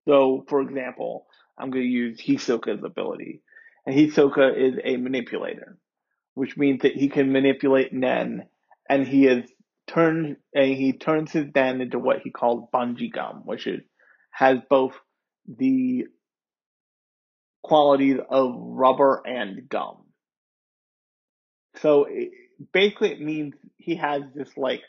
So, 0.08 0.46
for 0.48 0.62
example, 0.62 1.28
I'm 1.58 1.70
going 1.70 1.84
to 1.84 1.90
use 1.90 2.22
Hisoka's 2.22 2.84
ability. 2.84 3.42
And 3.86 3.96
Hisoka 3.96 4.56
is 4.56 4.80
a 4.84 4.98
manipulator, 4.98 5.78
which 6.34 6.58
means 6.58 6.82
that 6.82 6.94
he 6.94 7.10
can 7.10 7.32
manipulate 7.32 7.94
Nen, 7.94 8.48
and 8.90 9.08
he 9.08 9.28
is 9.28 9.50
turned 9.88 10.38
and 10.54 10.76
he 10.76 10.94
turns 10.94 11.32
his 11.32 11.48
Nen 11.54 11.82
into 11.82 12.00
what 12.00 12.20
he 12.24 12.32
calls 12.32 12.70
bungee 12.74 13.12
gum, 13.12 13.44
which 13.46 13.68
is 13.68 13.82
has 14.32 14.60
both 14.70 14.94
the 15.48 16.06
qualities 17.64 18.18
of 18.30 18.54
rubber 18.56 19.22
and 19.26 19.68
gum. 19.70 20.04
So 21.78 22.06
it, 22.10 22.32
basically, 22.74 23.12
it 23.12 23.22
means 23.22 23.56
he 23.78 23.96
has 23.96 24.24
this 24.36 24.50
like 24.58 24.84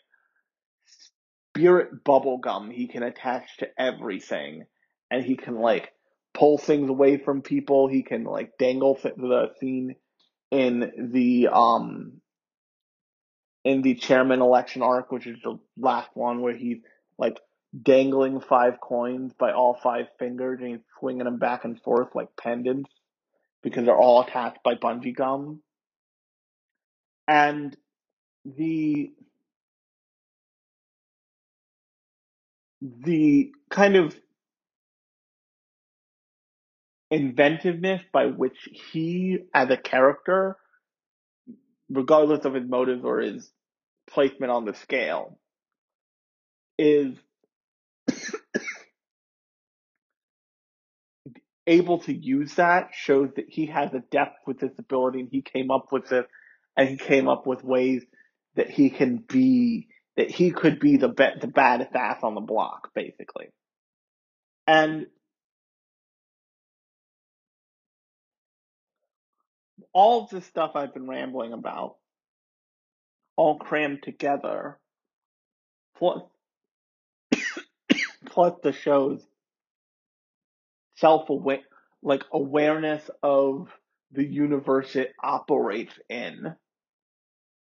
spirit 1.55 2.05
bubble 2.05 2.39
gum 2.39 2.71
he 2.71 2.89
can 2.89 3.03
attach 3.03 3.59
to 3.59 3.69
everything, 3.79 4.65
and 5.11 5.25
he 5.25 5.37
can 5.37 5.57
like 5.57 5.93
pull 6.35 6.59
things 6.59 6.89
away 6.89 7.19
from 7.19 7.43
people. 7.43 7.89
He 7.89 8.03
can 8.03 8.25
like 8.25 8.53
dangle 8.59 8.95
the 9.03 9.51
scene 9.61 9.97
in 10.51 11.11
the 11.13 11.49
um 11.53 12.21
in 13.65 13.83
the 13.83 13.95
chairman 13.95 14.41
election 14.41 14.83
arc, 14.83 15.13
which 15.13 15.27
is 15.27 15.37
the 15.43 15.59
last 15.77 16.11
one 16.15 16.41
where 16.41 16.57
he's 16.57 16.79
like 17.19 17.39
dangling 17.83 18.41
five 18.41 18.81
coins 18.81 19.33
by 19.39 19.53
all 19.53 19.79
five 19.83 20.07
fingers 20.19 20.59
and 20.61 20.69
he's 20.71 20.81
swinging 20.99 21.25
them 21.25 21.39
back 21.39 21.65
and 21.65 21.81
forth 21.83 22.09
like 22.15 22.29
pendants 22.41 22.91
because 23.63 23.85
they're 23.85 23.97
all 23.97 24.23
attached 24.23 24.63
by 24.65 24.75
bungee 24.75 25.15
gum. 25.15 25.61
And 27.27 27.77
the 28.45 29.13
the 32.81 33.53
kind 33.71 33.97
of 33.97 34.17
inventiveness 37.11 38.03
by 38.13 38.27
which 38.27 38.69
he, 38.93 39.39
as 39.55 39.71
a 39.71 39.77
character, 39.77 40.57
regardless 41.89 42.45
of 42.45 42.55
his 42.55 42.69
motives 42.69 43.03
or 43.05 43.21
his 43.21 43.51
placement 44.11 44.53
on 44.53 44.65
the 44.65 44.75
scale, 44.75 45.39
is 46.79 47.17
able 51.67 51.99
to 52.01 52.13
use 52.13 52.55
that 52.55 52.91
shows 52.93 53.31
that 53.37 53.47
he 53.49 53.67
has 53.67 53.93
a 53.95 54.03
depth 54.11 54.39
with 54.47 54.59
this 54.59 54.73
ability 54.79 55.21
and 55.21 55.29
he 55.31 55.43
came 55.43 55.71
up 55.71 55.93
with 55.93 56.13
it 56.13 56.27
and 56.77 56.89
he 56.89 56.97
came 56.97 57.29
up 57.29 57.47
with 57.47 57.65
ways 57.65 58.05
that 58.57 58.71
he 58.71 58.91
can 58.91 59.19
be 59.19 59.89
that 60.17 60.31
he 60.31 60.51
could 60.51 60.81
be 60.81 60.97
the 60.97 61.09
be- 61.09 61.39
the 61.41 61.47
baddest 61.47 61.95
ass 61.95 62.19
on 62.23 62.35
the 62.35 62.41
block 62.41 62.91
basically. 62.95 63.47
And 64.67 65.07
all 69.93 70.25
of 70.25 70.31
the 70.31 70.41
stuff 70.43 70.73
I've 70.75 70.95
been 70.95 71.09
rambling 71.09 71.53
about 71.53 71.97
all 73.37 73.59
crammed 73.59 74.03
together 74.03 74.79
plus 75.97 76.23
plus 78.27 78.55
the 78.63 78.73
show's 78.73 79.21
self 80.97 81.29
aware 81.31 81.61
like 82.03 82.23
awareness 82.33 83.09
of 83.23 83.69
the 84.13 84.25
universe 84.25 84.97
it 84.97 85.13
operates 85.23 85.95
in 86.09 86.55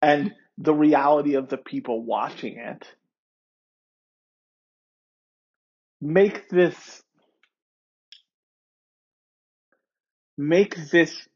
and 0.02 0.32
the 0.58 0.74
reality 0.74 1.34
of 1.34 1.48
the 1.48 1.56
people 1.56 2.04
watching 2.04 2.58
it 2.58 2.86
make 6.00 6.48
this 6.50 7.02
make 10.36 10.76
this 10.90 11.28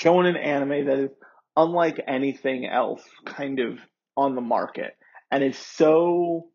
shonen 0.00 0.38
anime 0.38 0.86
that 0.86 0.98
is 0.98 1.10
unlike 1.56 2.00
anything 2.06 2.66
else 2.66 3.02
kind 3.24 3.60
of 3.60 3.78
on 4.16 4.34
the 4.34 4.40
market 4.40 4.96
and 5.30 5.42
is 5.44 5.58
so 5.58 6.48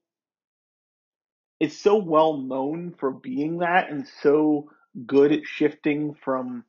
it's 1.59 1.77
so 1.77 1.97
well 1.97 2.37
known 2.37 2.95
for 2.99 3.11
being 3.11 3.59
that 3.59 3.89
and 3.89 4.07
so 4.21 4.69
good 5.05 5.31
at 5.31 5.45
shifting 5.45 6.15
from 6.23 6.63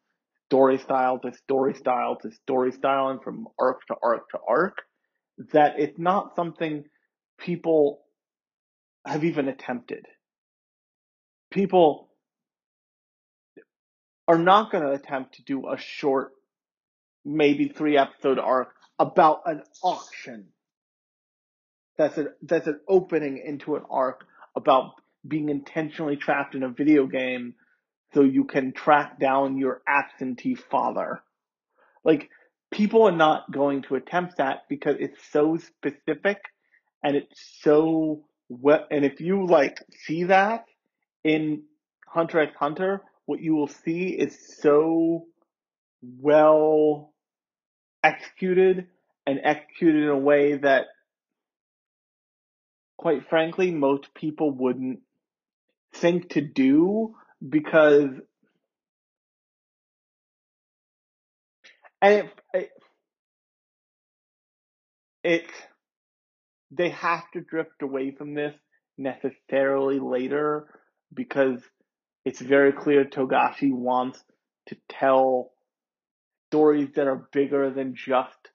story 0.46 0.78
style 0.78 1.18
to 1.18 1.32
story 1.32 1.74
style 1.74 2.16
to 2.16 2.30
story 2.30 2.72
style 2.72 3.08
and 3.08 3.22
from 3.22 3.46
arc 3.58 3.86
to 3.86 3.94
arc 4.02 4.28
to 4.30 4.38
arc 4.48 4.78
that 5.52 5.78
it's 5.78 5.98
not 5.98 6.34
something 6.36 6.84
people 7.38 8.00
have 9.06 9.24
even 9.24 9.48
attempted. 9.48 10.06
People 11.50 12.10
are 14.28 14.38
not 14.38 14.70
going 14.70 14.84
to 14.84 14.92
attempt 14.92 15.34
to 15.36 15.42
do 15.42 15.68
a 15.68 15.78
short, 15.78 16.32
maybe 17.24 17.68
three 17.68 17.96
episode 17.96 18.38
arc 18.38 18.74
about 18.98 19.42
an 19.46 19.62
auction. 19.82 20.46
That's 21.96 22.16
an, 22.18 22.28
that's 22.42 22.66
an 22.66 22.80
opening 22.88 23.42
into 23.44 23.76
an 23.76 23.82
arc 23.90 24.24
about 24.56 24.92
being 25.26 25.48
intentionally 25.48 26.16
trapped 26.16 26.54
in 26.54 26.62
a 26.62 26.68
video 26.68 27.06
game 27.06 27.54
so 28.14 28.22
you 28.22 28.44
can 28.44 28.72
track 28.72 29.20
down 29.20 29.58
your 29.58 29.82
absentee 29.86 30.54
father. 30.54 31.22
Like, 32.04 32.30
people 32.70 33.02
are 33.02 33.16
not 33.16 33.50
going 33.50 33.82
to 33.82 33.96
attempt 33.96 34.38
that 34.38 34.62
because 34.68 34.96
it's 34.98 35.20
so 35.30 35.58
specific 35.58 36.38
and 37.02 37.16
it's 37.16 37.40
so 37.62 38.24
well, 38.48 38.86
and 38.90 39.04
if 39.04 39.20
you 39.20 39.46
like 39.46 39.78
see 40.06 40.24
that 40.24 40.64
in 41.22 41.62
Hunter 42.06 42.40
x 42.40 42.52
Hunter, 42.58 43.02
what 43.26 43.40
you 43.40 43.54
will 43.54 43.68
see 43.68 44.08
is 44.08 44.36
so 44.60 45.26
well 46.02 47.12
executed 48.02 48.86
and 49.26 49.40
executed 49.42 50.04
in 50.04 50.08
a 50.08 50.18
way 50.18 50.56
that 50.56 50.86
quite 52.96 53.28
frankly 53.28 53.70
most 53.70 54.12
people 54.14 54.50
wouldn't 54.50 55.00
think 55.94 56.30
to 56.30 56.40
do 56.40 57.14
because 57.46 58.10
and 62.02 62.14
it, 62.14 62.30
it, 62.54 62.70
it 65.22 65.46
they 66.70 66.90
have 66.90 67.30
to 67.32 67.40
drift 67.40 67.82
away 67.82 68.10
from 68.12 68.34
this 68.34 68.54
necessarily 68.96 69.98
later 69.98 70.66
because 71.12 71.60
it's 72.24 72.40
very 72.40 72.72
clear 72.72 73.04
Togashi 73.04 73.72
wants 73.72 74.22
to 74.68 74.76
tell 74.88 75.50
stories 76.50 76.90
that 76.96 77.08
are 77.08 77.28
bigger 77.32 77.70
than 77.70 77.94
just 77.96 78.50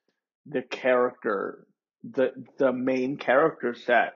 the 0.48 0.64
character, 0.64 1.68
the 2.04 2.34
the 2.60 2.74
main 2.74 3.18
character 3.18 3.76
set 3.76 4.16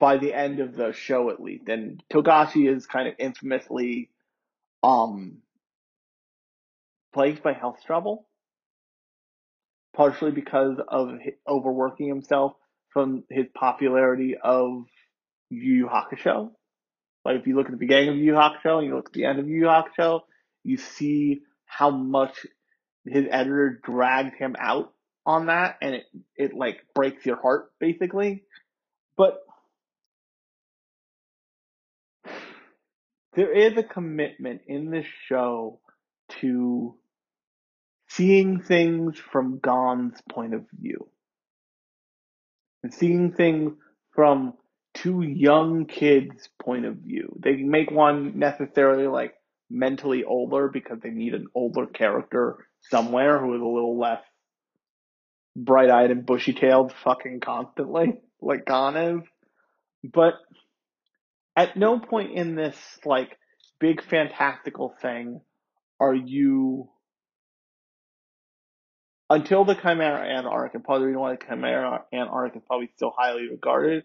by 0.00 0.18
the 0.18 0.34
end 0.34 0.60
of 0.60 0.76
the 0.76 0.92
show 0.92 1.30
at 1.30 1.40
least. 1.42 1.68
And 1.68 2.02
Togashi 2.12 2.74
is 2.74 2.86
kind 2.86 3.08
of 3.08 3.14
infamously 3.18 4.10
um 4.82 5.38
plagued 7.14 7.42
by 7.42 7.54
health 7.54 7.78
trouble. 7.86 8.26
partially 9.96 10.32
because 10.32 10.78
of 10.88 11.10
overworking 11.48 12.08
himself 12.08 12.54
from 12.92 13.24
his 13.30 13.46
popularity 13.54 14.36
of 14.42 14.84
Yu 15.50 15.74
Yu 15.74 15.88
Hakusho. 15.88 16.52
Like 17.24 17.40
if 17.40 17.48
you 17.48 17.56
look 17.56 17.66
at 17.66 17.72
the 17.72 17.78
beginning 17.78 18.10
of 18.10 18.16
Yu 18.16 18.26
Yu 18.26 18.34
Hakusho 18.34 18.78
and 18.78 18.88
you 18.88 18.96
look 18.96 19.08
at 19.08 19.14
the 19.14 19.26
end 19.26 19.40
of 19.40 19.48
Yu 19.48 19.62
Yu 19.62 19.66
Hakusho, 19.66 20.22
you 20.64 20.78
see 20.78 21.42
how 21.66 21.90
much 21.90 22.46
his 23.04 23.26
editor 23.30 23.80
dragged 23.84 24.36
him 24.36 24.56
out 24.58 24.92
on 25.26 25.46
that, 25.46 25.76
and 25.82 25.94
it 25.94 26.04
it 26.36 26.54
like 26.54 26.80
breaks 26.94 27.24
your 27.24 27.40
heart 27.40 27.72
basically. 27.78 28.44
But 29.16 29.40
there 33.34 33.52
is 33.52 33.76
a 33.76 33.82
commitment 33.82 34.62
in 34.66 34.90
this 34.90 35.06
show 35.28 35.80
to 36.40 36.96
seeing 38.08 38.60
things 38.60 39.18
from 39.18 39.60
Gon's 39.60 40.20
point 40.30 40.54
of 40.54 40.64
view 40.72 41.08
and 42.82 42.92
seeing 42.92 43.32
things 43.32 43.72
from 44.14 44.54
two 44.94 45.22
young 45.22 45.86
kids' 45.86 46.48
point 46.60 46.84
of 46.84 46.96
view. 46.96 47.36
They 47.38 47.56
make 47.56 47.90
one 47.90 48.38
necessarily 48.38 49.06
like 49.06 49.34
mentally 49.70 50.24
older 50.24 50.68
because 50.68 50.98
they 51.00 51.10
need 51.10 51.34
an 51.34 51.46
older 51.54 51.86
character 51.86 52.66
somewhere 52.90 53.38
who 53.38 53.54
is 53.54 53.60
a 53.60 53.64
little 53.64 53.98
less 53.98 54.22
bright 55.56 55.90
eyed 55.90 56.10
and 56.10 56.26
bushy 56.26 56.52
tailed 56.52 56.92
fucking 57.04 57.40
constantly, 57.40 58.20
like 58.40 58.64
Gon 58.64 58.96
is. 58.96 59.22
But 60.12 60.34
at 61.56 61.76
no 61.76 61.98
point 61.98 62.32
in 62.32 62.54
this 62.54 62.76
like 63.04 63.36
big 63.78 64.02
fantastical 64.02 64.94
thing 65.00 65.40
are 65.98 66.14
you 66.14 66.88
until 69.28 69.64
the 69.64 69.74
Chimera 69.74 70.26
Ant 70.26 70.46
arc, 70.46 70.74
and 70.74 70.82
probably 70.82 71.02
the 71.02 71.06
reason 71.08 71.20
why 71.20 71.32
the 71.32 71.44
Chimera 71.46 72.04
Ant 72.12 72.30
arc 72.30 72.56
is 72.56 72.62
probably 72.66 72.90
still 72.96 73.12
highly 73.16 73.48
regarded, 73.48 74.02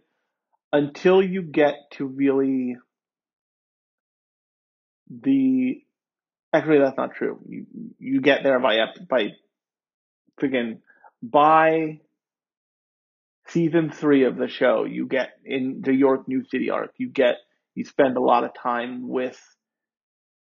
until 0.71 1.21
you 1.21 1.41
get 1.41 1.75
to 1.93 2.05
really 2.05 2.75
the 5.09 5.81
actually 6.53 6.79
that's 6.79 6.97
not 6.97 7.15
true. 7.15 7.39
You 7.47 7.65
you 7.99 8.21
get 8.21 8.43
there 8.43 8.59
by 8.59 8.77
by 9.09 9.29
freaking 10.39 10.79
by 11.21 11.99
season 13.47 13.91
three 13.91 14.23
of 14.23 14.37
the 14.37 14.47
show. 14.47 14.85
You 14.85 15.07
get 15.07 15.33
in 15.43 15.81
the 15.83 15.93
York 15.93 16.27
New 16.27 16.43
City 16.45 16.69
arc. 16.69 16.93
You 16.97 17.09
get 17.09 17.37
you 17.73 17.85
spend 17.85 18.17
a 18.17 18.21
lot 18.21 18.43
of 18.43 18.51
time 18.53 19.07
with 19.07 19.39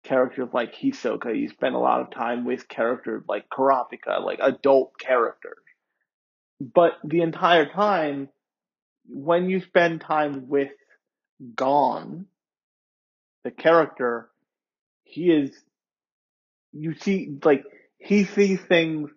characters 0.04 0.50
like 0.54 0.76
Hisoka. 0.76 1.38
You 1.38 1.50
spend 1.50 1.76
a 1.76 1.80
lot 1.80 2.02
of 2.02 2.12
time 2.12 2.46
with 2.46 2.68
characters 2.68 3.24
like 3.28 3.50
Kurapika, 3.50 4.24
like 4.24 4.40
adult 4.42 4.98
characters. 5.00 5.58
But 6.60 6.94
the 7.04 7.22
entire 7.22 7.66
time, 7.66 8.30
when 9.08 9.50
you 9.50 9.62
spend 9.62 10.02
time 10.02 10.48
with 10.48 10.72
Gon, 11.56 12.28
the 13.44 13.52
character, 13.52 14.30
he 15.14 15.30
is, 15.32 15.52
you 16.72 16.96
see, 16.96 17.38
like, 17.44 17.64
he 18.00 18.24
sees 18.24 18.60
things 18.62 19.12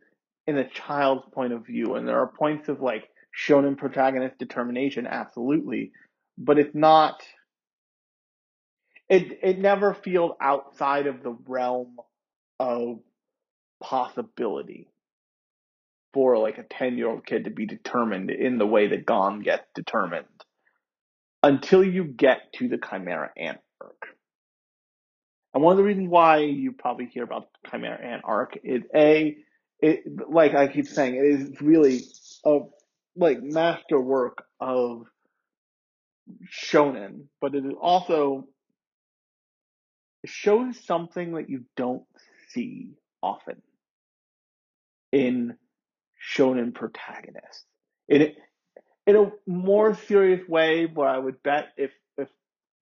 in 0.46 0.58
a 0.58 0.68
child's 0.68 1.24
point 1.32 1.52
of 1.54 1.66
view, 1.66 1.94
and 1.94 2.06
there 2.06 2.20
are 2.20 2.32
points 2.38 2.68
of, 2.68 2.80
like, 2.82 3.08
shonen 3.36 3.78
protagonist 3.78 4.38
determination, 4.38 5.06
absolutely, 5.06 5.92
but 6.36 6.58
it's 6.58 6.74
not, 6.74 7.22
it, 9.08 9.38
it 9.42 9.58
never 9.58 9.94
feels 9.94 10.32
outside 10.40 11.06
of 11.06 11.22
the 11.22 11.36
realm 11.46 11.96
of 12.60 12.98
possibility 13.82 14.88
for, 16.12 16.36
like, 16.38 16.58
a 16.58 16.64
10 16.64 16.98
year 16.98 17.08
old 17.08 17.24
kid 17.24 17.44
to 17.44 17.50
be 17.50 17.66
determined 17.66 18.30
in 18.30 18.58
the 18.58 18.66
way 18.66 18.88
that 18.88 19.06
Gon 19.06 19.40
gets 19.40 19.64
determined 19.74 20.26
until 21.42 21.82
you 21.82 22.04
get 22.04 22.52
to 22.54 22.68
the 22.68 22.78
Chimera 22.78 23.30
Ant. 23.36 23.58
And 25.56 25.64
one 25.64 25.72
of 25.72 25.78
the 25.78 25.84
reasons 25.84 26.10
why 26.10 26.40
you 26.40 26.72
probably 26.72 27.06
hear 27.06 27.24
about 27.24 27.48
Chimera 27.70 27.98
Ant 27.98 28.20
arc 28.26 28.58
is 28.62 28.82
a, 28.94 29.38
it 29.80 30.04
like 30.30 30.54
I 30.54 30.68
keep 30.68 30.86
saying, 30.86 31.14
it 31.14 31.40
is 31.40 31.62
really 31.62 32.02
a 32.44 32.58
like 33.16 33.42
masterwork 33.42 34.44
of 34.60 35.06
shonen, 36.52 37.28
but 37.40 37.54
it 37.54 37.64
is 37.64 37.72
also 37.80 38.48
it 40.22 40.28
shows 40.28 40.78
something 40.84 41.32
that 41.36 41.48
you 41.48 41.64
don't 41.74 42.04
see 42.50 42.90
often 43.22 43.62
in 45.10 45.56
shonen 46.36 46.74
protagonists. 46.74 47.64
In 48.10 48.34
in 49.06 49.16
a 49.16 49.30
more 49.46 49.94
serious 49.94 50.46
way, 50.46 50.84
where 50.84 51.08
I 51.08 51.16
would 51.16 51.42
bet 51.42 51.68
if 51.78 51.92
if 52.18 52.28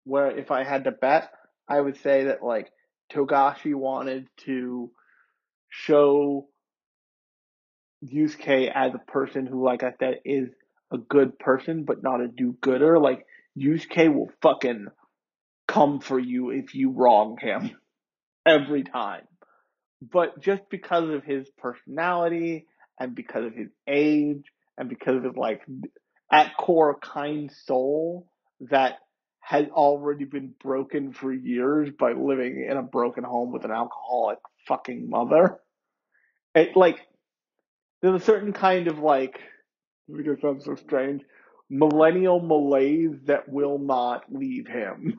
where 0.04 0.36
if 0.36 0.50
I 0.50 0.64
had 0.64 0.84
to 0.84 0.90
bet, 0.90 1.30
I 1.68 1.80
would 1.80 2.00
say 2.00 2.24
that 2.24 2.42
like 2.42 2.70
Togashi 3.12 3.74
wanted 3.74 4.28
to 4.44 4.90
show 5.68 6.48
Yusuke 8.04 8.70
as 8.72 8.94
a 8.94 9.10
person 9.10 9.46
who, 9.46 9.64
like 9.64 9.82
I 9.82 9.92
said, 9.98 10.20
is 10.24 10.48
a 10.92 10.98
good 10.98 11.38
person 11.38 11.84
but 11.84 12.02
not 12.02 12.20
a 12.20 12.28
do-gooder. 12.28 12.98
Like 12.98 13.26
Yusuke 13.58 14.12
will 14.14 14.30
fucking 14.42 14.88
come 15.66 16.00
for 16.00 16.18
you 16.18 16.50
if 16.50 16.74
you 16.74 16.90
wrong 16.90 17.36
him 17.40 17.76
every 18.46 18.84
time. 18.84 19.26
But 20.00 20.40
just 20.40 20.62
because 20.70 21.10
of 21.10 21.24
his 21.24 21.48
personality 21.58 22.66
and 22.98 23.14
because 23.14 23.44
of 23.44 23.54
his 23.54 23.68
age 23.86 24.44
and 24.76 24.88
because 24.88 25.16
of 25.16 25.24
his 25.24 25.36
like 25.36 25.62
at 26.30 26.56
core 26.56 26.98
kind 26.98 27.50
soul 27.64 28.28
that 28.70 28.98
has 29.48 29.66
already 29.70 30.26
been 30.26 30.52
broken 30.62 31.10
for 31.10 31.32
years 31.32 31.88
by 31.98 32.12
living 32.12 32.66
in 32.70 32.76
a 32.76 32.82
broken 32.82 33.24
home 33.24 33.50
with 33.50 33.64
an 33.64 33.70
alcoholic 33.70 34.36
fucking 34.66 35.08
mother. 35.08 35.58
It 36.54 36.76
like 36.76 36.98
there's 38.02 38.20
a 38.20 38.24
certain 38.24 38.52
kind 38.52 38.88
of 38.88 38.98
like 38.98 39.40
because 40.14 40.42
sounds 40.42 40.66
so 40.66 40.74
strange 40.74 41.22
millennial 41.70 42.40
malaise 42.40 43.16
that 43.24 43.48
will 43.48 43.78
not 43.78 44.24
leave 44.30 44.66
him. 44.68 45.18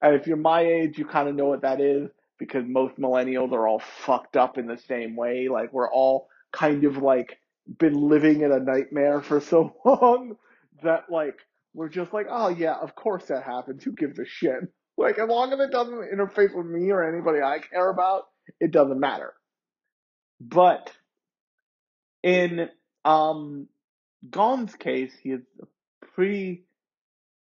And 0.00 0.14
if 0.14 0.26
you're 0.26 0.38
my 0.38 0.62
age, 0.62 0.96
you 0.96 1.04
kind 1.04 1.28
of 1.28 1.34
know 1.34 1.46
what 1.46 1.60
that 1.60 1.82
is 1.82 2.08
because 2.38 2.64
most 2.66 2.98
millennials 2.98 3.52
are 3.52 3.68
all 3.68 3.82
fucked 4.06 4.38
up 4.38 4.56
in 4.56 4.66
the 4.66 4.78
same 4.78 5.14
way. 5.14 5.48
Like 5.50 5.74
we're 5.74 5.92
all 5.92 6.28
kind 6.52 6.84
of 6.84 6.96
like 6.96 7.38
been 7.78 8.08
living 8.08 8.40
in 8.40 8.50
a 8.50 8.60
nightmare 8.60 9.20
for 9.20 9.40
so 9.42 9.74
long 9.84 10.36
that 10.82 11.10
like 11.10 11.38
we're 11.74 11.88
just 11.88 12.12
like, 12.12 12.26
oh 12.30 12.48
yeah, 12.48 12.76
of 12.80 12.94
course 12.94 13.26
that 13.26 13.42
happens. 13.42 13.82
Who 13.84 13.92
gives 13.92 14.18
a 14.18 14.24
shit? 14.24 14.60
Like 14.96 15.18
as 15.18 15.28
long 15.28 15.52
as 15.52 15.58
it 15.58 15.72
doesn't 15.72 15.92
interface 15.92 16.54
with 16.54 16.66
me 16.66 16.88
or 16.92 17.02
anybody 17.02 17.40
I 17.42 17.58
care 17.58 17.90
about, 17.90 18.28
it 18.60 18.70
doesn't 18.70 19.00
matter. 19.00 19.34
But 20.40 20.92
in 22.22 22.68
um 23.04 23.66
Gon's 24.30 24.72
case, 24.76 25.12
he 25.20 25.30
is 25.30 25.42
a 25.60 25.66
pretty 26.14 26.66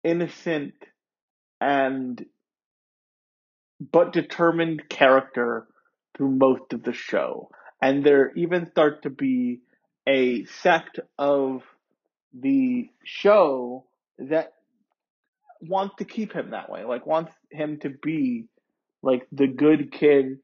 innocent 0.04 0.74
and 1.60 2.24
but 3.90 4.12
determined 4.12 4.88
character 4.88 5.66
through 6.16 6.30
most 6.30 6.72
of 6.72 6.84
the 6.84 6.92
show. 6.92 7.50
And 7.80 8.04
there 8.04 8.30
even 8.36 8.70
start 8.70 9.02
to 9.02 9.10
be 9.10 9.62
a 10.06 10.44
sect 10.44 11.00
of 11.18 11.62
the 12.32 12.88
show 13.04 13.86
that 14.30 14.52
wants 15.60 15.96
to 15.98 16.04
keep 16.04 16.32
him 16.32 16.50
that 16.50 16.70
way, 16.70 16.84
like 16.84 17.06
wants 17.06 17.32
him 17.50 17.78
to 17.80 17.90
be 17.90 18.46
like 19.02 19.26
the 19.32 19.46
good 19.46 19.92
kid 19.92 20.38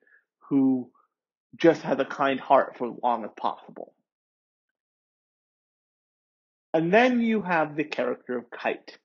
who 0.48 0.90
just 1.56 1.82
has 1.82 1.98
a 1.98 2.04
kind 2.04 2.38
heart 2.38 2.76
for 2.76 2.88
as 2.88 2.94
long 3.02 3.24
as 3.24 3.30
possible. 3.38 3.94
And 6.74 6.92
then 6.92 7.20
you 7.20 7.42
have 7.42 7.76
the 7.76 7.84
character 7.84 8.38
of 8.38 8.50
Kite. 8.50 8.98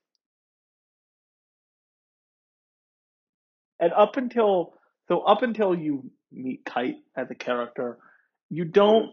And 3.80 3.92
up 3.92 4.16
until 4.16 4.74
so 5.08 5.20
up 5.20 5.42
until 5.42 5.74
you 5.74 6.10
meet 6.30 6.64
Kite 6.64 6.96
as 7.16 7.30
a 7.30 7.34
character, 7.34 7.98
you 8.50 8.64
don't 8.64 9.10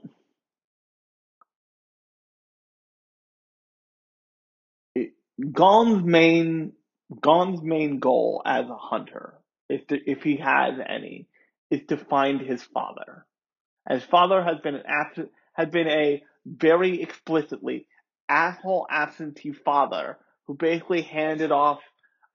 Gon's 5.52 6.04
main 6.04 6.74
Gon's 7.20 7.62
main 7.62 8.00
goal 8.00 8.42
as 8.46 8.70
a 8.70 8.78
hunter, 8.78 9.34
if 9.70 9.84
if 9.90 10.24
he 10.24 10.38
has 10.38 10.76
any, 10.88 11.28
is 11.70 11.82
to 11.90 11.98
find 11.98 12.42
his 12.42 12.64
father. 12.64 13.26
His 13.90 14.04
father 14.04 14.44
has 14.44 14.60
been 14.60 14.76
an 14.76 14.84
absent, 14.88 15.32
has 15.54 15.70
been 15.70 15.88
a 15.88 16.24
very 16.46 17.02
explicitly 17.02 17.88
asshole 18.30 18.88
absentee 18.90 19.52
father 19.52 20.18
who 20.46 20.54
basically 20.56 21.02
handed 21.02 21.52
off 21.52 21.82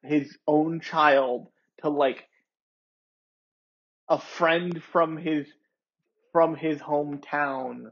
his 0.02 0.36
own 0.46 0.80
child 0.80 1.48
to 1.82 1.88
like 1.88 2.28
a 4.08 4.18
friend 4.18 4.82
from 4.82 5.16
his 5.16 5.46
from 6.32 6.54
his 6.54 6.78
hometown 6.80 7.90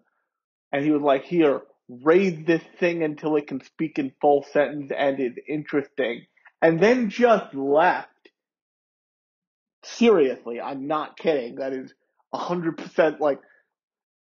and 0.72 0.84
he 0.84 0.90
was 0.90 1.02
like, 1.02 1.24
"Here, 1.24 1.62
raise 1.88 2.44
this 2.46 2.62
thing 2.80 3.02
until 3.02 3.36
it 3.36 3.46
can 3.48 3.62
speak 3.64 3.98
in 3.98 4.12
full 4.20 4.44
sentence 4.52 4.92
and 4.96 5.20
is 5.20 5.34
interesting," 5.48 6.26
and 6.62 6.80
then 6.80 7.10
just 7.10 7.54
left. 7.54 8.08
Seriously, 9.84 10.60
I'm 10.60 10.86
not 10.88 11.18
kidding. 11.18 11.56
That 11.56 11.72
is 11.74 11.94
hundred 12.34 12.78
percent 12.78 13.20
like 13.20 13.40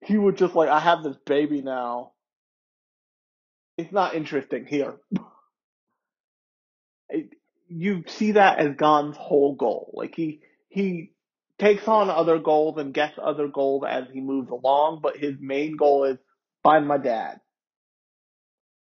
he 0.06 0.18
would 0.18 0.38
just 0.38 0.56
like, 0.56 0.70
"I 0.70 0.80
have 0.80 1.04
this 1.04 1.18
baby 1.26 1.62
now." 1.62 2.14
It's 3.78 3.92
not 3.94 4.16
interesting 4.16 4.66
here. 4.66 4.96
It- 7.10 7.34
you 7.70 8.04
see 8.08 8.34
that 8.34 8.60
as 8.60 8.76
Gon's 8.78 9.18
whole 9.18 9.56
goal. 9.56 9.92
Like 9.96 10.16
he 10.16 10.42
he 10.70 11.14
takes 11.60 11.88
on 11.88 12.10
other 12.10 12.40
goals 12.40 12.78
and 12.80 12.94
gets 12.94 13.20
other 13.22 13.48
goals 13.50 13.84
as 13.88 14.06
he 14.14 14.22
moves 14.22 14.50
along, 14.52 15.02
but 15.04 15.18
his 15.18 15.36
main 15.40 15.78
goal 15.78 16.06
is 16.06 16.18
find 16.70 16.88
my 16.88 16.98
dad. 16.98 17.40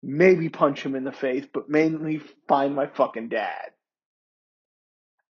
Maybe 0.01 0.49
punch 0.49 0.83
him 0.83 0.95
in 0.95 1.03
the 1.03 1.11
face, 1.11 1.45
but 1.53 1.69
mainly 1.69 2.21
find 2.47 2.75
my 2.75 2.87
fucking 2.87 3.29
dad. 3.29 3.71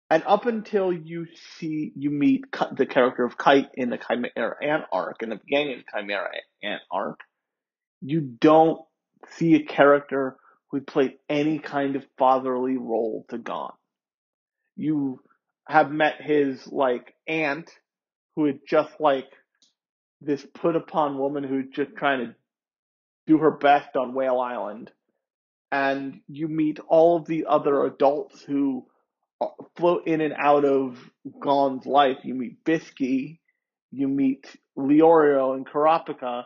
And 0.10 0.24
up 0.28 0.46
until 0.46 0.94
you 0.94 1.26
see 1.58 1.92
you 1.96 2.12
meet 2.12 2.46
the 2.76 2.86
character 2.86 3.24
of 3.24 3.38
Kite 3.38 3.70
in 3.74 3.90
the 3.90 3.98
Chimera 3.98 4.56
Ant 4.62 4.84
arc, 4.92 5.24
in 5.24 5.30
the 5.30 5.40
beginning 5.44 5.80
of 5.80 5.80
the 5.80 6.00
Chimera 6.00 6.30
Ant 6.62 6.82
arc, 6.92 7.20
you 8.02 8.22
don't 8.22 8.82
see 9.32 9.56
a 9.56 9.64
character 9.64 10.38
who 10.70 10.82
played 10.82 11.14
any 11.30 11.58
kind 11.58 11.96
of 11.96 12.04
fatherly 12.20 12.78
role 12.78 13.26
to 13.30 13.40
Gon. 13.40 13.74
You 14.76 15.22
have 15.68 15.92
met 15.92 16.22
his 16.22 16.68
like 16.68 17.16
aunt, 17.28 17.72
who 18.36 18.46
is 18.48 18.56
just 18.68 18.92
like 19.00 19.30
this 20.22 20.46
put 20.54 20.76
upon 20.76 21.18
woman 21.18 21.44
who's 21.44 21.70
just 21.74 21.96
trying 21.96 22.20
to 22.20 22.36
do 23.28 23.38
her 23.38 23.52
best 23.52 23.96
on 23.96 24.14
Whale 24.14 24.40
Island. 24.40 24.92
And 25.72 26.22
you 26.28 26.48
meet 26.48 26.80
all 26.88 27.18
of 27.18 27.26
the 27.26 27.46
other 27.48 27.86
adults 27.86 28.42
who 28.44 28.86
uh, 29.42 29.48
float 29.76 30.08
in 30.08 30.22
and 30.22 30.34
out 30.38 30.66
of 30.66 31.00
Gon's 31.40 31.86
life. 31.86 32.18
You 32.24 32.36
meet 32.36 32.64
Bisky, 32.64 33.40
you 33.92 34.08
meet 34.08 34.56
Leorio 34.78 35.56
and 35.56 35.66
Kurapika, 35.66 36.44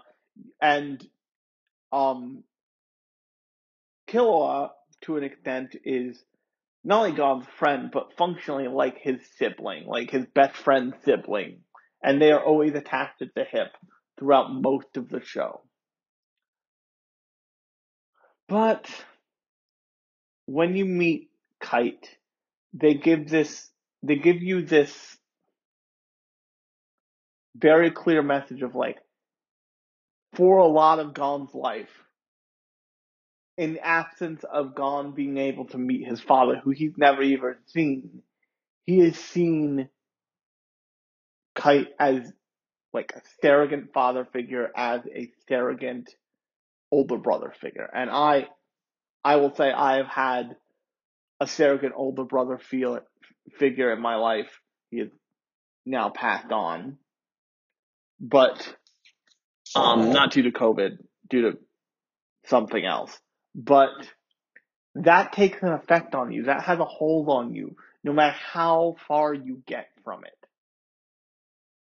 and 0.62 1.06
um, 1.92 2.44
Killua, 4.08 4.72
to 5.02 5.18
an 5.18 5.24
extent, 5.24 5.76
is 5.84 6.24
not 6.84 7.00
only 7.00 7.12
Gon's 7.12 7.48
friend, 7.58 7.90
but 7.92 8.16
functionally 8.18 8.68
like 8.68 8.98
his 9.00 9.20
sibling, 9.38 9.86
like 9.86 10.10
his 10.10 10.26
best 10.26 10.56
friend's 10.56 10.96
sibling. 11.04 11.60
And 12.02 12.22
they 12.22 12.32
are 12.32 12.44
always 12.44 12.76
attached 12.76 13.22
at 13.22 13.34
the 13.36 13.44
hip 13.44 13.76
throughout 14.18 14.54
most 14.54 14.96
of 14.96 15.10
the 15.10 15.22
show. 15.22 15.62
But 18.48 18.90
when 20.46 20.76
you 20.76 20.86
meet 20.86 21.30
Kite, 21.60 22.08
they 22.74 22.94
give 22.94 23.30
this, 23.30 23.70
they 24.04 24.16
give 24.16 24.42
you 24.42 24.62
this 24.64 25.18
very 27.56 27.92
clear 27.92 28.22
message 28.22 28.62
of 28.62 28.76
like, 28.76 29.00
for 30.36 30.60
a 30.60 30.68
lot 30.68 31.00
of 31.00 31.14
Gon's 31.14 31.54
life, 31.54 31.90
in 33.58 33.80
absence 33.82 34.44
of 34.44 34.76
Gon 34.76 35.12
being 35.14 35.38
able 35.38 35.66
to 35.66 35.78
meet 35.78 36.08
his 36.08 36.22
father, 36.22 36.62
who 36.64 36.70
he's 36.70 36.98
never 36.98 37.24
even 37.24 37.56
seen, 37.66 38.22
he 38.86 39.00
has 39.00 39.18
seen 39.18 39.90
Kite 41.56 41.90
as 42.00 42.32
like 42.94 43.14
a 43.16 43.22
surrogate 43.42 43.94
father 43.94 44.26
figure, 44.32 44.72
as 44.76 45.02
a 45.14 45.32
surrogate 45.50 46.14
older 46.92 47.18
brother 47.18 47.54
figure. 47.60 47.90
And 47.94 48.10
I, 48.10 48.48
I 49.24 49.38
will 49.38 49.54
say 49.56 49.72
I 49.72 49.98
have 49.98 50.08
had 50.08 50.56
a 51.40 51.48
surrogate 51.48 51.94
older 51.96 52.24
brother 52.24 52.58
feel 52.58 53.00
figure 53.58 53.92
in 53.92 54.02
my 54.02 54.16
life. 54.16 54.50
He 54.90 54.98
is 54.98 55.12
now 55.86 56.10
passed 56.10 56.52
on, 56.52 56.98
but 58.20 58.76
um, 59.76 60.12
not 60.12 60.32
due 60.32 60.44
to 60.44 60.52
COVID, 60.52 60.98
due 61.30 61.52
to 61.52 61.58
something 62.46 62.84
else. 62.84 63.18
But 63.54 63.92
that 64.96 65.34
takes 65.34 65.62
an 65.62 65.70
effect 65.70 66.16
on 66.16 66.32
you. 66.32 66.44
That 66.44 66.64
has 66.64 66.80
a 66.80 66.86
hold 66.86 67.30
on 67.30 67.54
you, 67.54 67.76
no 68.04 68.14
matter 68.14 68.36
how 68.36 68.96
far 69.08 69.34
you 69.34 69.62
get 69.66 69.90
from 70.04 70.24
it. 70.24 70.34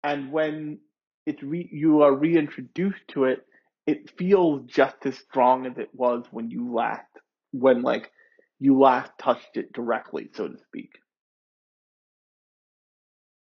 And 0.04 0.32
when 0.32 0.80
it's 1.26 1.42
re- 1.42 1.70
you 1.72 2.04
are 2.04 2.14
reintroduced 2.14 3.08
to 3.10 3.26
it, 3.26 3.46
it 3.88 4.12
feels 4.18 4.66
just 4.66 4.96
as 5.06 5.18
strong 5.18 5.66
as 5.66 5.78
it 5.78 5.90
was 5.94 6.26
when 6.32 6.50
you 6.50 6.74
last, 6.74 7.08
when 7.52 7.82
like 7.82 8.12
you 8.60 8.80
last 8.80 9.12
touched 9.20 9.56
it 9.58 9.74
directly, 9.74 10.30
so 10.34 10.48
to 10.48 10.58
speak. 10.68 10.92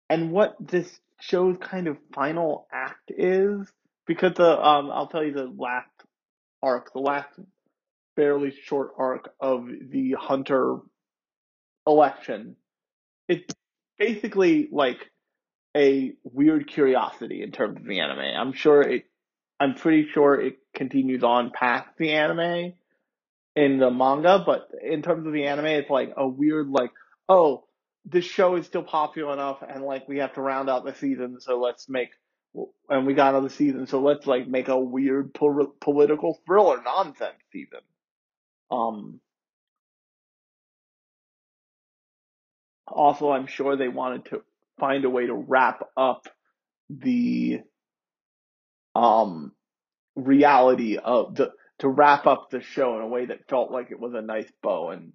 And 0.09 0.31
what 0.33 0.57
this 0.61 1.01
show's 1.21 1.57
kind 1.59 1.87
of 1.87 1.97
final 2.15 2.67
act 2.73 3.11
is, 3.11 3.67
because 4.07 4.35
the 4.35 4.67
um, 4.67 4.91
I'll 4.91 5.07
tell 5.07 5.25
you 5.25 5.33
the 5.33 5.53
last 5.57 5.91
arc, 6.63 6.93
the 6.93 7.01
last 7.01 7.29
fairly 8.17 8.53
short 8.65 8.93
arc 8.99 9.33
of 9.41 9.67
the 9.67 10.15
Hunter 10.19 10.79
election. 11.87 12.57
It's 13.29 13.55
basically 13.99 14.69
like 14.71 15.11
a 15.77 16.13
weird 16.23 16.69
curiosity 16.69 17.43
in 17.43 17.53
terms 17.53 17.79
of 17.79 17.87
the 17.87 18.01
anime. 18.01 18.19
I'm 18.19 18.53
sure 18.53 18.83
it, 18.83 19.05
I'm 19.63 19.75
pretty 19.75 20.09
sure 20.13 20.41
it 20.41 20.59
continues 20.75 21.23
on 21.23 21.53
past 21.53 21.87
the 21.97 22.11
anime 22.11 22.73
in 23.55 23.79
the 23.79 23.93
manga, 23.93 24.43
but 24.45 24.69
in 24.83 25.03
terms 25.03 25.25
of 25.25 25.33
the 25.33 25.45
anime, 25.45 25.67
it's 25.67 25.89
like 25.89 26.15
a 26.17 26.27
weird 26.27 26.69
like, 26.69 26.91
oh, 27.29 27.63
this 28.05 28.25
show 28.25 28.57
is 28.57 28.67
still 28.67 28.83
popular 28.83 29.33
enough 29.33 29.63
and 29.63 29.85
like 29.85 30.09
we 30.09 30.19
have 30.19 30.35
to 30.35 30.41
round 30.41 30.69
out 30.69 30.85
the 30.85 30.93
season, 30.97 31.39
so 31.41 31.61
let's 31.61 31.89
make, 31.89 32.09
and 32.89 33.07
we 33.07 33.15
got 33.15 33.35
another 33.35 33.51
season, 33.51 33.87
so 33.87 34.01
let's 34.01 34.27
like 34.27 34.49
make 34.49 34.67
a 34.67 34.77
weird 34.77 35.33
po- 35.33 35.73
political 35.81 36.41
thriller 36.45 36.83
nonsense 36.83 37.39
season. 37.53 37.83
Um, 38.69 39.21
also, 42.89 43.31
I'm 43.31 43.47
sure 43.47 43.77
they 43.77 43.87
wanted 43.87 44.25
to 44.25 44.43
find 44.81 45.05
a 45.05 45.11
way 45.11 45.27
to 45.27 45.35
wrap 45.35 45.87
up 45.97 46.27
the 46.91 47.61
um 48.95 49.53
reality 50.15 50.99
of 50.99 51.35
the 51.37 51.53
to 51.79 51.89
wrap 51.89 52.27
up 52.27 52.51
the 52.51 52.61
show 52.61 52.97
in 52.97 53.03
a 53.03 53.09
way 53.09 53.27
that 53.27 53.49
felt 53.49 53.71
like 53.71 53.91
it 53.91 53.99
was 53.99 54.15
a 54.15 54.23
nice 54.23 54.51
bow 54.63 54.91
and 54.91 55.13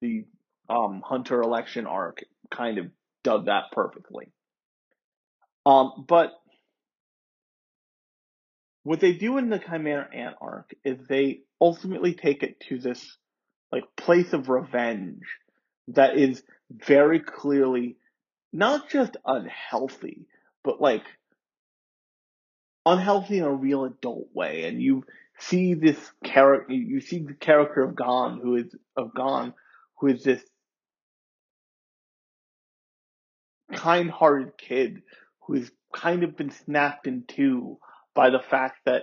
the 0.00 0.24
um 0.68 1.02
Hunter 1.04 1.40
election 1.42 1.86
arc 1.86 2.24
kind 2.50 2.78
of 2.78 2.86
did 3.22 3.46
that 3.46 3.64
perfectly. 3.72 4.32
Um 5.66 6.04
but 6.08 6.32
what 8.82 9.00
they 9.00 9.12
do 9.12 9.36
in 9.36 9.50
the 9.50 9.58
Chimera 9.58 10.08
Ant 10.14 10.36
arc 10.40 10.74
is 10.84 10.98
they 11.06 11.40
ultimately 11.60 12.14
take 12.14 12.42
it 12.42 12.60
to 12.68 12.78
this 12.78 13.16
like 13.70 13.84
place 13.96 14.32
of 14.32 14.48
revenge 14.48 15.22
that 15.88 16.16
is 16.16 16.42
very 16.70 17.20
clearly 17.20 17.96
not 18.52 18.88
just 18.88 19.16
unhealthy, 19.24 20.26
but 20.64 20.80
like 20.80 21.04
unhealthy 22.86 23.38
in 23.38 23.44
a 23.44 23.52
real 23.52 23.84
adult 23.84 24.28
way. 24.34 24.64
And 24.64 24.80
you 24.82 25.04
see 25.38 25.74
this 25.74 25.98
character, 26.24 26.72
you 26.72 27.00
see 27.00 27.20
the 27.20 27.34
character 27.34 27.82
of 27.82 27.94
Gon, 27.94 28.40
who 28.40 28.56
is 28.56 28.74
of 28.96 29.14
Gon, 29.14 29.54
who 29.98 30.08
is 30.08 30.22
this 30.22 30.42
kind-hearted 33.74 34.58
kid 34.58 35.02
who 35.46 35.54
has 35.54 35.70
kind 35.92 36.22
of 36.22 36.36
been 36.36 36.50
snapped 36.50 37.06
in 37.06 37.24
two 37.26 37.78
by 38.14 38.30
the 38.30 38.40
fact 38.40 38.80
that 38.84 39.02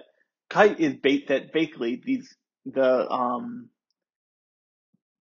Kite 0.50 0.80
is 0.80 0.96
bait 0.96 1.28
that 1.28 1.52
basically 1.54 2.02
these 2.04 2.34
the 2.66 3.10
um 3.10 3.70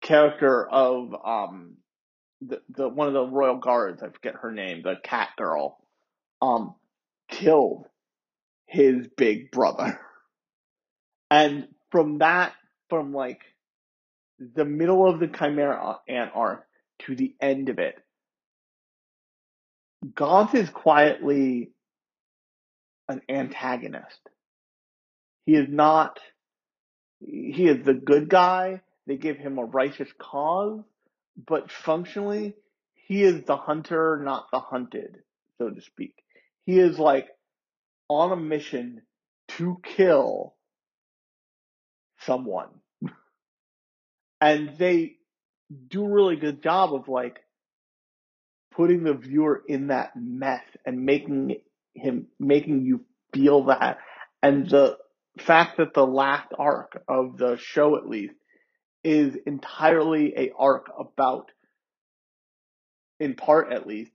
character 0.02 0.66
of 0.68 1.14
um 1.24 1.76
the, 2.40 2.60
the 2.68 2.88
one 2.88 3.08
of 3.08 3.14
the 3.14 3.26
royal 3.26 3.56
guards, 3.56 4.02
I 4.02 4.08
forget 4.08 4.34
her 4.42 4.52
name, 4.52 4.82
the 4.82 4.96
cat 5.02 5.30
girl, 5.36 5.78
um, 6.42 6.74
killed 7.30 7.86
his 8.74 9.06
big 9.16 9.52
brother. 9.52 10.00
And 11.30 11.68
from 11.90 12.18
that, 12.18 12.52
from 12.90 13.14
like 13.14 13.40
the 14.38 14.64
middle 14.64 15.08
of 15.08 15.20
the 15.20 15.28
Chimera 15.28 16.00
Ant 16.08 16.32
arc 16.34 16.66
to 17.06 17.14
the 17.14 17.34
end 17.40 17.68
of 17.68 17.78
it, 17.78 17.96
Gon 20.14 20.54
is 20.56 20.68
quietly 20.70 21.70
an 23.08 23.22
antagonist. 23.28 24.20
He 25.46 25.54
is 25.54 25.68
not, 25.68 26.18
he 27.20 27.68
is 27.68 27.84
the 27.84 27.94
good 27.94 28.28
guy. 28.28 28.80
They 29.06 29.16
give 29.16 29.36
him 29.36 29.58
a 29.58 29.64
righteous 29.64 30.08
cause, 30.18 30.80
but 31.46 31.70
functionally, 31.70 32.54
he 32.94 33.22
is 33.22 33.44
the 33.44 33.56
hunter, 33.56 34.20
not 34.22 34.46
the 34.52 34.60
hunted, 34.60 35.18
so 35.58 35.70
to 35.70 35.80
speak. 35.80 36.14
He 36.66 36.80
is 36.80 36.98
like 36.98 37.28
on 38.14 38.32
a 38.32 38.36
mission 38.36 39.02
to 39.48 39.80
kill 39.82 40.54
someone. 42.20 42.68
And 44.40 44.76
they 44.78 45.16
do 45.88 46.04
a 46.04 46.08
really 46.08 46.36
good 46.36 46.62
job 46.62 46.94
of 46.94 47.08
like 47.08 47.40
putting 48.74 49.04
the 49.04 49.14
viewer 49.14 49.62
in 49.66 49.88
that 49.88 50.12
mess 50.16 50.62
and 50.84 51.04
making 51.04 51.56
him 51.94 52.26
making 52.38 52.84
you 52.84 53.04
feel 53.32 53.64
that 53.64 53.98
and 54.42 54.68
the 54.68 54.98
fact 55.38 55.78
that 55.78 55.94
the 55.94 56.06
last 56.06 56.48
arc 56.58 57.02
of 57.08 57.36
the 57.38 57.56
show 57.56 57.96
at 57.96 58.08
least 58.08 58.34
is 59.02 59.36
entirely 59.46 60.34
a 60.36 60.50
arc 60.58 60.86
about 60.98 61.50
in 63.20 63.34
part 63.34 63.72
at 63.72 63.86
least 63.86 64.12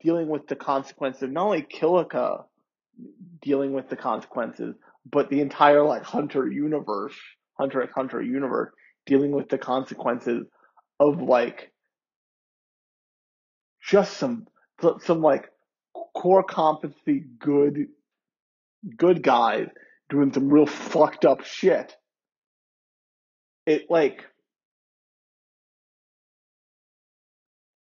dealing 0.00 0.28
with 0.28 0.46
the 0.46 0.56
consequences 0.56 1.22
of 1.22 1.30
not 1.30 1.46
only 1.46 1.62
Kilika 1.62 2.44
dealing 3.40 3.72
with 3.72 3.88
the 3.88 3.96
consequences 3.96 4.74
but 5.10 5.28
the 5.30 5.40
entire 5.40 5.82
like 5.82 6.02
hunter 6.02 6.46
universe 6.46 7.14
hunter 7.58 7.82
x 7.82 7.92
hunter 7.94 8.22
universe 8.22 8.72
dealing 9.06 9.30
with 9.32 9.48
the 9.48 9.58
consequences 9.58 10.44
of 11.00 11.20
like 11.20 11.72
just 13.82 14.16
some 14.16 14.46
some 15.00 15.20
like 15.20 15.48
core 16.14 16.42
competency 16.42 17.24
good 17.38 17.86
good 18.96 19.22
guys 19.22 19.68
doing 20.08 20.32
some 20.32 20.48
real 20.48 20.66
fucked 20.66 21.24
up 21.24 21.44
shit. 21.44 21.94
It 23.66 23.90
like 23.90 24.24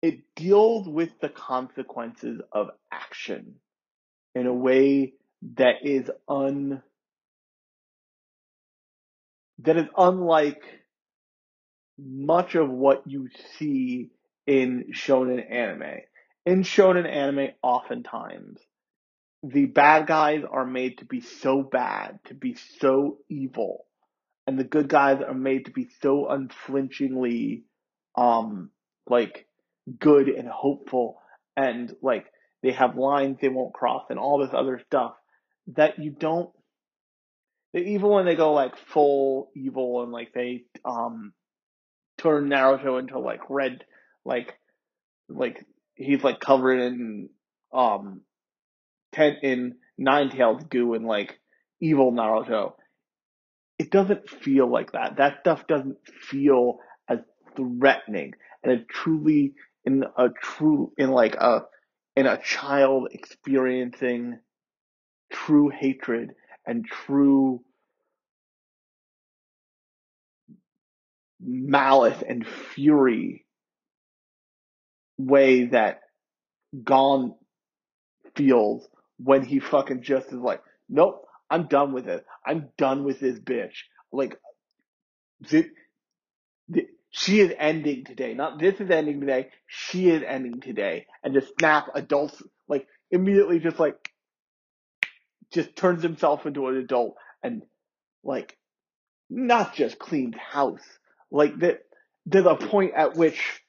it 0.01 0.21
deals 0.35 0.87
with 0.87 1.09
the 1.21 1.29
consequences 1.29 2.41
of 2.51 2.69
action 2.91 3.55
in 4.35 4.47
a 4.47 4.53
way 4.53 5.13
that 5.55 5.75
is 5.83 6.09
un 6.27 6.81
that 9.59 9.77
is 9.77 9.87
unlike 9.97 10.63
much 11.99 12.55
of 12.55 12.69
what 12.69 13.03
you 13.05 13.29
see 13.57 14.09
in 14.47 14.85
shonen 14.93 15.39
anime. 15.51 16.01
In 16.45 16.63
shonen 16.63 17.07
anime, 17.07 17.49
oftentimes, 17.61 18.59
the 19.43 19.65
bad 19.65 20.07
guys 20.07 20.43
are 20.49 20.65
made 20.65 20.97
to 20.99 21.05
be 21.05 21.21
so 21.21 21.61
bad, 21.61 22.19
to 22.25 22.33
be 22.33 22.55
so 22.79 23.17
evil, 23.29 23.85
and 24.47 24.57
the 24.57 24.63
good 24.63 24.87
guys 24.87 25.21
are 25.27 25.33
made 25.35 25.65
to 25.65 25.71
be 25.71 25.87
so 26.01 26.27
unflinchingly, 26.27 27.63
um, 28.15 28.71
like, 29.07 29.45
good 29.99 30.27
and 30.27 30.47
hopeful, 30.47 31.21
and, 31.55 31.95
like, 32.01 32.25
they 32.63 32.71
have 32.71 32.97
lines 32.97 33.37
they 33.41 33.49
won't 33.49 33.73
cross 33.73 34.05
and 34.09 34.19
all 34.19 34.39
this 34.39 34.53
other 34.53 34.81
stuff 34.85 35.13
that 35.75 35.99
you 35.99 36.11
don't, 36.11 36.49
even 37.73 38.09
when 38.09 38.25
they 38.25 38.35
go, 38.35 38.53
like, 38.53 38.77
full 38.77 39.49
evil 39.55 40.03
and, 40.03 40.11
like, 40.11 40.33
they, 40.33 40.63
um, 40.83 41.33
turn 42.17 42.49
Naruto 42.49 42.99
into, 42.99 43.19
like, 43.19 43.41
red, 43.49 43.83
like, 44.25 44.53
like, 45.29 45.65
he's, 45.95 46.23
like, 46.23 46.39
covered 46.39 46.79
in, 46.79 47.29
um, 47.73 48.21
ten 49.11 49.37
in 49.41 49.75
Nine 49.97 50.31
tailed 50.31 50.67
goo 50.71 50.95
and 50.95 51.05
like 51.05 51.39
evil 51.79 52.11
Naruto. 52.11 52.73
It 53.77 53.91
doesn't 53.91 54.27
feel 54.29 54.67
like 54.67 54.93
that. 54.93 55.17
That 55.17 55.41
stuff 55.41 55.67
doesn't 55.67 55.97
feel 56.29 56.79
as 57.07 57.19
threatening 57.55 58.33
and 58.63 58.73
it 58.73 58.89
truly 58.89 59.53
in 59.85 60.03
a 60.17 60.29
true 60.41 60.91
in 60.97 61.11
like 61.11 61.35
a 61.35 61.65
in 62.15 62.25
a 62.27 62.41
child 62.41 63.09
experiencing 63.11 64.39
true 65.31 65.69
hatred 65.69 66.33
and 66.65 66.85
true 66.85 67.61
malice 71.41 72.23
and 72.27 72.45
fury 72.47 73.45
way 75.17 75.65
that 75.65 76.01
Gon 76.83 77.35
feels 78.35 78.87
when 79.17 79.43
he 79.43 79.59
fucking 79.59 80.03
just 80.03 80.27
is 80.27 80.33
like, 80.33 80.61
nope, 80.89 81.25
I'm 81.49 81.67
done 81.67 81.93
with 81.93 82.07
it. 82.07 82.25
I'm 82.45 82.69
done 82.77 83.03
with 83.03 83.19
this 83.19 83.39
bitch. 83.39 83.73
Like, 84.11 84.37
she 87.11 87.41
is 87.41 87.53
ending 87.59 88.05
today. 88.05 88.33
Not 88.33 88.59
this 88.59 88.79
is 88.79 88.89
ending 88.89 89.19
today. 89.19 89.49
She 89.67 90.09
is 90.09 90.23
ending 90.25 90.61
today. 90.61 91.07
And 91.23 91.33
just 91.33 91.53
snap 91.59 91.89
adults, 91.93 92.41
like, 92.67 92.87
immediately 93.11 93.59
just 93.59 93.79
like, 93.79 93.95
just 95.53 95.75
turns 95.75 96.01
himself 96.01 96.45
into 96.45 96.67
an 96.67 96.77
adult 96.77 97.15
and 97.43 97.63
like, 98.23 98.57
not 99.29 99.75
just 99.75 99.99
cleans 99.99 100.35
house. 100.37 100.83
Like 101.29 101.59
that, 101.59 101.81
there's 102.25 102.45
a 102.45 102.55
point 102.55 102.93
at 102.95 103.15
which 103.15 103.61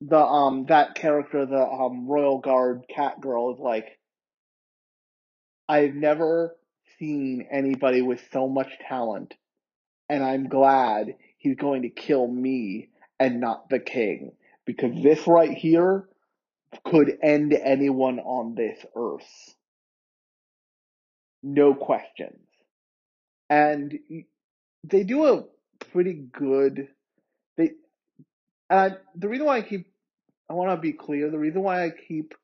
the, 0.00 0.18
um, 0.18 0.66
that 0.66 0.94
character, 0.94 1.46
the, 1.46 1.60
um, 1.60 2.06
Royal 2.06 2.38
Guard 2.38 2.84
cat 2.88 3.20
girl 3.20 3.54
is 3.54 3.60
like, 3.60 3.98
I've 5.68 5.94
never 5.94 6.56
seen 6.98 7.48
anybody 7.50 8.02
with 8.02 8.20
so 8.32 8.48
much 8.48 8.68
talent, 8.88 9.34
and 10.08 10.22
I'm 10.22 10.48
glad 10.48 11.14
he's 11.44 11.56
going 11.56 11.82
to 11.82 11.90
kill 11.90 12.26
me 12.26 12.88
and 13.20 13.38
not 13.38 13.68
the 13.68 13.78
king. 13.78 14.32
Because 14.64 15.00
this 15.02 15.26
right 15.26 15.52
here 15.52 16.08
could 16.84 17.18
end 17.22 17.52
anyone 17.52 18.18
on 18.18 18.54
this 18.54 18.84
earth. 18.96 19.54
No 21.42 21.74
questions. 21.74 22.40
And 23.50 23.92
they 24.84 25.04
do 25.04 25.26
a 25.26 25.44
pretty 25.92 26.14
good, 26.14 26.88
they, 27.58 27.72
and 28.70 28.80
I, 28.80 28.90
the 29.14 29.28
reason 29.28 29.44
why 29.44 29.58
I 29.58 29.62
keep, 29.62 29.86
I 30.50 30.54
want 30.54 30.70
to 30.70 30.80
be 30.80 30.94
clear, 30.94 31.30
the 31.30 31.38
reason 31.38 31.62
why 31.62 31.84
I 31.84 31.90
keep 31.90 32.34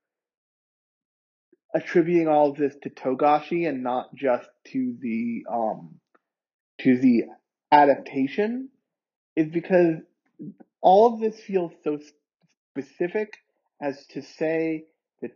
attributing 1.74 2.28
all 2.28 2.51
of 2.51 2.57
this 2.57 2.74
to 2.82 2.90
Togashi 2.90 3.66
and 3.66 3.82
not 3.82 4.14
just 4.14 4.48
to 4.72 4.96
the 5.01 5.44
um 5.51 6.01
to 6.80 6.98
the 6.98 7.24
adaptation 7.70 8.68
is 9.37 9.49
because 9.49 9.97
all 10.81 11.14
of 11.14 11.20
this 11.20 11.39
feels 11.41 11.72
so 11.85 11.99
specific 12.72 13.35
as 13.81 14.07
to 14.09 14.22
say 14.22 14.85
that 15.22 15.33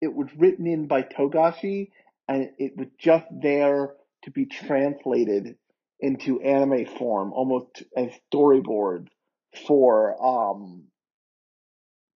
it 0.00 0.12
was 0.14 0.28
written 0.36 0.66
in 0.66 0.86
by 0.86 1.02
Togashi 1.02 1.90
and 2.28 2.50
it 2.58 2.76
was 2.76 2.88
just 2.98 3.26
there 3.30 3.94
to 4.24 4.30
be 4.30 4.46
translated 4.46 5.56
into 6.00 6.40
anime 6.40 6.86
form 6.98 7.32
almost 7.32 7.82
as 7.96 8.10
storyboard 8.32 9.08
for 9.66 10.22
um 10.22 10.84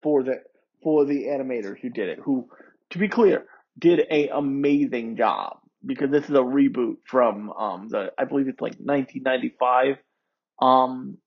for 0.02 0.22
the 0.22 0.36
for 0.82 1.04
the 1.04 1.24
animators 1.24 1.78
who 1.80 1.90
did 1.90 2.08
it 2.08 2.18
who 2.18 2.48
to 2.90 2.98
be 2.98 3.08
clear, 3.08 3.46
did 3.78 4.06
a 4.10 4.28
amazing 4.28 5.16
job 5.16 5.58
because 5.84 6.10
this 6.10 6.24
is 6.24 6.30
a 6.30 6.40
reboot 6.40 6.96
from 7.04 7.50
um 7.50 7.88
the 7.88 8.12
I 8.18 8.24
believe 8.24 8.48
it's 8.48 8.60
like 8.60 8.76
1995 8.78 9.96
um 10.60 11.18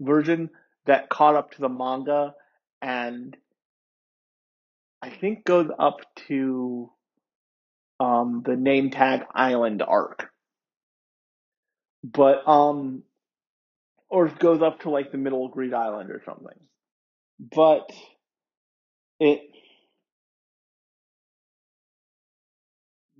version 0.00 0.50
that 0.86 1.08
caught 1.08 1.36
up 1.36 1.52
to 1.52 1.60
the 1.60 1.68
manga 1.68 2.34
and 2.82 3.36
I 5.02 5.10
think 5.10 5.44
goes 5.44 5.70
up 5.78 6.00
to 6.28 6.90
um 7.98 8.42
the 8.44 8.56
name 8.56 8.90
tag 8.90 9.22
island 9.34 9.82
arc. 9.82 10.30
But 12.02 12.46
um 12.48 13.02
or 14.08 14.28
goes 14.28 14.62
up 14.62 14.80
to 14.80 14.90
like 14.90 15.12
the 15.12 15.18
middle 15.18 15.46
of 15.46 15.52
Greed 15.52 15.72
Island 15.72 16.10
or 16.10 16.22
something. 16.24 16.58
But 17.38 17.90
it 19.20 19.40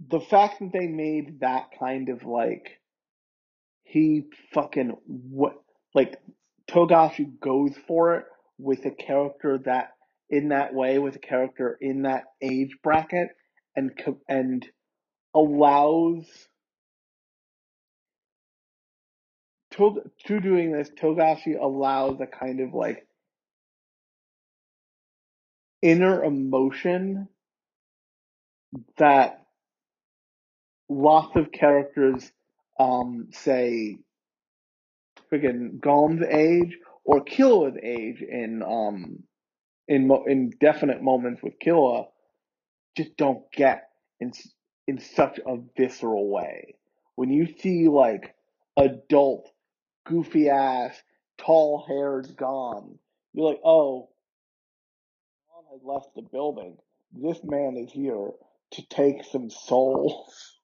the 0.08 0.20
fact 0.20 0.60
that 0.60 0.72
they 0.72 0.86
made 0.86 1.40
that 1.40 1.70
kind 1.78 2.08
of 2.08 2.24
like 2.24 2.79
he 3.90 4.22
fucking 4.54 4.96
what 5.06 5.54
like 5.94 6.20
Togashi 6.70 7.40
goes 7.40 7.72
for 7.88 8.14
it 8.16 8.24
with 8.58 8.84
a 8.86 8.92
character 8.92 9.58
that 9.64 9.90
in 10.28 10.50
that 10.50 10.72
way 10.72 10.98
with 11.00 11.16
a 11.16 11.20
character 11.20 11.76
in 11.80 12.02
that 12.02 12.24
age 12.40 12.76
bracket 12.84 13.30
and 13.74 13.90
and 14.28 14.64
allows 15.34 16.24
to, 19.72 20.02
to 20.26 20.40
doing 20.40 20.70
this 20.70 20.90
Togashi 20.90 21.60
allows 21.60 22.20
a 22.20 22.26
kind 22.26 22.60
of 22.60 22.72
like 22.72 23.04
inner 25.82 26.22
emotion 26.22 27.26
that 28.98 29.44
lots 30.88 31.34
of 31.34 31.50
characters 31.50 32.30
um, 32.80 33.28
say 33.32 33.98
friggin' 35.30 35.80
Gon's 35.80 36.22
age 36.22 36.78
or 37.04 37.24
Killua's 37.24 37.78
age 37.82 38.22
in 38.22 38.62
um 38.62 39.22
in 39.88 40.10
in 40.26 40.50
definite 40.60 41.02
moments 41.02 41.42
with 41.42 41.58
Killua 41.64 42.06
just 42.96 43.16
don't 43.16 43.50
get 43.52 43.90
in 44.20 44.32
in 44.86 44.98
such 44.98 45.38
a 45.46 45.58
visceral 45.76 46.28
way. 46.28 46.74
When 47.16 47.30
you 47.30 47.46
see 47.58 47.88
like 47.88 48.34
adult, 48.76 49.50
goofy 50.06 50.48
ass, 50.48 51.00
tall 51.38 51.84
haired 51.86 52.34
Gon, 52.36 52.98
you're 53.34 53.50
like, 53.50 53.60
oh, 53.64 54.08
Gon 55.52 55.64
has 55.72 55.82
left 55.84 56.14
the 56.16 56.22
building. 56.22 56.78
This 57.12 57.40
man 57.44 57.76
is 57.76 57.92
here 57.92 58.30
to 58.72 58.88
take 58.88 59.24
some 59.24 59.50
souls. 59.50 60.56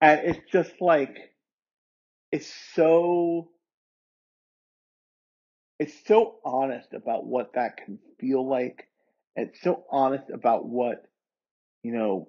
And 0.00 0.20
it's 0.24 0.52
just 0.52 0.72
like, 0.80 1.16
it's 2.30 2.52
so, 2.74 3.48
it's 5.78 5.94
so 6.06 6.36
honest 6.44 6.92
about 6.94 7.26
what 7.26 7.54
that 7.54 7.78
can 7.78 7.98
feel 8.20 8.48
like. 8.48 8.88
It's 9.36 9.60
so 9.62 9.84
honest 9.90 10.24
about 10.32 10.66
what, 10.66 11.04
you 11.82 11.92
know, 11.92 12.28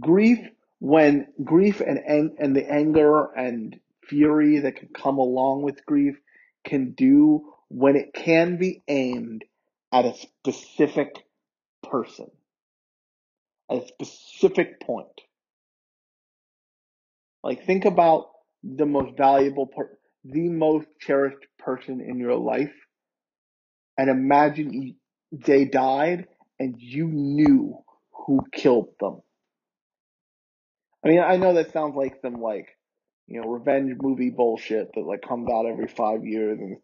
grief 0.00 0.38
when 0.78 1.26
grief 1.42 1.80
and 1.80 1.98
and 2.38 2.54
the 2.54 2.70
anger 2.70 3.32
and 3.32 3.78
fury 4.06 4.60
that 4.60 4.76
can 4.76 4.88
come 4.88 5.18
along 5.18 5.62
with 5.62 5.84
grief 5.86 6.16
can 6.64 6.92
do 6.92 7.52
when 7.68 7.96
it 7.96 8.12
can 8.14 8.56
be 8.58 8.82
aimed 8.88 9.44
at 9.92 10.04
a 10.04 10.14
specific 10.14 11.24
person 11.82 12.30
at 13.70 13.82
a 13.82 13.86
specific 13.86 14.80
point 14.80 15.22
like 17.46 17.64
think 17.66 17.84
about 17.84 18.30
the 18.62 18.86
most 18.86 19.16
valuable 19.16 19.66
part 19.66 19.98
the 20.24 20.48
most 20.48 20.86
cherished 21.00 21.46
person 21.58 22.00
in 22.00 22.18
your 22.18 22.36
life 22.36 22.74
and 23.96 24.10
imagine 24.10 24.96
they 25.32 25.64
died 25.64 26.26
and 26.58 26.74
you 26.78 27.06
knew 27.06 27.78
who 28.12 28.40
killed 28.52 28.88
them 29.00 29.22
I 31.04 31.08
mean, 31.08 31.20
I 31.20 31.36
know 31.36 31.54
that 31.54 31.72
sounds 31.72 31.94
like 31.94 32.16
some 32.20 32.40
like, 32.40 32.76
you 33.28 33.40
know, 33.40 33.48
revenge 33.48 33.96
movie 34.02 34.30
bullshit 34.30 34.90
that 34.94 35.06
like 35.06 35.22
comes 35.22 35.48
out 35.48 35.66
every 35.66 35.86
five 35.86 36.24
years 36.24 36.58
and 36.58 36.78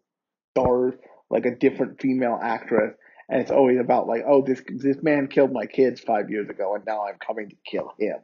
stars 0.51 0.93
like 1.29 1.45
a 1.45 1.55
different 1.55 1.99
female 1.99 2.39
actress, 2.41 2.93
and 3.27 3.41
it's 3.41 3.51
always 3.51 3.79
about 3.79 4.07
like, 4.07 4.23
oh, 4.25 4.41
this 4.41 4.61
this 4.77 4.97
man 5.03 5.27
killed 5.27 5.51
my 5.51 5.65
kids 5.65 5.99
five 5.99 6.29
years 6.29 6.49
ago, 6.49 6.75
and 6.75 6.85
now 6.85 7.05
I'm 7.05 7.17
coming 7.25 7.49
to 7.49 7.55
kill 7.69 7.91
him. 7.99 8.17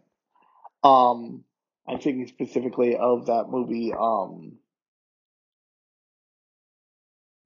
Um, 0.84 1.44
I'm 1.90 2.00
thinking 2.00 2.28
specifically 2.28 2.98
of 2.98 3.28
that 3.28 3.48
movie, 3.50 3.94
um, 3.94 4.60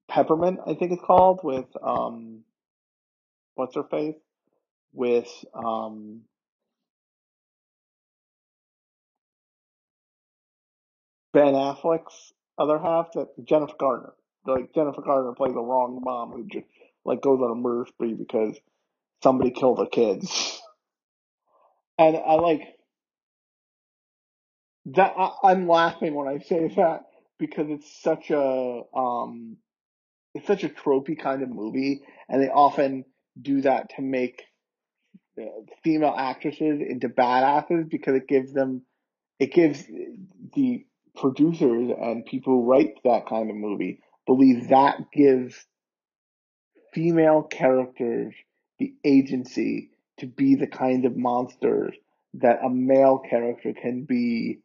Peppermint, 0.09 0.59
I 0.67 0.75
think 0.75 0.91
it's 0.93 1.03
called, 1.03 1.41
with 1.43 1.67
um, 1.83 2.43
what's 3.55 3.75
her 3.75 3.83
face, 3.83 4.15
with 4.93 5.29
um 5.53 6.21
Ben 11.33 11.53
Affleck's 11.53 12.33
other 12.57 12.79
half, 12.79 13.11
that 13.13 13.29
Jennifer 13.45 13.75
Garner. 13.79 14.13
Like 14.45 14.73
Jennifer 14.73 15.01
Garner 15.01 15.33
plays 15.33 15.53
the 15.53 15.61
wrong 15.61 16.01
mom 16.03 16.31
who 16.31 16.47
just 16.47 16.65
like 17.05 17.21
goes 17.21 17.39
on 17.41 17.51
a 17.51 17.55
murder 17.55 17.85
spree 17.87 18.13
because 18.13 18.57
somebody 19.23 19.51
killed 19.51 19.79
the 19.79 19.87
kids. 19.87 20.61
And 21.99 22.17
I 22.17 22.35
like 22.35 22.61
that. 24.87 25.13
I, 25.17 25.31
I'm 25.43 25.67
laughing 25.67 26.13
when 26.13 26.27
I 26.27 26.39
say 26.39 26.67
that 26.75 27.05
because 27.39 27.67
it's 27.69 28.01
such 28.01 28.29
a 28.31 28.81
um, 28.95 29.57
it's 30.33 30.47
such 30.47 30.63
a 30.63 30.69
tropey 30.69 31.19
kind 31.19 31.43
of 31.43 31.49
movie, 31.49 32.01
and 32.29 32.41
they 32.41 32.49
often 32.49 33.05
do 33.41 33.61
that 33.61 33.89
to 33.95 34.01
make 34.01 34.43
uh, 35.39 35.45
female 35.83 36.15
actresses 36.17 36.81
into 36.81 37.09
badasses 37.09 37.89
because 37.89 38.15
it 38.15 38.27
gives 38.27 38.53
them 38.53 38.83
it 39.39 39.51
gives 39.51 39.83
the 40.53 40.85
producers 41.15 41.91
and 41.99 42.25
people 42.25 42.53
who 42.53 42.71
write 42.71 42.95
that 43.03 43.27
kind 43.27 43.49
of 43.49 43.55
movie 43.55 43.99
believe 44.25 44.69
that 44.69 44.97
gives 45.11 45.65
female 46.93 47.43
characters 47.43 48.33
the 48.79 48.93
agency 49.03 49.89
to 50.19 50.27
be 50.27 50.55
the 50.55 50.67
kind 50.67 51.05
of 51.05 51.17
monsters 51.17 51.95
that 52.35 52.63
a 52.63 52.69
male 52.69 53.19
character 53.19 53.73
can 53.73 54.03
be 54.03 54.59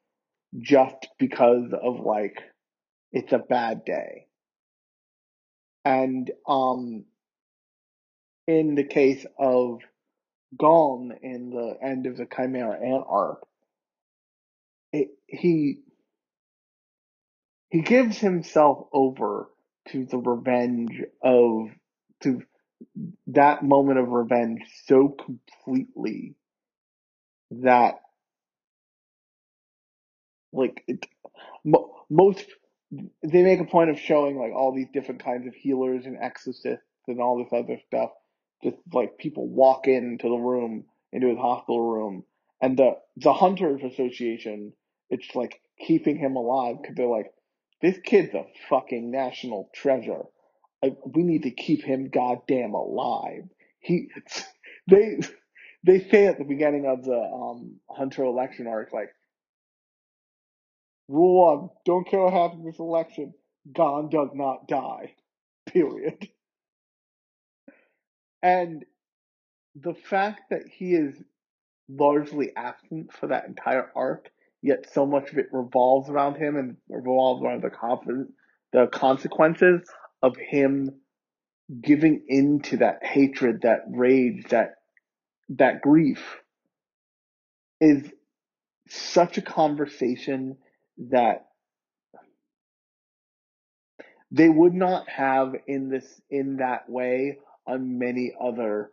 just 0.61 1.09
because 1.19 1.73
of 1.83 2.01
like 2.01 2.39
it's 3.13 3.33
a 3.33 3.39
bad 3.39 3.85
day. 3.85 4.27
And 5.85 6.31
um 6.49 7.05
in 8.49 8.77
the 8.77 8.85
case 8.85 9.27
of 9.39 9.81
Gon 10.59 11.13
in 11.23 11.51
the 11.51 11.77
end 11.87 12.07
of 12.07 12.17
the 12.19 12.27
Chimera 12.27 12.79
Ant 12.81 13.05
arc, 13.09 13.43
it, 14.93 15.09
he 15.27 15.81
he 17.71 17.83
gives 17.83 18.19
himself 18.19 18.89
over 18.93 19.49
to 19.91 20.07
the 20.07 20.19
revenge 20.19 21.03
of 21.23 21.69
to 22.23 22.43
that 23.29 23.65
moment 23.65 23.99
of 24.01 24.09
revenge 24.11 24.63
so 24.87 25.09
completely 25.11 26.37
that 27.51 27.97
like 30.53 30.85
it, 30.89 31.07
mo- 31.65 31.95
most 32.11 32.45
they 33.23 33.43
make 33.43 33.61
a 33.61 33.65
point 33.65 33.91
of 33.91 33.99
showing 33.99 34.39
like 34.39 34.53
all 34.53 34.75
these 34.75 34.89
different 34.95 35.25
kinds 35.25 35.47
of 35.47 35.55
healers 35.55 36.07
and 36.07 36.19
exorcists 36.21 36.85
and 37.09 37.21
all 37.21 37.39
this 37.39 37.53
other 37.53 37.79
stuff. 37.87 38.11
Just 38.65 38.77
like 38.93 39.19
people 39.19 39.49
walk 39.49 39.89
into 39.89 40.29
the 40.29 40.37
room 40.37 40.85
into 41.13 41.29
his 41.29 41.39
hospital 41.39 41.81
room 41.81 42.25
and 42.63 42.79
the 42.79 42.93
the 43.17 43.33
hunters 43.33 43.83
association 43.85 44.73
it's 45.11 45.35
like 45.35 45.61
keeping 45.87 46.17
him 46.19 46.37
alive 46.37 46.77
because 46.81 46.97
they're 46.97 47.07
like 47.07 47.31
this 47.83 47.99
kid's 48.05 48.35
a 48.35 48.45
fucking 48.69 49.11
national 49.11 49.71
treasure. 49.75 50.25
I, 50.85 50.93
we 51.07 51.23
need 51.23 51.45
to 51.45 51.51
keep 51.51 51.85
him 51.85 52.11
goddamn 52.11 52.75
alive. 52.75 53.45
He 53.81 54.11
they 54.91 55.19
they 55.85 56.01
say 56.11 56.27
at 56.27 56.39
the 56.39 56.45
beginning 56.45 56.87
of 56.87 57.05
the 57.05 57.19
um 57.19 57.77
hunter 57.91 58.25
election 58.25 58.67
arc 58.67 58.93
like 58.93 59.11
Rule 61.09 61.59
one, 61.59 61.71
don't 61.85 62.07
care 62.07 62.21
what 62.21 62.33
happens 62.33 62.65
this 62.65 62.79
election. 62.79 63.35
Gon 63.73 64.11
does 64.11 64.31
not 64.35 64.69
die. 64.69 65.15
Period. 65.67 66.29
And 68.43 68.85
the 69.75 69.95
fact 69.95 70.51
that 70.51 70.63
he 70.69 70.95
is 70.95 71.15
largely 71.89 72.53
absent 72.57 73.13
for 73.13 73.29
that 73.29 73.47
entire 73.47 73.91
arc, 73.97 74.31
yet 74.63 74.93
so 74.93 75.07
much 75.07 75.33
of 75.33 75.39
it 75.39 75.49
revolves 75.53 76.11
around 76.11 76.37
him 76.37 76.57
and 76.57 76.77
revolves 76.89 77.43
around 77.43 77.63
the 77.63 77.71
confidence, 77.71 78.31
the 78.73 78.87
consequences 78.87 79.83
of 80.23 80.37
him 80.37 81.01
giving 81.81 82.23
in 82.29 82.61
to 82.61 82.79
that 82.79 83.05
hatred, 83.05 83.63
that 83.63 83.85
rage, 83.89 84.45
that 84.51 84.77
that 85.51 85.81
grief 85.81 86.43
is 87.81 88.11
such 88.89 89.39
a 89.39 89.43
conversation 89.43 90.57
that 91.11 91.47
they 94.31 94.49
would 94.49 94.75
not 94.75 95.09
have 95.09 95.55
in 95.67 95.91
this 95.91 96.21
in 96.31 96.59
that 96.59 96.89
way 96.91 97.39
on 97.67 97.99
many 97.99 98.35
other 98.41 98.93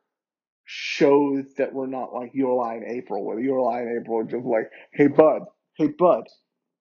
shows 0.65 1.45
that 1.57 1.73
were 1.73 1.87
not 1.87 2.13
like 2.13 2.31
Your 2.33 2.73
in 2.75 2.85
April, 2.85 3.23
where 3.23 3.39
Your 3.39 3.81
in 3.81 3.99
April 4.01 4.21
is 4.25 4.31
just 4.31 4.45
like, 4.45 4.71
hey 4.93 5.07
bud, 5.07 5.43
hey 5.75 5.87
bud, 5.87 6.25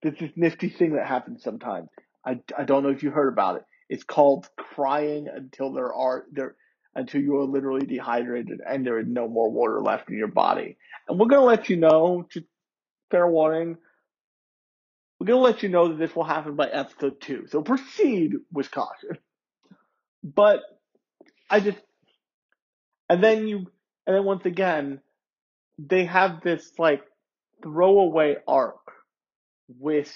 there's 0.02 0.18
this 0.18 0.32
nifty 0.36 0.68
thing 0.68 0.94
that 0.96 1.06
happens 1.06 1.42
sometimes. 1.42 1.88
I, 2.26 2.40
I 2.58 2.64
don't 2.64 2.82
know 2.82 2.90
if 2.90 3.02
you 3.02 3.10
heard 3.10 3.32
about 3.32 3.56
it. 3.56 3.64
It's 3.88 4.04
called 4.04 4.48
crying 4.56 5.28
until 5.34 5.72
there 5.72 5.92
are 5.94 6.26
there 6.32 6.56
until 6.94 7.22
you 7.22 7.36
are 7.38 7.44
literally 7.44 7.86
dehydrated 7.86 8.60
and 8.68 8.86
there 8.86 8.98
is 9.00 9.06
no 9.08 9.28
more 9.28 9.50
water 9.50 9.80
left 9.80 10.10
in 10.10 10.18
your 10.18 10.28
body. 10.28 10.76
And 11.08 11.18
we're 11.18 11.28
gonna 11.28 11.44
let 11.46 11.68
you 11.70 11.76
know, 11.76 12.26
just 12.30 12.46
fair 13.10 13.28
warning, 13.28 13.78
we're 15.18 15.26
gonna 15.26 15.40
let 15.40 15.62
you 15.62 15.68
know 15.68 15.88
that 15.88 15.98
this 15.98 16.14
will 16.14 16.24
happen 16.24 16.56
by 16.56 16.68
episode 16.68 17.20
two. 17.20 17.46
So 17.48 17.62
proceed 17.62 18.32
with 18.52 18.70
caution. 18.70 19.18
But 20.22 20.60
I 21.50 21.60
just 21.60 21.78
and 23.08 23.22
then 23.22 23.46
you 23.46 23.58
and 24.06 24.16
then 24.16 24.24
once 24.24 24.44
again 24.46 25.00
they 25.78 26.04
have 26.04 26.42
this 26.42 26.72
like 26.78 27.02
throwaway 27.62 28.36
arc 28.46 28.92
with 29.68 30.12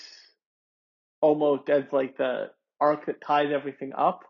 almost 1.21 1.69
as 1.69 1.85
like 1.93 2.17
the 2.17 2.51
arc 2.81 3.07
that 3.07 3.21
ties 3.21 3.51
everything 3.53 3.93
up. 3.97 4.25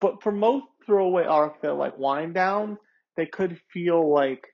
But 0.00 0.22
for 0.22 0.32
most 0.32 0.66
throwaway 0.86 1.24
arcs 1.24 1.58
that 1.62 1.74
like 1.74 1.98
wind 1.98 2.34
down, 2.34 2.78
they 3.16 3.26
could 3.26 3.60
feel 3.72 4.12
like 4.12 4.46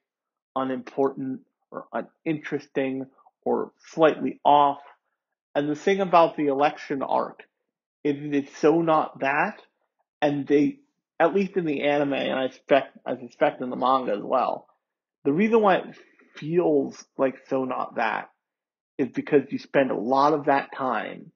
unimportant 0.57 1.41
or 1.71 1.87
uninteresting 2.25 3.07
or 3.45 3.73
slightly 3.89 4.41
off. 4.45 4.81
And 5.55 5.69
the 5.69 5.77
thing 5.77 6.01
about 6.01 6.37
the 6.37 6.47
election 6.47 7.03
arc 7.03 7.43
is 8.03 8.17
it's 8.33 8.59
so 8.59 8.83
not 8.83 9.21
that, 9.21 9.61
and 10.21 10.47
they, 10.47 10.81
at 11.21 11.35
least 11.35 11.57
in 11.57 11.65
the 11.65 11.83
anime, 11.83 12.13
and 12.15 12.39
I 12.39 12.45
expect, 12.45 12.99
I 13.07 13.17
suspect 13.17 13.63
in 13.63 13.71
the 13.71 13.77
manga 13.77 14.13
as 14.13 14.23
well, 14.23 14.67
the 15.25 15.33
reason 15.33 15.63
why 15.63 15.77
it 15.77 15.97
feels 16.37 17.05
like 17.17 17.37
so 17.49 17.65
not 17.65 17.97
that 17.97 18.31
is 18.99 19.09
because 19.09 19.43
you 19.51 19.59
spend 19.59 19.91
a 19.91 19.97
lot 19.97 20.33
of 20.35 20.47
that 20.47 20.71
time 20.77 21.33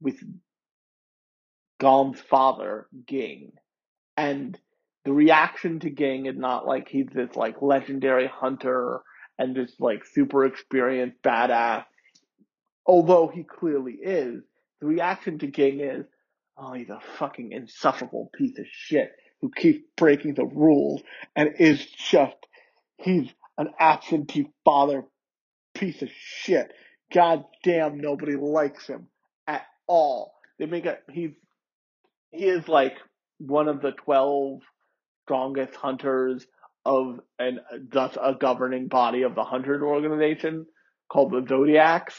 with 0.00 0.16
Gon's 1.78 2.20
father, 2.20 2.86
Ging, 3.06 3.52
and 4.16 4.58
the 5.04 5.12
reaction 5.12 5.80
to 5.80 5.90
Ging 5.90 6.26
is 6.26 6.36
not 6.36 6.66
like 6.66 6.88
he's 6.88 7.08
this 7.12 7.34
like 7.36 7.62
legendary 7.62 8.26
hunter 8.28 9.00
and 9.38 9.54
this 9.54 9.72
like 9.78 10.04
super 10.04 10.44
experienced 10.44 11.22
badass. 11.22 11.84
Although 12.90 13.28
he 13.28 13.44
clearly 13.44 13.92
is, 13.92 14.42
the 14.80 14.86
reaction 14.88 15.38
to 15.38 15.46
Ging 15.46 15.78
is, 15.78 16.06
oh, 16.58 16.72
he's 16.72 16.88
a 16.88 16.98
fucking 17.18 17.52
insufferable 17.52 18.32
piece 18.34 18.58
of 18.58 18.66
shit 18.68 19.12
who 19.40 19.48
keeps 19.48 19.86
breaking 19.96 20.34
the 20.34 20.44
rules 20.44 21.00
and 21.36 21.50
is 21.60 21.86
just, 21.86 22.34
he's 22.96 23.28
an 23.56 23.68
absentee 23.78 24.50
father 24.64 25.04
piece 25.72 26.02
of 26.02 26.08
shit. 26.10 26.72
God 27.14 27.44
damn, 27.62 28.00
nobody 28.00 28.34
likes 28.34 28.88
him 28.88 29.06
at 29.46 29.62
all. 29.86 30.34
They 30.58 30.66
make 30.66 30.84
it, 30.84 31.00
he's, 31.12 31.30
he 32.32 32.46
is 32.46 32.66
like 32.66 32.96
one 33.38 33.68
of 33.68 33.82
the 33.82 33.92
12 33.92 34.62
strongest 35.22 35.76
hunters 35.76 36.44
of 36.84 37.20
and 37.38 37.60
thus 37.92 38.16
a 38.20 38.34
governing 38.34 38.88
body 38.88 39.22
of 39.22 39.36
the 39.36 39.44
hunter 39.44 39.86
organization 39.86 40.66
called 41.08 41.30
the 41.30 41.46
Zodiacs. 41.48 42.16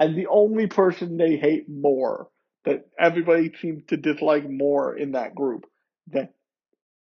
And 0.00 0.16
the 0.18 0.28
only 0.28 0.68
person 0.68 1.18
they 1.18 1.36
hate 1.38 1.70
more, 1.70 2.28
that 2.66 2.86
everybody 3.00 3.52
seems 3.62 3.84
to 3.88 3.98
dislike 3.98 4.50
more 4.50 4.96
in 4.98 5.12
that 5.14 5.36
group 5.36 5.66
than 6.08 6.30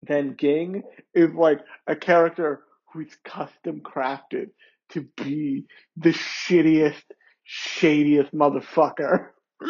than 0.05 0.37
Ging, 0.39 0.83
is 1.15 1.31
like 1.35 1.61
a 1.87 1.97
character 1.97 2.63
who's 2.93 3.17
custom 3.25 3.81
crafted 3.83 4.51
to 4.91 5.07
be 5.17 5.67
the 5.97 6.11
shittiest, 6.13 7.03
shadiest 7.45 8.33
motherfucker. 8.35 9.29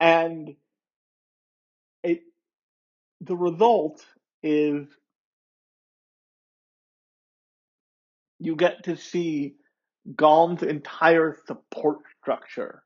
And 0.00 0.56
it 2.04 2.22
the 3.20 3.36
result 3.36 4.04
is 4.42 4.88
you 8.40 8.56
get 8.56 8.84
to 8.84 8.96
see 8.96 9.56
Gon's 10.16 10.62
entire 10.62 11.38
support 11.46 11.98
structure 12.22 12.82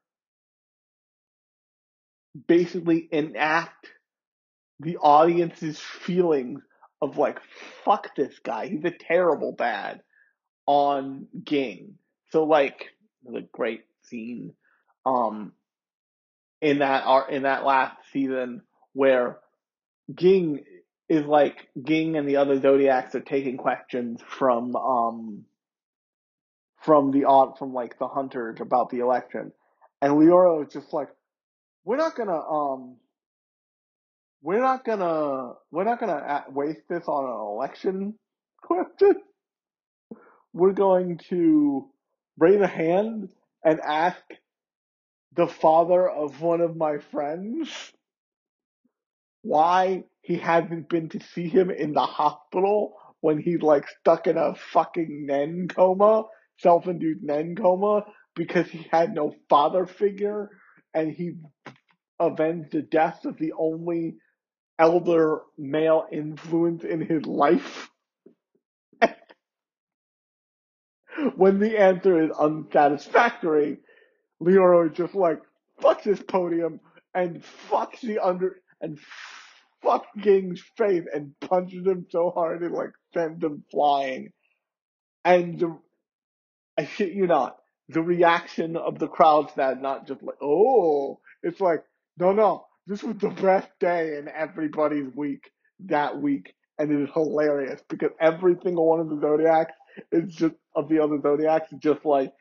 basically 2.49 3.09
enact 3.11 3.87
the 4.81 4.99
audience's 4.99 5.79
feelings 5.79 6.61
of 7.01 7.17
like, 7.17 7.39
fuck 7.85 8.15
this 8.17 8.39
guy, 8.41 8.69
he's 8.69 8.85
a 8.85 8.91
terrible 8.91 9.53
bad 9.53 10.03
on 10.67 11.29
Ging. 11.45 11.95
So 12.31 12.45
like 12.45 12.87
the 13.25 13.47
great 13.53 13.85
scene 14.03 14.53
um 15.05 15.53
in 16.61 16.79
that 16.79 17.05
art 17.07 17.31
in 17.31 17.43
that 17.43 17.65
last 17.65 17.97
season 18.13 18.63
where 18.93 19.39
Ging 20.15 20.65
is 21.09 21.25
like 21.25 21.69
Ging 21.83 22.17
and 22.17 22.29
the 22.29 22.37
other 22.37 22.61
Zodiacs 22.61 23.15
are 23.15 23.21
taking 23.21 23.57
questions 23.57 24.21
from 24.29 24.75
um 24.77 25.45
from 26.87 27.11
the 27.11 27.25
odd 27.25 27.59
from 27.59 27.75
like 27.75 27.99
the 27.99 28.09
hunters 28.09 28.61
about 28.61 28.89
the 28.91 29.01
election, 29.01 29.53
and 30.01 30.15
Leorio 30.15 30.67
is 30.67 30.73
just 30.73 30.93
like, 30.95 31.09
we're 31.85 31.97
not 31.97 32.17
gonna 32.17 32.39
um 32.39 32.97
we're 34.41 34.61
not 34.61 34.85
gonna 34.85 35.55
we're 35.71 35.85
not 35.85 36.01
gonna 36.01 36.45
waste 36.49 36.89
this 36.89 37.05
on 37.09 37.25
an 37.25 37.57
election 37.57 38.15
question. 38.63 39.17
We're 40.53 40.73
going 40.73 41.19
to 41.29 41.91
raise 42.39 42.61
a 42.61 42.67
hand 42.67 43.29
and 43.65 43.81
ask 43.81 44.23
the 45.35 45.49
father 45.49 46.09
of 46.09 46.41
one 46.41 46.61
of 46.61 46.77
my 46.77 46.99
friends 47.11 47.69
why 49.43 50.05
he 50.23 50.37
hasn't 50.37 50.89
been 50.89 51.09
to 51.11 51.21
see 51.35 51.49
him 51.49 51.71
in 51.71 51.93
the 51.93 52.01
hospital 52.01 52.95
when 53.21 53.39
he's 53.39 53.61
like 53.61 53.85
stuck 54.01 54.27
in 54.27 54.37
a 54.39 54.55
fucking 54.73 55.27
Nen 55.27 55.69
coma, 55.69 56.25
self-induced 56.59 57.23
Nen 57.23 57.55
coma, 57.57 58.05
because 58.35 58.69
he 58.69 58.87
had 58.91 59.15
no 59.15 59.35
father 59.49 59.87
figure 59.87 60.51
and 60.95 61.13
he 61.13 61.33
avenged 62.21 62.73
the 62.73 62.83
death 62.83 63.25
of 63.25 63.37
the 63.39 63.53
only 63.59 64.17
elder 64.79 65.41
male 65.59 66.07
influence 66.13 66.85
in 66.85 67.01
his 67.01 67.25
life. 67.27 67.89
when 71.37 71.59
the 71.59 71.79
answer 71.79 72.23
is 72.25 72.31
unsatisfactory, 72.39 73.79
Leorio 74.43 74.91
is 74.91 74.97
just 74.97 75.15
like, 75.15 75.41
fuck 75.81 76.03
this 76.03 76.23
podium 76.23 76.81
and 77.15 77.45
fuck 77.45 77.99
the 78.01 78.19
under 78.19 78.57
and 78.81 78.99
fuck 79.83 80.05
face 80.77 81.05
and 81.15 81.33
punches 81.41 81.87
him 81.87 82.07
so 82.11 82.31
hard 82.31 82.63
it 82.63 82.73
like 82.73 82.91
sends 83.15 83.43
him 83.43 83.65
flying. 83.71 84.31
And 85.25 85.59
the, 85.59 85.79
I 86.79 86.85
shit 86.87 87.13
you 87.13 87.27
not, 87.27 87.57
the 87.89 88.03
reaction 88.03 88.77
of 88.77 88.99
the 88.99 89.09
crowd 89.09 89.49
to 89.51 89.57
that 89.57 89.83
not 89.83 90.07
just 90.07 90.23
like, 90.23 90.37
oh, 90.43 91.21
it's 91.43 91.61
like, 91.61 91.85
no, 92.19 92.33
no, 92.33 92.67
this 92.87 93.03
was 93.03 93.17
the 93.19 93.31
best 93.31 93.69
day 93.81 94.17
in 94.19 94.29
everybody's 94.29 95.15
week 95.15 95.51
that 95.87 96.21
week. 96.21 96.55
And 96.79 96.93
it 96.93 97.05
is 97.05 97.11
hilarious 97.15 97.81
because 97.89 98.11
every 98.21 98.57
single 98.63 98.87
one 98.87 99.01
of 99.01 99.09
the 99.09 99.19
Zodiacs 99.21 99.73
is 100.13 100.35
just, 100.35 100.55
of 100.75 100.89
the 100.89 101.03
other 101.03 101.19
Zodiacs 101.21 101.73
is 101.73 101.79
just 101.79 102.05
like, 102.05 102.33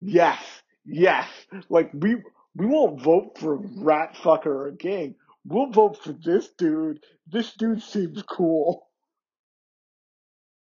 yes, 0.00 0.42
yes, 0.84 1.28
like 1.68 1.90
we, 1.94 2.16
we 2.56 2.66
won't 2.66 3.00
vote 3.00 3.38
for 3.38 3.56
rat 3.56 4.16
fucker 4.16 4.68
or. 4.68 5.14
We'll 5.44 5.70
vote 5.70 6.02
for 6.02 6.12
this 6.12 6.48
dude. 6.56 7.00
This 7.30 7.52
dude 7.52 7.82
seems 7.82 8.22
cool. 8.22 8.83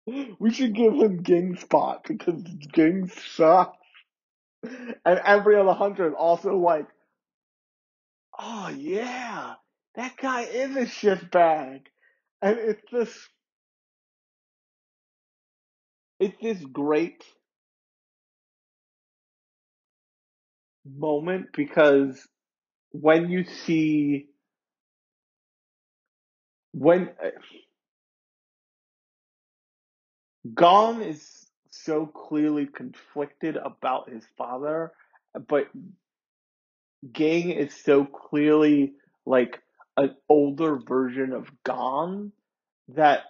We 0.38 0.52
should 0.52 0.74
give 0.74 0.94
him 0.94 1.22
Ging 1.22 1.56
spot 1.56 2.04
because 2.08 2.42
Ging 2.74 3.08
sucks. 3.08 3.78
And 5.04 5.20
every 5.24 5.56
other 5.56 5.72
hunter 5.74 6.08
is 6.08 6.14
also 6.18 6.56
like, 6.56 6.86
oh 8.38 8.68
yeah, 8.76 9.54
that 9.96 10.16
guy 10.16 10.42
is 10.42 10.76
a 10.76 10.86
shitbag. 10.86 11.82
And 12.42 12.58
it's 12.58 12.82
this, 12.92 13.28
it's 16.20 16.36
this 16.42 16.64
great 16.72 17.24
moment 20.86 21.48
because 21.54 22.26
when 22.92 23.30
you 23.30 23.44
see, 23.44 24.28
when, 26.72 27.10
Gon 30.55 31.02
is 31.02 31.47
so 31.70 32.06
clearly 32.06 32.66
conflicted 32.66 33.56
about 33.56 34.10
his 34.10 34.24
father, 34.36 34.93
but 35.48 35.68
Ging 37.12 37.51
is 37.51 37.74
so 37.74 38.05
clearly 38.05 38.94
like 39.24 39.62
an 39.97 40.14
older 40.28 40.77
version 40.77 41.32
of 41.32 41.51
Gon 41.64 42.32
that 42.89 43.20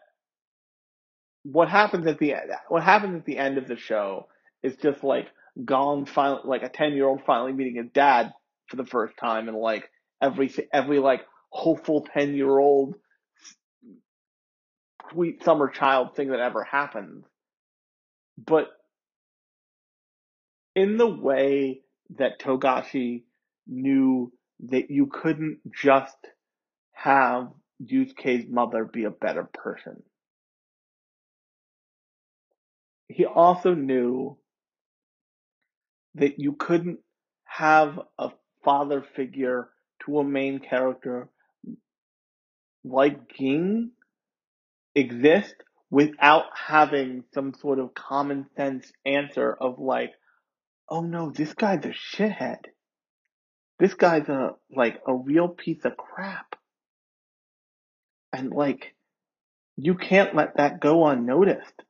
what 1.43 1.69
happens 1.69 2.07
at 2.07 2.19
the 2.19 2.35
end, 2.35 2.51
what 2.69 2.83
happens 2.83 3.17
at 3.17 3.25
the 3.25 3.39
end 3.39 3.59
of 3.59 3.69
the 3.69 3.77
show 3.77 4.27
is 4.63 4.77
just 4.77 5.05
like 5.05 5.29
Gon 5.65 6.07
finally, 6.07 6.43
like 6.45 6.63
a 6.63 6.69
10 6.69 6.95
year 6.95 7.07
old 7.07 7.23
finally 7.25 7.53
meeting 7.53 7.77
his 7.77 7.91
dad 7.93 8.33
for 8.67 8.77
the 8.77 8.85
first 8.85 9.17
time 9.17 9.49
and 9.49 9.57
like 9.57 9.89
every, 10.21 10.53
every 10.73 10.99
like 10.99 11.25
hopeful 11.51 12.07
10 12.13 12.35
year 12.35 12.59
old 12.59 12.97
sweet 15.11 15.45
summer 15.45 15.69
child 15.69 16.17
thing 16.17 16.29
that 16.29 16.41
ever 16.41 16.65
happens. 16.65 17.25
But 18.39 18.69
in 20.75 20.99
the 20.99 21.09
way 21.09 21.81
that 22.19 22.41
Togashi 22.41 23.25
knew 23.67 24.33
that 24.69 24.91
you 24.91 25.07
couldn't 25.07 25.59
just 25.73 26.17
have 26.93 27.49
Yusuke's 27.83 28.47
mother 28.49 28.85
be 28.85 29.05
a 29.05 29.11
better 29.11 29.45
person. 29.45 30.03
He 33.09 33.25
also 33.25 33.75
knew 33.75 34.39
that 36.15 36.39
you 36.39 36.55
couldn't 36.55 36.99
have 37.45 38.01
a 38.19 38.31
father 38.65 39.05
figure 39.15 39.69
to 40.05 40.19
a 40.19 40.25
main 40.25 40.59
character 40.59 41.29
like 42.85 43.29
Ging 43.37 43.91
exist 44.97 45.55
without 45.91 46.45
having 46.55 47.23
some 47.33 47.55
sort 47.55 47.79
of 47.79 47.95
common 47.95 48.47
sense 48.57 48.91
answer 49.05 49.53
of 49.53 49.79
like, 49.79 50.13
oh 50.89 51.03
no, 51.03 51.31
this 51.31 51.53
guy's 51.55 51.85
a 51.85 51.91
shithead. 51.91 52.59
This 53.79 53.95
guy's 53.95 54.29
a, 54.29 54.53
like, 54.75 55.03
a 55.07 55.15
real 55.15 55.49
piece 55.49 55.85
of 55.85 55.99
crap. 55.99 56.57
And 58.33 58.51
like, 58.51 58.95
you 59.77 59.95
can't 59.95 60.35
let 60.35 60.57
that 60.57 60.81
go 60.81 61.07
unnoticed. 61.07 61.83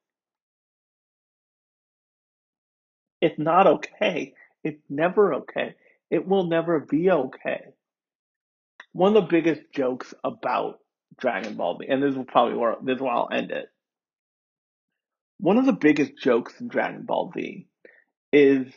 It's 3.20 3.38
not 3.38 3.66
okay. 3.66 4.34
It's 4.64 4.82
never 4.90 5.34
okay. 5.34 5.76
It 6.10 6.26
will 6.26 6.46
never 6.46 6.80
be 6.80 7.10
okay. 7.10 7.66
One 8.92 9.16
of 9.16 9.22
the 9.22 9.30
biggest 9.30 9.62
jokes 9.72 10.12
about 10.24 10.80
Dragon 11.20 11.55
Ball 11.55 11.80
and 11.88 12.02
this 12.02 12.14
will 12.14 12.24
probably 12.24 12.56
where 12.56 12.76
this 12.82 12.97
is 12.97 13.02
where 13.02 13.12
I'll 13.12 13.28
end 13.32 13.51
it. 13.51 13.66
One 15.38 15.59
of 15.59 15.66
the 15.66 15.72
biggest 15.72 16.16
jokes 16.18 16.55
in 16.60 16.68
Dragon 16.68 17.02
Ball 17.05 17.32
Z 17.34 17.66
is 18.32 18.72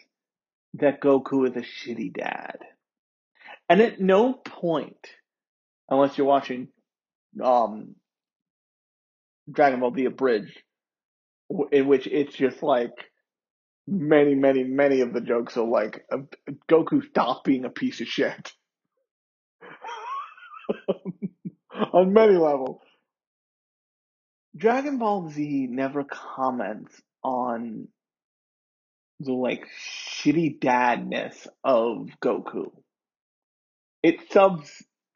that 0.76 1.02
Goku 1.02 1.48
is 1.50 1.56
a 1.56 1.62
shitty 1.62 2.14
dad. 2.14 2.58
And 3.70 3.82
at 3.82 4.00
no 4.00 4.34
point, 4.34 5.08
unless 5.90 6.18
you're 6.18 6.28
watching 6.28 6.70
um, 7.44 7.96
Dragon 9.52 9.80
Ball 9.80 9.94
Z 9.94 10.06
Abridged, 10.06 10.58
in 11.72 11.88
which 11.88 12.08
it's 12.08 12.36
just 12.36 12.62
like 12.64 12.92
many, 13.88 14.36
many, 14.36 14.64
many 14.64 15.02
of 15.02 15.14
the 15.14 15.22
jokes 15.22 15.58
are 15.58 15.66
like, 15.68 16.06
uh, 16.12 16.20
Goku, 16.70 17.04
stop 17.10 17.44
being 17.44 17.66
a 17.66 17.70
piece 17.70 18.02
of 18.02 18.08
shit. 18.08 18.54
On 21.94 22.14
many 22.14 22.36
levels. 22.36 22.82
Dragon 24.58 24.98
Ball 25.00 25.30
Z 25.32 25.68
never 25.72 26.04
comments 26.06 27.02
on 27.24 27.88
the 29.22 29.34
like 29.34 29.68
shitty 29.82 30.60
dadness 30.60 31.48
of 31.64 32.10
Goku. 32.24 32.72
It 34.04 34.32
subs 34.32 34.72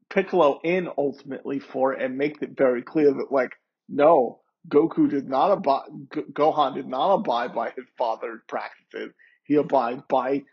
Piccolo 0.09 0.59
in 0.63 0.89
ultimately 0.97 1.59
for 1.59 1.93
it 1.93 2.01
and 2.03 2.17
makes 2.17 2.41
it 2.41 2.57
very 2.57 2.83
clear 2.83 3.13
that 3.13 3.31
like, 3.31 3.51
no, 3.89 4.41
Goku 4.69 5.09
did 5.09 5.29
not 5.29 5.51
abide, 5.51 5.89
Gohan 6.33 6.75
did 6.75 6.87
not 6.87 7.15
abide 7.15 7.55
by 7.55 7.71
his 7.71 7.85
father's 7.97 8.41
practices. 8.47 9.13
He 9.45 9.55
abided 9.55 10.03
by 10.09 10.43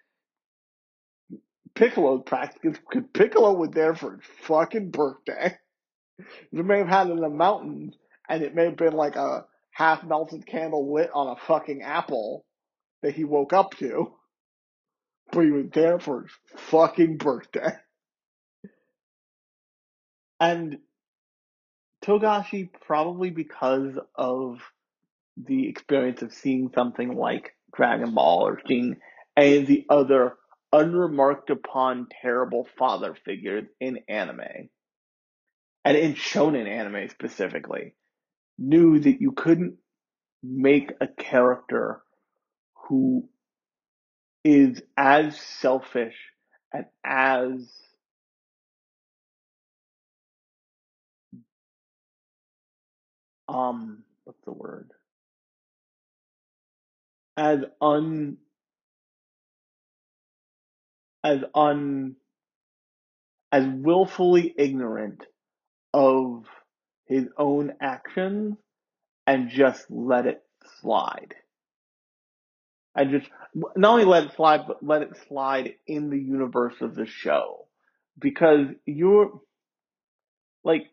Piccolo's 1.74 2.22
practices 2.26 2.78
because 2.90 3.08
Piccolo 3.14 3.54
was 3.54 3.70
there 3.72 3.94
for 3.94 4.12
his 4.16 4.26
fucking 4.42 4.90
birthday. 4.90 5.56
They 6.52 6.62
may 6.62 6.78
have 6.78 6.88
had 6.88 7.08
it 7.08 7.12
in 7.12 7.20
the 7.20 7.28
mountains 7.28 7.94
and 8.28 8.42
it 8.42 8.54
may 8.54 8.64
have 8.64 8.76
been 8.76 8.94
like 8.94 9.16
a 9.16 9.46
half 9.72 10.04
melted 10.04 10.46
candle 10.46 10.92
lit 10.92 11.10
on 11.14 11.28
a 11.28 11.36
fucking 11.46 11.82
apple 11.82 12.44
that 13.02 13.14
he 13.14 13.24
woke 13.24 13.52
up 13.52 13.76
to. 13.78 14.12
But 15.32 15.44
he 15.44 15.50
was 15.50 15.66
there 15.72 15.98
for 16.00 16.22
his 16.22 16.30
fucking 16.56 17.18
birthday. 17.18 17.72
And 20.40 20.78
Togashi, 22.04 22.70
probably 22.86 23.30
because 23.30 23.98
of 24.14 24.58
the 25.36 25.68
experience 25.68 26.22
of 26.22 26.32
seeing 26.32 26.70
something 26.74 27.14
like 27.14 27.54
Dragon 27.74 28.14
Ball 28.14 28.46
or 28.46 28.60
seeing 28.66 28.96
any 29.36 29.58
of 29.58 29.66
the 29.66 29.86
other 29.88 30.34
unremarked 30.72 31.50
upon 31.50 32.08
terrible 32.22 32.66
father 32.78 33.16
figures 33.24 33.66
in 33.80 34.00
anime, 34.08 34.70
and 35.84 35.96
in 35.96 36.14
shonen 36.14 36.68
anime 36.68 37.08
specifically, 37.08 37.94
knew 38.58 38.98
that 39.00 39.20
you 39.20 39.32
couldn't 39.32 39.76
make 40.42 40.92
a 41.00 41.08
character 41.08 42.02
who 42.88 43.28
is 44.44 44.82
as 44.96 45.38
selfish 45.38 46.16
and 46.72 46.86
as 47.04 47.70
um 53.48 54.04
what's 54.24 54.40
the 54.44 54.52
word? 54.52 54.90
As 57.36 57.60
un 57.80 58.38
as 61.24 61.40
un 61.54 62.16
as 63.52 63.66
willfully 63.66 64.54
ignorant 64.56 65.24
of 65.92 66.44
his 67.06 67.26
own 67.36 67.72
actions 67.80 68.56
and 69.26 69.50
just 69.50 69.90
let 69.90 70.26
it 70.26 70.42
slide. 70.80 71.34
And 72.94 73.10
just 73.10 73.30
not 73.54 73.92
only 73.92 74.04
let 74.04 74.24
it 74.24 74.32
slide, 74.36 74.62
but 74.66 74.82
let 74.82 75.02
it 75.02 75.16
slide 75.28 75.74
in 75.86 76.10
the 76.10 76.18
universe 76.18 76.74
of 76.80 76.94
the 76.94 77.06
show. 77.06 77.66
Because 78.18 78.66
you're 78.84 79.40
like 80.64 80.86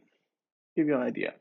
give 0.76 0.88
you 0.88 0.95
an 0.95 1.02
idea. 1.02 1.34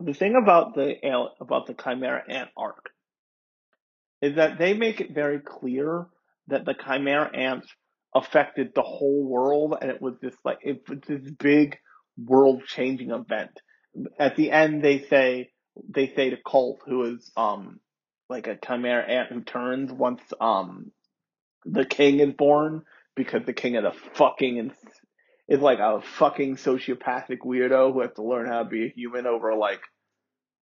The 0.00 0.14
thing 0.14 0.34
about 0.40 0.74
the 0.74 0.94
about 1.40 1.66
the 1.66 1.74
Chimera 1.74 2.22
Ant 2.28 2.50
arc 2.56 2.90
is 4.22 4.36
that 4.36 4.58
they 4.58 4.74
make 4.74 5.00
it 5.00 5.14
very 5.14 5.40
clear 5.40 6.06
that 6.48 6.64
the 6.64 6.74
Chimera 6.74 7.30
Ants 7.36 7.68
affected 8.14 8.72
the 8.74 8.82
whole 8.82 9.24
world, 9.24 9.76
and 9.80 9.90
it 9.90 10.00
was 10.00 10.14
this 10.20 10.34
like 10.44 10.58
it 10.62 10.82
was 10.88 10.98
this 11.06 11.30
big 11.30 11.76
world 12.16 12.62
changing 12.66 13.10
event. 13.10 13.60
At 14.18 14.36
the 14.36 14.50
end, 14.50 14.82
they 14.82 15.00
say 15.00 15.50
they 15.88 16.12
say 16.14 16.30
to 16.30 16.36
Colt, 16.36 16.80
who 16.86 17.14
is 17.14 17.30
um 17.36 17.80
like 18.28 18.46
a 18.46 18.58
Chimera 18.64 19.04
Ant 19.04 19.32
who 19.32 19.42
turns 19.42 19.92
once 19.92 20.22
um 20.40 20.92
the 21.64 21.84
king 21.84 22.20
is 22.20 22.32
born, 22.34 22.82
because 23.14 23.44
the 23.44 23.52
king 23.52 23.74
is 23.74 23.84
a 23.84 23.92
fucking 24.14 24.72
is 25.48 25.60
like 25.60 25.78
a 25.78 26.00
fucking 26.02 26.56
sociopathic 26.56 27.38
weirdo 27.44 27.92
who 27.92 28.00
has 28.00 28.12
to 28.16 28.22
learn 28.22 28.46
how 28.46 28.62
to 28.62 28.68
be 28.68 28.86
a 28.86 28.92
human 28.94 29.26
over 29.26 29.54
like 29.54 29.80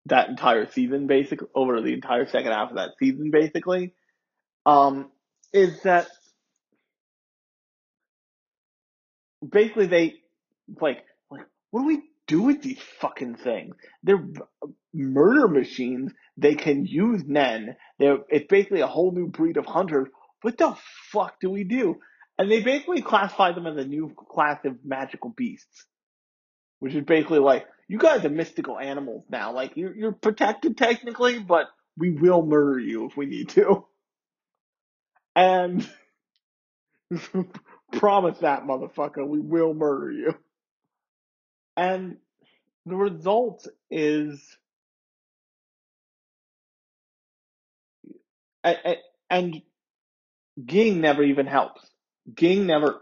that 0.06 0.28
entire 0.28 0.68
season, 0.70 1.06
basically 1.06 1.46
over 1.54 1.80
the 1.80 1.92
entire 1.92 2.26
second 2.26 2.50
half 2.52 2.70
of 2.70 2.76
that 2.76 2.90
season, 2.98 3.30
basically, 3.30 3.94
um, 4.66 5.10
is 5.52 5.80
that 5.82 6.08
basically 9.48 9.86
they 9.86 10.14
like 10.80 11.04
like 11.30 11.46
what 11.70 11.82
do 11.82 11.86
we 11.86 12.02
do 12.26 12.42
with 12.42 12.62
these 12.62 12.80
fucking 13.00 13.36
things? 13.36 13.74
They're 14.02 14.24
murder 14.94 15.48
machines. 15.48 16.12
They 16.36 16.54
can 16.54 16.86
use 16.86 17.22
Nen. 17.26 17.76
They're 17.98 18.18
it's 18.28 18.46
basically 18.48 18.80
a 18.80 18.86
whole 18.86 19.12
new 19.12 19.28
breed 19.28 19.56
of 19.56 19.66
hunters. 19.66 20.08
What 20.42 20.58
the 20.58 20.76
fuck 21.12 21.40
do 21.40 21.50
we 21.50 21.64
do? 21.64 21.96
And 22.38 22.50
they 22.50 22.62
basically 22.62 23.02
classify 23.02 23.52
them 23.52 23.66
as 23.66 23.76
a 23.76 23.86
new 23.86 24.14
class 24.30 24.58
of 24.64 24.84
magical 24.84 25.30
beasts, 25.30 25.86
which 26.80 26.94
is 26.94 27.04
basically 27.04 27.38
like 27.38 27.66
you 27.88 27.98
guys 27.98 28.24
are 28.24 28.30
mystical 28.30 28.78
animals 28.78 29.24
now. 29.30 29.52
Like 29.52 29.76
you're 29.76 29.94
you're 29.94 30.12
protected 30.12 30.76
technically, 30.76 31.38
but 31.38 31.66
we 31.96 32.10
will 32.10 32.44
murder 32.44 32.78
you 32.78 33.06
if 33.06 33.16
we 33.16 33.26
need 33.26 33.50
to. 33.50 33.86
And 35.36 35.88
promise 37.92 38.38
that 38.38 38.64
motherfucker, 38.64 39.26
we 39.26 39.40
will 39.40 39.74
murder 39.74 40.10
you. 40.10 40.34
And 41.76 42.16
the 42.86 42.96
result 42.96 43.66
is 43.90 44.40
and 49.30 49.62
Ging 50.64 51.00
never 51.00 51.22
even 51.22 51.46
helps. 51.46 51.80
Ging 52.34 52.66
never 52.66 53.00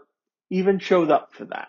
even 0.49 0.79
shows 0.79 1.09
up 1.09 1.33
for 1.33 1.45
that. 1.45 1.67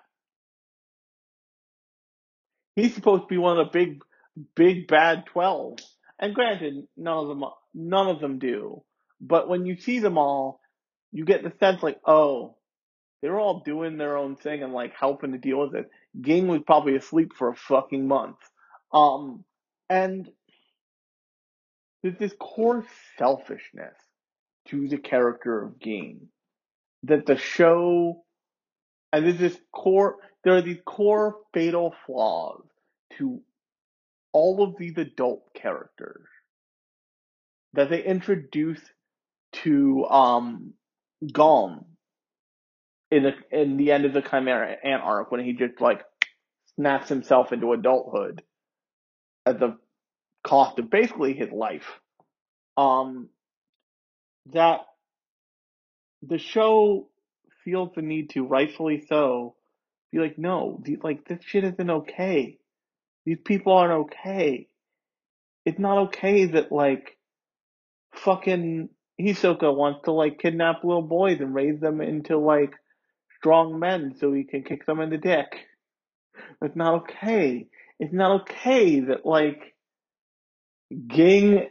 He's 2.76 2.94
supposed 2.94 3.22
to 3.22 3.28
be 3.28 3.38
one 3.38 3.58
of 3.58 3.66
the 3.66 3.78
big, 3.78 4.02
big 4.54 4.86
bad 4.86 5.26
twelve. 5.26 5.78
And 6.18 6.34
granted, 6.34 6.86
none 6.96 7.18
of 7.18 7.28
them, 7.28 7.44
none 7.74 8.08
of 8.08 8.20
them 8.20 8.38
do. 8.38 8.82
But 9.20 9.48
when 9.48 9.66
you 9.66 9.76
see 9.76 9.98
them 9.98 10.16
all, 10.16 10.60
you 11.10 11.24
get 11.24 11.42
the 11.42 11.52
sense 11.60 11.82
like, 11.82 12.00
oh, 12.06 12.56
they're 13.22 13.38
all 13.40 13.60
doing 13.60 13.96
their 13.96 14.16
own 14.16 14.36
thing 14.36 14.62
and 14.62 14.72
like 14.72 14.92
helping 14.98 15.32
to 15.32 15.38
deal 15.38 15.60
with 15.60 15.74
it. 15.74 15.90
Ging 16.20 16.48
was 16.48 16.60
probably 16.66 16.96
asleep 16.96 17.32
for 17.38 17.48
a 17.48 17.54
fucking 17.56 18.06
month. 18.06 18.36
Um, 18.92 19.44
and 19.88 20.28
there's 22.02 22.18
this 22.18 22.34
core 22.38 22.84
selfishness 23.18 23.94
to 24.68 24.88
the 24.88 24.98
character 24.98 25.62
of 25.62 25.78
Ging 25.78 26.28
that 27.04 27.26
the 27.26 27.36
show, 27.36 28.24
and 29.12 29.24
there's 29.24 29.38
this 29.38 29.58
core, 29.72 30.16
there 30.44 30.56
are 30.56 30.62
these 30.62 30.80
core 30.84 31.36
fatal 31.54 31.94
flaws 32.06 32.64
to 33.18 33.40
all 34.32 34.62
of 34.64 34.76
these 34.78 34.96
adult 34.96 35.42
characters 35.54 36.26
that 37.74 37.88
they 37.88 38.02
introduce 38.02 38.80
to 39.52 40.04
um 40.06 40.72
Garm 41.32 41.84
in 43.12 43.24
the 43.24 43.34
in 43.51 43.76
the 43.76 43.93
end 43.93 44.06
of 44.06 44.14
the 44.14 44.22
Chimera 44.22 44.74
Ant 44.82 45.02
arc 45.02 45.30
when 45.30 45.44
he 45.44 45.52
just 45.52 45.80
like 45.82 46.01
snaps 46.76 47.10
himself 47.10 47.52
into 47.52 47.74
adulthood 47.74 48.43
at 49.44 49.60
the 49.60 49.76
cost 50.43 50.78
of 50.78 50.90
basically 50.90 51.34
his 51.34 51.51
life. 51.52 52.01
Um, 52.78 53.28
that 54.55 54.80
the 56.22 56.39
show 56.39 57.09
feels 57.64 57.90
the 57.94 58.01
need 58.01 58.30
to, 58.30 58.47
rightfully 58.47 59.05
so, 59.06 59.56
be 60.10 60.18
like, 60.18 60.39
no, 60.39 60.82
like 61.02 61.28
this 61.28 61.40
shit 61.44 61.64
isn't 61.64 61.90
okay. 61.90 62.59
These 63.26 63.39
people 63.44 63.74
aren't 63.74 64.06
okay. 64.06 64.68
It's 65.66 65.78
not 65.78 65.98
okay 66.09 66.47
that 66.47 66.72
like 66.72 67.18
fucking 68.14 68.89
Hisoka 69.20 69.74
wants 69.74 70.01
to 70.05 70.12
like 70.12 70.39
kidnap 70.39 70.82
little 70.82 71.02
boys 71.02 71.40
and 71.40 71.55
raise 71.55 71.78
them 71.78 72.01
into 72.01 72.39
like 72.39 72.72
strong 73.43 73.81
men 73.81 74.14
so 74.20 74.32
he 74.32 74.44
can 74.44 74.62
kick 74.62 74.86
them 74.86 75.01
in 75.01 75.10
the 75.10 75.19
dick. 75.19 75.48
It's 76.62 76.77
not 76.77 77.02
okay. 77.02 77.66
It's 77.98 78.12
not 78.12 78.43
okay 78.43 79.01
that 79.01 79.27
like 79.27 79.74
Ging 81.09 81.69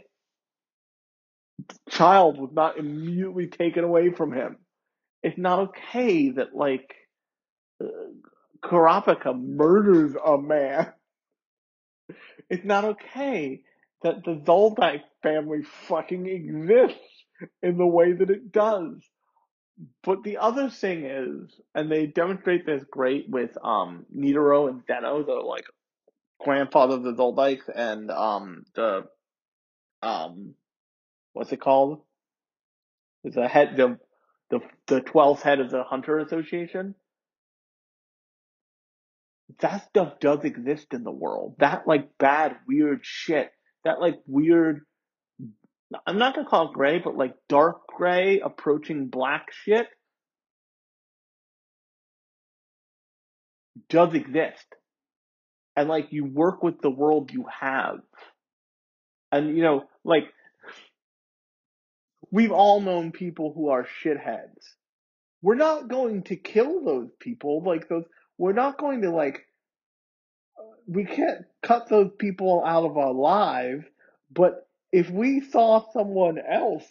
child 1.90 2.38
was 2.38 2.52
not 2.52 2.78
immediately 2.78 3.48
taken 3.48 3.86
away 3.86 4.12
from 4.12 4.34
him. 4.34 4.58
It's 5.24 5.38
not 5.38 5.60
okay 5.70 6.32
that 6.32 6.54
like 6.54 6.94
uh, 7.82 7.88
Kurapika 8.64 9.40
murders 9.40 10.16
a 10.26 10.38
man. 10.38 10.92
It's 12.50 12.66
not 12.66 12.84
okay 12.84 13.62
that 14.04 14.26
the 14.26 14.36
Zoldyck 14.46 15.02
family 15.24 15.62
fucking 15.88 16.28
exists 16.28 17.00
in 17.64 17.78
the 17.78 17.86
way 17.86 18.12
that 18.12 18.30
it 18.30 18.52
does. 18.52 19.02
But 20.04 20.24
the 20.24 20.38
other 20.38 20.70
thing 20.70 21.06
is, 21.06 21.52
and 21.76 21.92
they 21.92 22.08
demonstrate 22.08 22.66
this 22.66 22.84
great 22.92 23.30
with 23.30 23.58
um 23.64 24.06
Netero 24.16 24.70
and 24.70 24.84
Zeno, 24.88 25.24
the 25.24 25.34
like 25.34 25.66
grandfather 26.42 26.96
of 26.96 27.04
the 27.04 27.14
Zoldycks 27.14 27.70
and 27.74 28.12
um 28.12 28.66
the 28.76 29.06
um 30.04 30.56
what's 31.34 31.52
it 31.52 31.62
called? 31.62 32.02
The 33.24 33.48
head 33.48 33.76
the 33.78 34.00
the 34.50 34.62
the 34.88 35.02
twelfth 35.02 35.44
head 35.44 35.60
of 35.60 35.72
the 35.72 35.84
Hunter 35.84 36.20
Association. 36.20 36.96
That 39.60 39.86
stuff 39.90 40.20
does 40.20 40.44
exist 40.46 40.94
in 40.94 41.04
the 41.04 41.12
world. 41.12 41.56
That 41.60 41.88
like 41.88 42.18
bad, 42.18 42.58
weird 42.68 43.02
shit. 43.04 43.52
That 43.84 44.02
like 44.02 44.20
weird 44.28 44.82
I'm 46.06 46.18
not 46.18 46.36
gonna 46.36 46.48
call 46.48 46.70
it 46.70 46.74
gray, 46.74 47.00
but 47.00 47.18
like 47.18 47.36
dark 47.50 47.88
gray 48.02 48.40
approaching 48.40 49.10
black 49.10 49.50
shit 49.52 49.86
does 53.92 54.16
exist. 54.16 54.66
And 55.76 55.88
like 55.88 56.08
you 56.10 56.26
work 56.26 56.64
with 56.64 56.82
the 56.82 56.90
world 56.90 57.30
you 57.32 57.46
have. 57.60 58.00
And 59.32 59.56
you 59.56 59.62
know, 59.62 59.84
like 60.04 60.24
we've 62.32 62.52
all 62.52 62.82
known 62.82 63.12
people 63.12 63.54
who 63.54 63.70
are 63.70 63.88
shitheads. 64.04 64.64
We're 65.44 65.54
not 65.54 65.88
going 65.88 66.24
to 66.24 66.36
kill 66.36 66.84
those 66.84 67.10
people, 67.20 67.62
like 67.64 67.88
those 67.88 68.06
we're 68.40 68.54
not 68.54 68.80
going 68.80 69.04
to 69.04 69.12
like 69.12 69.46
uh, 70.58 70.64
we 70.88 71.06
can't 71.06 71.46
cut 71.62 71.88
those 71.88 72.10
people 72.18 72.64
out 72.66 72.84
of 72.84 72.98
our 72.98 73.14
lives, 73.14 73.86
but 74.32 74.68
if 74.92 75.12
we 75.12 75.42
saw 75.42 75.86
someone 75.94 76.40
else 76.40 76.84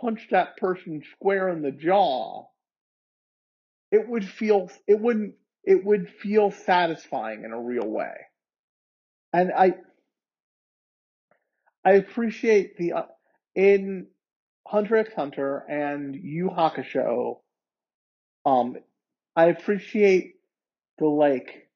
punch 0.00 0.28
that 0.30 0.56
person 0.56 1.02
square 1.12 1.48
in 1.48 1.62
the 1.62 1.72
jaw, 1.72 2.46
it 3.90 4.08
would 4.08 4.24
feel 4.24 4.70
it 4.86 5.00
wouldn't 5.00 5.34
it 5.64 5.84
would 5.84 6.08
feel 6.08 6.50
satisfying 6.50 7.44
in 7.44 7.52
a 7.52 7.60
real 7.60 7.86
way. 7.86 8.14
And 9.32 9.52
I 9.52 9.74
I 11.84 11.92
appreciate 11.92 12.76
the 12.76 12.92
uh, 12.92 13.02
in 13.54 14.06
Hunter 14.66 14.96
x 14.96 15.12
Hunter 15.14 15.64
and 15.68 16.14
Yu 16.14 16.48
Hakusho. 16.48 17.40
Um, 18.44 18.76
I 19.36 19.46
appreciate 19.46 20.34
the 20.98 21.06
like 21.06 21.68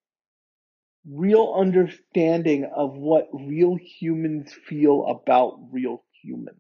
real 1.08 1.54
understanding 1.58 2.64
of 2.74 2.94
what 2.94 3.28
real 3.32 3.76
humans 3.76 4.52
feel 4.52 5.06
about 5.06 5.58
real 5.70 6.02
humans, 6.22 6.56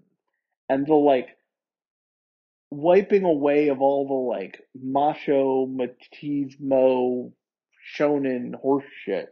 and 0.68 0.86
the 0.86 0.94
like 0.94 1.28
wiping 2.76 3.24
away 3.24 3.68
of 3.68 3.80
all 3.80 4.06
the 4.06 4.14
like 4.14 4.60
macho 4.74 5.66
machismo 5.66 7.32
shonen 7.96 8.52
horseshit 8.64 9.26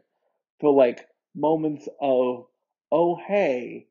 for 0.60 0.72
like 0.74 1.06
moments 1.34 1.88
of 2.00 2.46
oh 2.90 3.16
hey 3.26 3.86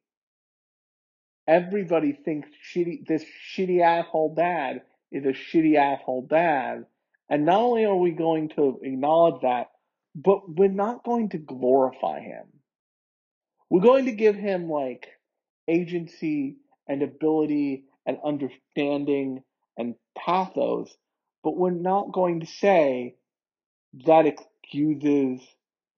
everybody 1.48 2.14
thinks 2.14 2.50
shitty 2.74 3.06
this 3.08 3.26
shitty 3.54 3.82
asshole 3.82 4.36
dad 4.36 4.82
is 5.12 5.26
a 5.26 5.30
shitty 5.30 5.76
asshole 5.76 6.28
dad. 6.30 6.86
And 7.30 7.46
not 7.46 7.62
only 7.62 7.86
are 7.86 7.96
we 7.96 8.12
going 8.12 8.50
to 8.50 8.80
acknowledge 8.84 9.42
that 9.42 9.68
but 10.14 10.50
we're 10.50 10.68
not 10.68 11.06
going 11.06 11.30
to 11.30 11.38
glorify 11.38 12.20
him. 12.20 12.44
We're 13.70 13.82
going 13.82 14.06
to 14.06 14.12
give 14.12 14.36
him 14.36 14.70
like 14.70 15.08
agency 15.68 16.58
and 16.88 17.02
ability 17.02 17.86
and 18.06 18.18
understanding 18.26 19.44
and 19.78 19.96
pathos 20.18 20.96
but 21.44 21.58
we're 21.58 21.72
not 21.72 22.12
going 22.12 22.42
to 22.42 22.46
say 22.46 23.16
that 24.06 24.26
excuses 24.26 25.42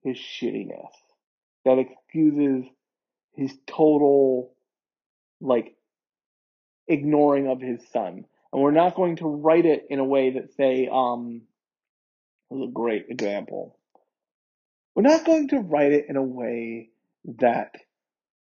his 0.02 0.16
shittiness 0.16 0.90
that 1.64 1.78
excuses 1.78 2.70
his 3.32 3.52
total 3.66 4.54
like 5.40 5.74
ignoring 6.86 7.48
of 7.48 7.60
his 7.60 7.80
son. 7.92 8.24
And 8.52 8.62
we're 8.62 8.70
not 8.70 8.94
going 8.94 9.16
to 9.16 9.26
write 9.26 9.66
it 9.66 9.86
in 9.90 9.98
a 9.98 10.04
way 10.04 10.30
that 10.30 10.54
say, 10.56 10.88
um, 10.90 11.42
was 12.50 12.68
a 12.68 12.72
great 12.72 13.06
example. 13.08 13.78
We're 14.94 15.02
not 15.02 15.24
going 15.24 15.48
to 15.48 15.58
write 15.58 15.92
it 15.92 16.06
in 16.08 16.16
a 16.16 16.22
way 16.22 16.90
that 17.38 17.74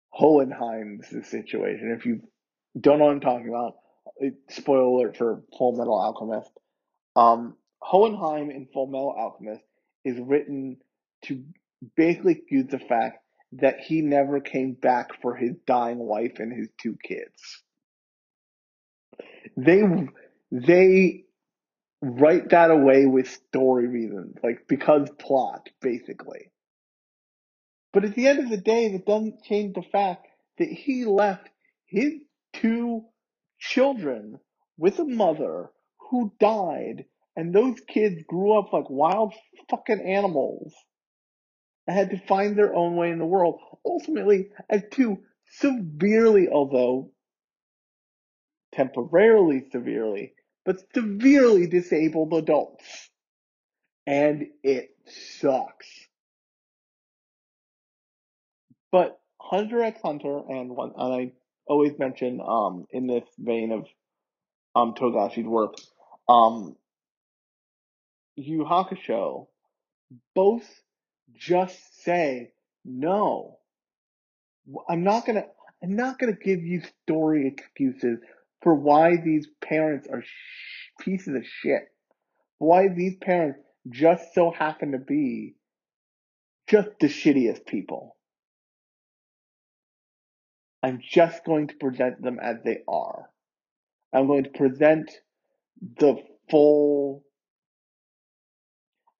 Hohenheim's 0.09 1.09
the 1.09 1.23
situation. 1.23 1.95
If 1.97 2.05
you 2.05 2.21
don't 2.79 2.99
know 2.99 3.05
what 3.05 3.11
I'm 3.11 3.19
talking 3.21 3.49
about, 3.49 3.75
spoiler 4.49 4.81
alert 4.81 5.17
for 5.17 5.43
Full 5.57 5.77
Metal 5.77 5.99
Alchemist. 5.99 6.51
Um, 7.15 7.55
Hohenheim 7.79 8.49
in 8.49 8.67
Full 8.73 8.87
Metal 8.87 9.15
Alchemist 9.17 9.63
is 10.03 10.19
written 10.19 10.77
to 11.25 11.43
basically 11.95 12.43
use 12.49 12.67
the 12.67 12.79
fact 12.79 13.23
that 13.53 13.79
he 13.79 14.01
never 14.01 14.39
came 14.39 14.73
back 14.73 15.21
for 15.21 15.35
his 15.35 15.55
dying 15.65 15.97
wife 15.97 16.39
and 16.39 16.53
his 16.53 16.69
two 16.81 16.97
kids. 17.03 17.63
They 19.57 19.81
they 20.51 21.23
write 22.01 22.49
that 22.49 22.71
away 22.71 23.05
with 23.05 23.29
story 23.29 23.87
reasons, 23.87 24.37
like 24.43 24.67
because 24.67 25.09
plot, 25.17 25.69
basically. 25.81 26.51
But 27.91 28.05
at 28.05 28.15
the 28.15 28.27
end 28.27 28.39
of 28.39 28.49
the 28.49 28.57
day, 28.57 28.91
that 28.91 29.05
doesn't 29.05 29.43
change 29.43 29.73
the 29.73 29.81
fact 29.81 30.27
that 30.59 30.69
he 30.69 31.05
left 31.05 31.49
his 31.85 32.13
two 32.53 33.05
children 33.59 34.39
with 34.77 34.99
a 34.99 35.05
mother 35.05 35.69
who 36.09 36.33
died, 36.39 37.05
and 37.35 37.53
those 37.53 37.79
kids 37.81 38.23
grew 38.27 38.57
up 38.57 38.73
like 38.73 38.89
wild 38.89 39.33
fucking 39.69 40.01
animals 40.01 40.73
and 41.87 41.97
had 41.97 42.11
to 42.11 42.27
find 42.27 42.57
their 42.57 42.73
own 42.75 42.95
way 42.95 43.11
in 43.11 43.19
the 43.19 43.25
world. 43.25 43.59
Ultimately, 43.85 44.49
as 44.69 44.83
two 44.91 45.19
severely, 45.51 46.47
although 46.49 47.11
temporarily 48.71 49.65
severely, 49.71 50.33
but 50.65 50.77
severely 50.93 51.67
disabled 51.67 52.33
adults. 52.33 53.09
And 54.05 54.47
it 54.63 54.89
sucks. 55.07 55.87
But 58.91 59.19
Hunter 59.39 59.81
x 59.83 59.99
Hunter, 60.01 60.41
and 60.49 60.75
one, 60.75 60.93
and 60.97 61.13
I 61.13 61.31
always 61.69 61.99
mention, 61.99 62.41
um, 62.41 62.87
in 62.91 63.07
this 63.07 63.25
vein 63.39 63.73
of, 63.73 63.87
um, 64.75 64.95
Togashi's 64.95 65.47
work, 65.47 65.75
um, 66.29 66.77
Yu 68.37 68.65
Hakusho, 68.65 69.47
both 70.35 70.67
just 71.35 72.03
say, 72.03 72.51
no, 72.85 73.59
I'm 74.89 75.03
not 75.03 75.25
gonna, 75.25 75.45
I'm 75.83 75.95
not 75.95 76.19
gonna 76.19 76.33
give 76.33 76.63
you 76.63 76.81
story 77.03 77.47
excuses 77.47 78.19
for 78.61 78.75
why 78.75 79.17
these 79.17 79.47
parents 79.61 80.07
are 80.11 80.21
sh- 80.23 80.91
pieces 81.01 81.35
of 81.35 81.45
shit. 81.45 81.83
Why 82.59 82.89
these 82.89 83.17
parents 83.17 83.59
just 83.89 84.33
so 84.35 84.51
happen 84.51 84.93
to 84.93 84.99
be 84.99 85.55
just 86.69 86.89
the 87.01 87.07
shittiest 87.07 87.65
people. 87.67 88.17
I'm 90.83 91.01
just 91.03 91.45
going 91.45 91.67
to 91.69 91.75
present 91.75 92.21
them 92.21 92.39
as 92.41 92.57
they 92.63 92.79
are. 92.87 93.29
I'm 94.13 94.27
going 94.27 94.45
to 94.45 94.49
present 94.51 95.11
the 95.99 96.17
full 96.49 97.23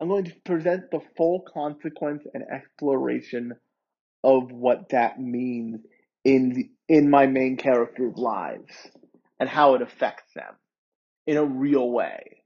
I'm 0.02 0.10
going 0.10 0.26
to 0.26 0.36
present 0.46 0.92
the 0.92 1.02
full 1.18 1.44
consequence 1.54 2.24
and 2.34 2.44
exploration 2.52 3.54
of 4.24 4.52
what 4.52 4.90
that 4.90 5.20
means 5.20 5.82
in 6.26 6.52
the, 6.54 6.70
in 6.88 7.10
my 7.10 7.28
main 7.28 7.58
character's 7.58 8.16
lives 8.18 8.74
and 9.40 9.50
how 9.50 9.76
it 9.76 9.82
affects 9.82 10.34
them 10.36 10.56
in 11.28 11.38
a 11.38 11.46
real 11.46 11.90
way 11.90 12.44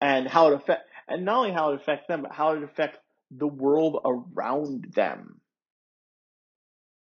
and 0.00 0.28
how 0.28 0.48
it 0.48 0.54
affect 0.54 0.82
and 1.08 1.24
not 1.24 1.38
only 1.38 1.52
how 1.52 1.72
it 1.72 1.80
affects 1.80 2.06
them 2.08 2.22
but 2.22 2.32
how 2.32 2.52
it 2.54 2.62
affects 2.62 2.98
the 3.30 3.46
world 3.46 4.00
around 4.04 4.86
them 4.94 5.40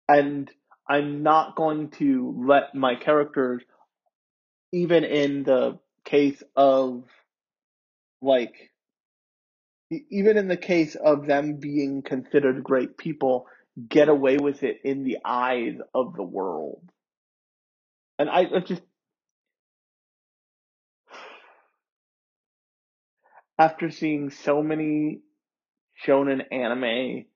and 0.09 0.51
I'm 0.91 1.23
not 1.23 1.55
going 1.55 1.91
to 1.99 2.35
let 2.45 2.75
my 2.75 2.95
characters, 2.95 3.63
even 4.73 5.05
in 5.05 5.43
the 5.43 5.79
case 6.03 6.43
of 6.53 7.05
like, 8.21 8.53
even 10.09 10.37
in 10.37 10.49
the 10.49 10.57
case 10.57 10.95
of 10.95 11.27
them 11.27 11.59
being 11.61 12.01
considered 12.01 12.61
great 12.61 12.97
people, 12.97 13.45
get 13.87 14.09
away 14.09 14.35
with 14.35 14.63
it 14.63 14.81
in 14.83 15.05
the 15.05 15.19
eyes 15.23 15.75
of 15.95 16.13
the 16.13 16.23
world. 16.23 16.83
And 18.19 18.29
I, 18.29 18.41
I 18.53 18.59
just, 18.59 18.81
after 23.57 23.91
seeing 23.91 24.29
so 24.29 24.61
many 24.61 25.21
shonen 26.05 26.41
anime 26.51 27.27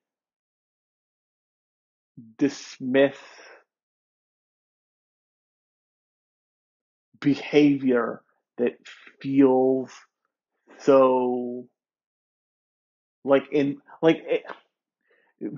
dismiss 2.38 3.18
behavior 7.20 8.22
that 8.58 8.78
feels 9.22 9.92
so 10.80 11.68
like 13.24 13.46
in 13.52 13.78
like 14.02 14.24
it, 14.28 14.44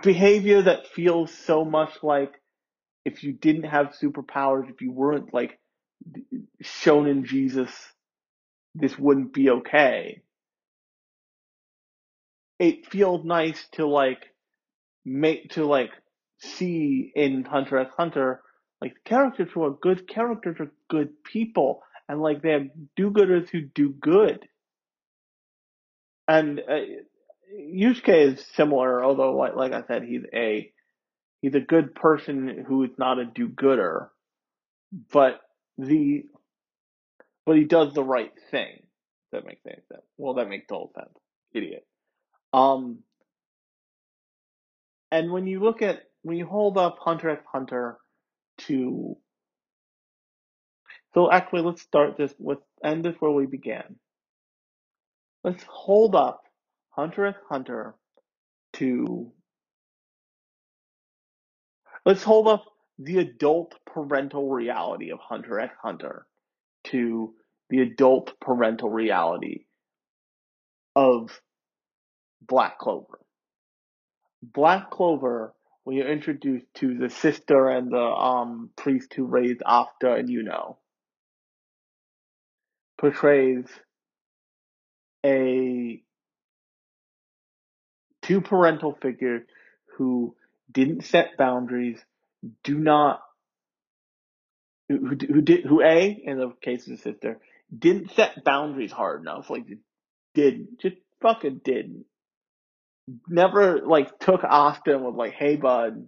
behavior 0.03 0.61
that 0.61 0.87
feels 0.87 1.31
so 1.33 1.65
much 1.65 2.03
like 2.03 2.33
if 3.05 3.23
you 3.23 3.33
didn't 3.33 3.63
have 3.63 3.95
superpowers 4.01 4.69
if 4.69 4.81
you 4.81 4.91
weren't 4.91 5.33
like 5.33 5.59
shown 6.61 7.07
in 7.07 7.25
jesus 7.25 7.71
this 8.75 8.97
wouldn't 8.97 9.33
be 9.33 9.49
okay. 9.49 10.21
It 12.59 12.87
feels 12.87 13.23
nice 13.25 13.67
to 13.73 13.85
like 13.87 14.23
make 15.05 15.51
to 15.51 15.65
like 15.65 15.91
see 16.39 17.11
in 17.15 17.43
hunter 17.43 17.77
x 17.77 17.91
hunter 17.97 18.41
like 18.81 18.93
characters 19.05 19.49
who 19.53 19.63
are 19.63 19.71
good 19.71 20.07
characters 20.07 20.55
are 20.59 20.71
good 20.89 21.23
people 21.23 21.81
and 22.07 22.21
like 22.21 22.41
they 22.41 22.51
have 22.51 22.67
do-gooders 22.95 23.49
who 23.49 23.61
do 23.61 23.89
good 23.89 24.47
and 26.27 26.59
uh, 26.59 26.79
Yusuke 27.55 28.33
is 28.33 28.45
similar, 28.53 29.03
although 29.03 29.35
like, 29.35 29.55
like 29.55 29.71
I 29.71 29.83
said, 29.87 30.03
he's 30.03 30.23
a 30.33 30.71
he's 31.41 31.55
a 31.55 31.59
good 31.59 31.95
person 31.95 32.65
who 32.67 32.83
is 32.83 32.91
not 32.97 33.19
a 33.19 33.25
do-gooder, 33.25 34.11
but 35.11 35.39
the 35.77 36.25
but 37.45 37.55
he 37.55 37.63
does 37.63 37.93
the 37.93 38.03
right 38.03 38.31
thing. 38.51 38.83
That 39.31 39.45
makes 39.45 39.61
any 39.65 39.81
sense. 39.91 40.03
Well, 40.17 40.35
that 40.35 40.49
makes 40.49 40.67
total 40.67 40.91
sense. 40.95 41.13
Idiot. 41.53 41.85
Um, 42.53 42.99
and 45.11 45.31
when 45.31 45.47
you 45.47 45.59
look 45.61 45.81
at 45.81 46.03
you 46.35 46.45
hold 46.45 46.77
up 46.77 46.97
Hunter 46.99 47.29
x 47.31 47.43
Hunter 47.51 47.97
to 48.59 49.17
so 51.13 51.31
actually 51.31 51.61
let's 51.63 51.81
start 51.81 52.17
this 52.17 52.33
with 52.39 52.59
end 52.83 53.05
this 53.05 53.15
where 53.19 53.31
we 53.31 53.45
began. 53.47 53.97
Let's 55.43 55.63
hold 55.67 56.15
up 56.15 56.43
Hunter 56.91 57.27
x 57.27 57.39
Hunter 57.49 57.95
to 58.73 59.31
let's 62.05 62.23
hold 62.23 62.47
up 62.47 62.65
the 62.99 63.19
adult 63.19 63.75
parental 63.85 64.49
reality 64.49 65.11
of 65.11 65.19
Hunter 65.19 65.59
x 65.59 65.75
Hunter 65.81 66.25
to 66.85 67.33
the 67.69 67.81
adult 67.81 68.39
parental 68.41 68.89
reality 68.89 69.65
of 70.95 71.41
Black 72.41 72.79
Clover. 72.79 73.19
Black 74.43 74.91
Clover, 74.91 75.53
when 75.87 75.95
you're 75.95 76.11
introduced 76.11 76.65
to 76.73 76.97
the 76.97 77.09
sister 77.09 77.69
and 77.69 77.89
the 77.93 77.97
um, 77.97 78.71
priest 78.75 79.13
who 79.13 79.23
raised 79.23 79.61
Asta 79.65 80.15
and 80.15 80.29
you 80.29 80.43
know 80.43 80.79
portrays 82.97 83.63
a 85.25 86.01
two 88.21 88.41
parental 88.41 88.97
figures 89.01 89.43
who 89.95 90.35
didn't 90.69 91.05
set 91.05 91.37
boundaries, 91.37 92.03
do 92.65 92.77
not 92.77 93.21
who 94.89 94.97
who 94.97 95.41
did 95.41 95.63
who 95.63 95.81
a 95.81 96.21
in 96.21 96.37
the 96.37 96.51
case 96.61 96.85
of 96.85 96.97
the 96.97 97.01
sister 97.01 97.39
didn't 97.79 98.11
set 98.11 98.43
boundaries 98.43 98.91
hard 98.91 99.21
enough, 99.21 99.49
like 99.49 99.63
didn't 100.33 100.81
just 100.81 100.97
fucking 101.21 101.61
didn't. 101.63 102.06
Never 103.27 103.81
like 103.85 104.19
took 104.19 104.43
and 104.43 105.03
was 105.03 105.15
like, 105.15 105.33
"Hey, 105.33 105.55
bud, 105.55 106.07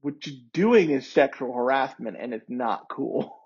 what 0.00 0.26
you're 0.26 0.36
doing 0.52 0.90
is 0.90 1.10
sexual 1.10 1.52
harassment, 1.52 2.16
and 2.18 2.32
it's 2.32 2.48
not 2.48 2.88
cool. 2.90 3.36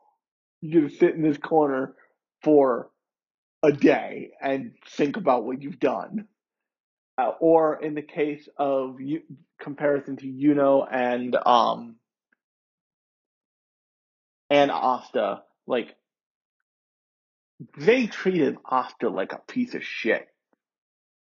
You 0.61 0.89
just 0.89 1.01
sit 1.01 1.15
in 1.15 1.23
this 1.23 1.39
corner 1.39 1.95
for 2.43 2.91
a 3.63 3.73
day 3.73 4.33
and 4.41 4.73
think 4.91 5.17
about 5.17 5.45
what 5.45 5.63
you've 5.63 5.81
done." 5.81 6.29
Uh, 7.17 7.33
or 7.41 7.83
in 7.83 7.95
the 7.95 8.03
case 8.03 8.49
of 8.57 9.01
you, 9.01 9.23
comparison 9.61 10.17
to 10.17 10.27
Yuno 10.27 10.87
and 10.89 11.37
um 11.47 11.97
and 14.51 14.71
Asta, 14.71 15.43
like 15.67 15.95
they 17.77 18.07
treated 18.07 18.57
Asta 18.65 19.09
like 19.09 19.33
a 19.33 19.41
piece 19.49 19.75
of 19.75 19.85
shit 19.85 20.29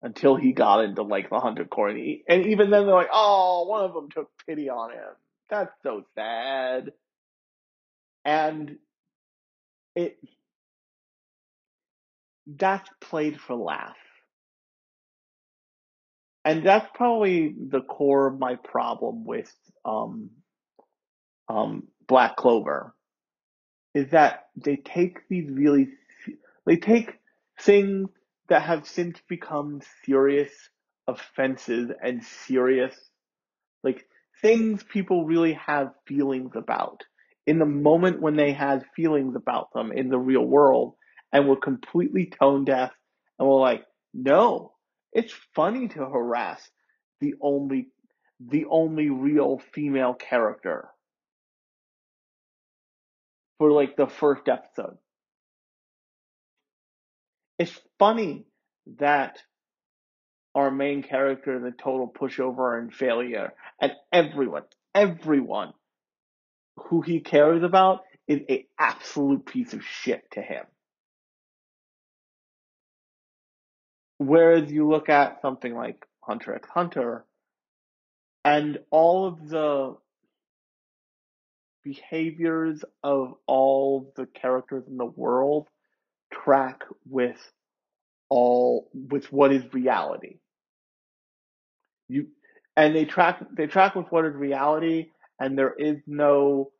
until 0.02 0.36
he 0.36 0.52
got 0.52 0.84
into 0.84 1.02
like 1.02 1.30
the 1.30 1.40
hunter 1.40 1.64
corps, 1.64 1.88
and, 1.88 1.98
he, 1.98 2.24
and 2.28 2.46
even 2.46 2.70
then 2.70 2.86
they're 2.86 2.94
like, 2.94 3.10
"Oh, 3.12 3.66
one 3.68 3.84
of 3.84 3.94
them 3.94 4.08
took 4.10 4.30
pity 4.46 4.68
on 4.70 4.92
him. 4.92 5.14
That's 5.50 5.72
so 5.82 6.04
sad." 6.14 6.92
And 8.24 8.76
it 9.94 10.18
that's 12.46 12.88
played 13.00 13.40
for 13.40 13.56
laughs. 13.56 13.98
And 16.44 16.64
that's 16.64 16.88
probably 16.94 17.54
the 17.70 17.82
core 17.82 18.28
of 18.28 18.38
my 18.38 18.54
problem 18.56 19.24
with 19.26 19.52
um, 19.84 20.30
um, 21.48 21.88
Black 22.06 22.36
Clover 22.36 22.94
is 23.94 24.10
that 24.12 24.46
they 24.56 24.76
take 24.76 25.28
these 25.28 25.50
really 25.50 25.88
they 26.64 26.76
take 26.76 27.12
things 27.60 28.08
that 28.48 28.62
have 28.62 28.86
since 28.86 29.20
become 29.28 29.80
serious 30.04 30.50
offenses 31.06 31.90
and 32.02 32.22
serious 32.22 32.94
like 33.82 34.06
things 34.42 34.82
people 34.82 35.24
really 35.24 35.54
have 35.54 35.92
feelings 36.06 36.52
about 36.54 37.02
in 37.46 37.58
the 37.58 37.64
moment 37.64 38.20
when 38.20 38.36
they 38.36 38.52
had 38.52 38.84
feelings 38.94 39.34
about 39.34 39.72
them 39.72 39.90
in 39.92 40.10
the 40.10 40.18
real 40.18 40.44
world 40.44 40.94
and 41.32 41.48
were 41.48 41.56
completely 41.56 42.30
tone 42.38 42.64
deaf 42.64 42.92
and 43.38 43.48
were 43.48 43.58
like, 43.58 43.84
no, 44.12 44.72
it's 45.12 45.32
funny 45.54 45.88
to 45.88 46.04
harass 46.04 46.60
the 47.20 47.34
only 47.40 47.88
the 48.38 48.66
only 48.70 49.10
real 49.10 49.60
female 49.72 50.14
character 50.14 50.88
for 53.58 53.72
like 53.72 53.96
the 53.96 54.06
first 54.06 54.46
episode. 54.48 54.98
It's 57.58 57.78
funny 57.98 58.46
that 58.98 59.38
our 60.54 60.70
main 60.70 61.02
character 61.02 61.56
a 61.66 61.72
total 61.72 62.08
pushover 62.08 62.78
and 62.78 62.92
failure, 62.92 63.52
and 63.80 63.92
everyone, 64.12 64.64
everyone 64.94 65.72
who 66.76 67.00
he 67.00 67.20
cares 67.20 67.62
about 67.62 68.02
is 68.26 68.40
a 68.48 68.66
absolute 68.78 69.44
piece 69.46 69.72
of 69.72 69.84
shit 69.84 70.30
to 70.32 70.42
him. 70.42 70.64
Whereas 74.18 74.70
you 74.70 74.88
look 74.88 75.08
at 75.08 75.40
something 75.42 75.74
like 75.74 76.06
Hunter 76.20 76.54
x 76.54 76.68
Hunter, 76.68 77.24
and 78.44 78.78
all 78.90 79.26
of 79.26 79.48
the 79.48 79.96
behaviors 81.84 82.84
of 83.02 83.34
all 83.46 84.12
the 84.16 84.26
characters 84.26 84.84
in 84.88 84.96
the 84.96 85.06
world 85.06 85.68
track 86.44 86.82
with 87.08 87.38
all 88.28 88.90
with 88.94 89.32
what 89.32 89.52
is 89.52 89.64
reality. 89.72 90.38
You 92.08 92.28
and 92.76 92.94
they 92.94 93.04
track 93.04 93.42
they 93.56 93.66
track 93.66 93.94
with 93.94 94.06
what 94.10 94.24
is 94.26 94.34
reality 94.34 95.10
and 95.40 95.56
there 95.58 95.74
is 95.78 95.98
no 96.06 96.70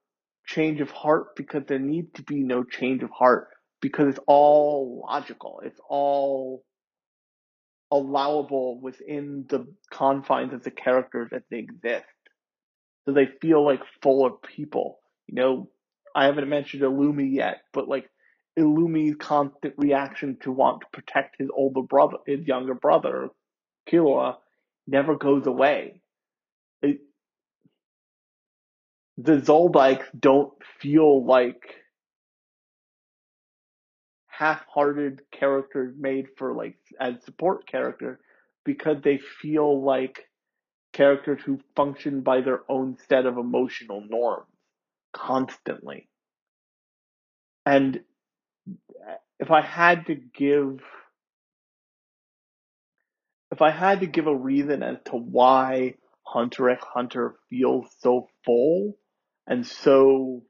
change 0.47 0.81
of 0.81 0.91
heart 0.91 1.37
because 1.37 1.63
there 1.69 1.79
needs 1.79 2.09
to 2.15 2.23
be 2.23 2.43
no 2.43 2.65
change 2.65 3.03
of 3.03 3.11
heart 3.11 3.49
because 3.81 4.09
it's 4.09 4.21
all 4.27 5.05
logical. 5.09 5.61
It's 5.65 5.81
all 5.89 6.65
allowable 7.91 8.81
within 8.81 9.47
the 9.49 9.67
confines 9.91 10.53
of 10.53 10.63
the 10.63 10.71
characters 10.71 11.31
as 11.35 11.43
they 11.51 11.59
exist. 11.59 12.07
So 13.05 13.13
they 13.13 13.29
feel 13.41 13.65
like 13.65 13.81
full 14.03 14.27
of 14.27 14.43
people. 14.43 14.99
You 15.27 15.35
know, 15.37 15.71
I 16.15 16.27
haven't 16.27 16.49
mentioned 16.49 16.83
Illumi 16.83 17.35
yet, 17.35 17.59
but 17.73 17.89
like 17.89 18.11
Illumi's 18.59 19.17
constant 19.17 19.75
reaction 19.79 20.37
to 20.43 20.53
want 20.53 20.83
to 20.83 20.87
protect 20.93 21.37
his 21.39 21.49
older 21.55 21.83
brother, 21.83 22.19
his 22.27 22.47
younger 22.47 22.75
brother, 22.75 23.31
Killua, 23.89 24.37
never 24.87 25.17
goes 25.17 25.47
away. 25.47 26.01
It, 26.83 27.01
the 29.17 29.39
Zoldycks 29.39 30.07
don't 30.19 30.53
feel 30.81 31.25
like 31.25 31.77
half-hearted 34.27 35.23
characters 35.33 35.95
made 35.99 36.27
for 36.37 36.55
like 36.55 36.77
as 37.01 37.15
support 37.25 37.67
characters 37.67 38.19
because 38.65 38.99
they 39.03 39.19
feel 39.19 39.85
like 39.85 40.29
characters 40.93 41.41
who 41.45 41.59
function 41.75 42.21
by 42.23 42.41
their 42.41 42.63
own 42.69 42.97
set 43.09 43.27
of 43.27 43.39
emotional 43.39 44.03
norms 44.09 44.47
constantly. 45.13 46.09
And 47.67 48.01
if 49.39 49.51
I 49.51 49.63
had 49.63 50.07
to 50.07 50.15
give 50.15 50.81
if 53.51 53.63
I 53.63 53.71
had 53.71 54.01
to 54.01 54.07
give 54.07 54.27
a 54.27 54.37
reason 54.37 54.83
as 54.83 54.99
to 55.07 55.13
why 55.17 55.95
Hunter 56.25 56.69
x 56.71 56.85
Hunter 56.93 57.37
feels 57.49 57.87
so 58.01 58.29
full 58.45 58.99
and 59.47 59.67
so 59.67 60.43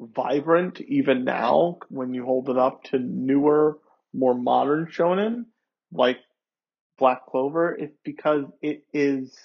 vibrant 0.00 0.80
even 0.80 1.24
now 1.24 1.78
when 1.88 2.14
you 2.14 2.24
hold 2.24 2.48
it 2.48 2.58
up 2.58 2.84
to 2.84 2.98
newer, 2.98 3.78
more 4.12 4.34
modern 4.34 4.86
shonen 4.86 5.44
like 5.92 6.18
Black 6.98 7.26
Clover, 7.26 7.74
it's 7.74 7.96
because 8.04 8.44
it 8.62 8.84
is 8.92 9.36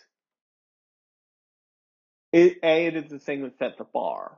it 2.32 2.58
A, 2.64 2.86
it 2.86 2.96
is 2.96 3.10
the 3.10 3.20
thing 3.20 3.42
that 3.44 3.58
set 3.58 3.78
the 3.78 3.84
bar 3.84 4.38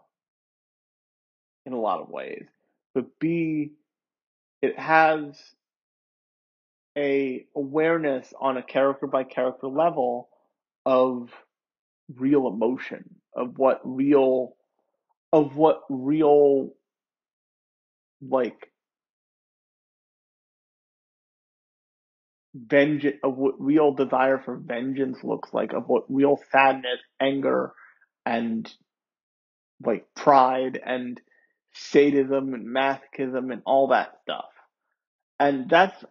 in 1.65 1.73
a 1.73 1.79
lot 1.79 2.01
of 2.01 2.09
ways. 2.09 2.45
But 2.95 3.19
B, 3.19 3.73
it 4.61 4.77
has 4.79 5.39
a 6.97 7.45
awareness 7.55 8.33
on 8.39 8.57
a 8.57 8.63
character 8.63 9.07
by 9.07 9.23
character 9.23 9.67
level 9.67 10.29
of 10.85 11.29
real 12.15 12.47
emotion, 12.47 13.15
of 13.35 13.57
what 13.57 13.81
real 13.85 14.55
of 15.33 15.55
what 15.57 15.81
real 15.89 16.71
like 18.21 18.71
vengeance 22.55 23.17
of 23.23 23.37
what 23.37 23.55
real 23.61 23.93
desire 23.93 24.39
for 24.39 24.57
vengeance 24.57 25.19
looks 25.23 25.53
like, 25.53 25.73
of 25.73 25.87
what 25.87 26.05
real 26.09 26.39
sadness, 26.51 26.99
anger, 27.21 27.73
and 28.25 28.71
like 29.85 30.05
pride 30.15 30.79
and 30.85 31.21
sadism 31.73 32.53
and 32.53 32.67
masochism 32.67 33.53
and 33.53 33.63
all 33.65 33.89
that 33.89 34.13
stuff. 34.23 34.50
And 35.41 35.69
that's 35.69 36.05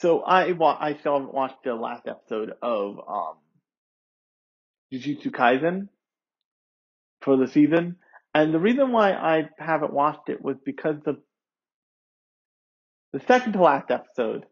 so 0.00 0.20
I 0.22 0.52
wa- 0.52 0.78
I 0.80 0.94
still 0.96 1.14
haven't 1.14 1.34
watched 1.34 1.64
the 1.64 1.74
last 1.74 2.08
episode 2.08 2.52
of 2.62 2.98
um 3.08 3.36
Jujutsu 4.92 5.30
Kaisen 5.30 5.88
for 7.22 7.36
the 7.36 7.48
season. 7.48 7.96
And 8.34 8.54
the 8.54 8.60
reason 8.60 8.92
why 8.92 9.12
I 9.12 9.48
haven't 9.58 9.92
watched 9.92 10.28
it 10.28 10.42
was 10.42 10.56
because 10.64 10.96
the 11.04 11.22
the 13.12 13.20
second 13.20 13.54
to 13.54 13.62
last 13.62 13.90
episode 13.90 14.46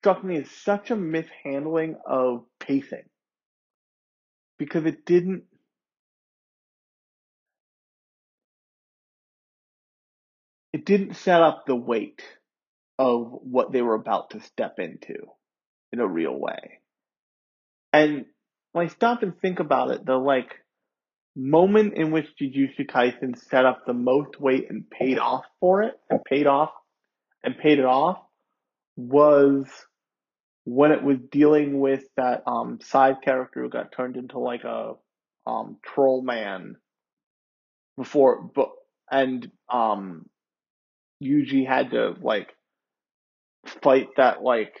struck 0.00 0.24
me 0.24 0.38
as 0.38 0.50
such 0.50 0.90
a 0.90 0.96
mishandling 0.96 1.96
of 2.06 2.46
pacing. 2.60 3.04
Because 4.58 4.86
it 4.86 5.06
didn't 5.06 5.44
it 10.72 10.84
didn't 10.86 11.14
set 11.16 11.42
up 11.42 11.64
the 11.66 11.76
weight 11.76 12.22
of 12.98 13.30
what 13.42 13.72
they 13.72 13.82
were 13.82 13.94
about 13.94 14.30
to 14.30 14.40
step 14.40 14.78
into 14.78 15.16
in 15.92 16.00
a 16.00 16.06
real 16.06 16.38
way. 16.38 16.80
And 17.92 18.26
when 18.72 18.86
I 18.86 18.88
stop 18.88 19.22
and 19.22 19.38
think 19.38 19.60
about 19.60 19.90
it, 19.90 20.06
the 20.06 20.16
like 20.16 20.54
moment 21.36 21.94
in 21.94 22.10
which 22.10 22.26
Jujutsu 22.40 22.86
Kaisen 22.86 23.38
set 23.38 23.64
up 23.64 23.86
the 23.86 23.94
most 23.94 24.40
weight 24.40 24.66
and 24.70 24.88
paid 24.90 25.18
off 25.18 25.44
for 25.60 25.82
it 25.82 25.94
and 26.10 26.24
paid 26.24 26.46
off 26.46 26.70
and 27.42 27.58
paid 27.58 27.78
it 27.78 27.84
off 27.84 28.18
was 28.96 29.66
when 30.64 30.92
it 30.92 31.02
was 31.02 31.18
dealing 31.30 31.80
with 31.80 32.04
that 32.16 32.42
um 32.46 32.78
side 32.82 33.16
character 33.24 33.62
who 33.62 33.68
got 33.68 33.92
turned 33.92 34.16
into 34.16 34.38
like 34.38 34.64
a 34.64 34.92
um 35.46 35.78
troll 35.84 36.22
man 36.22 36.76
before 37.96 38.42
but 38.54 38.70
and 39.10 39.50
um 39.72 40.26
Yuji 41.22 41.66
had 41.66 41.90
to 41.92 42.14
like 42.20 42.54
fight 43.82 44.08
that 44.16 44.42
like 44.42 44.74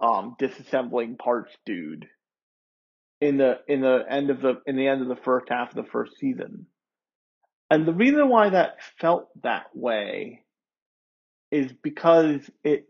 um 0.00 0.36
disassembling 0.40 1.18
parts 1.18 1.56
dude 1.64 2.06
in 3.20 3.38
the 3.38 3.58
in 3.68 3.80
the 3.80 4.04
end 4.08 4.30
of 4.30 4.40
the 4.40 4.60
in 4.66 4.76
the 4.76 4.86
end 4.86 5.02
of 5.02 5.08
the 5.08 5.22
first 5.22 5.48
half 5.48 5.70
of 5.70 5.76
the 5.76 5.90
first 5.90 6.18
season. 6.18 6.66
And 7.70 7.86
the 7.86 7.94
reason 7.94 8.28
why 8.28 8.50
that 8.50 8.76
felt 9.00 9.28
that 9.42 9.66
way 9.74 10.42
is 11.50 11.72
because 11.82 12.50
it 12.62 12.86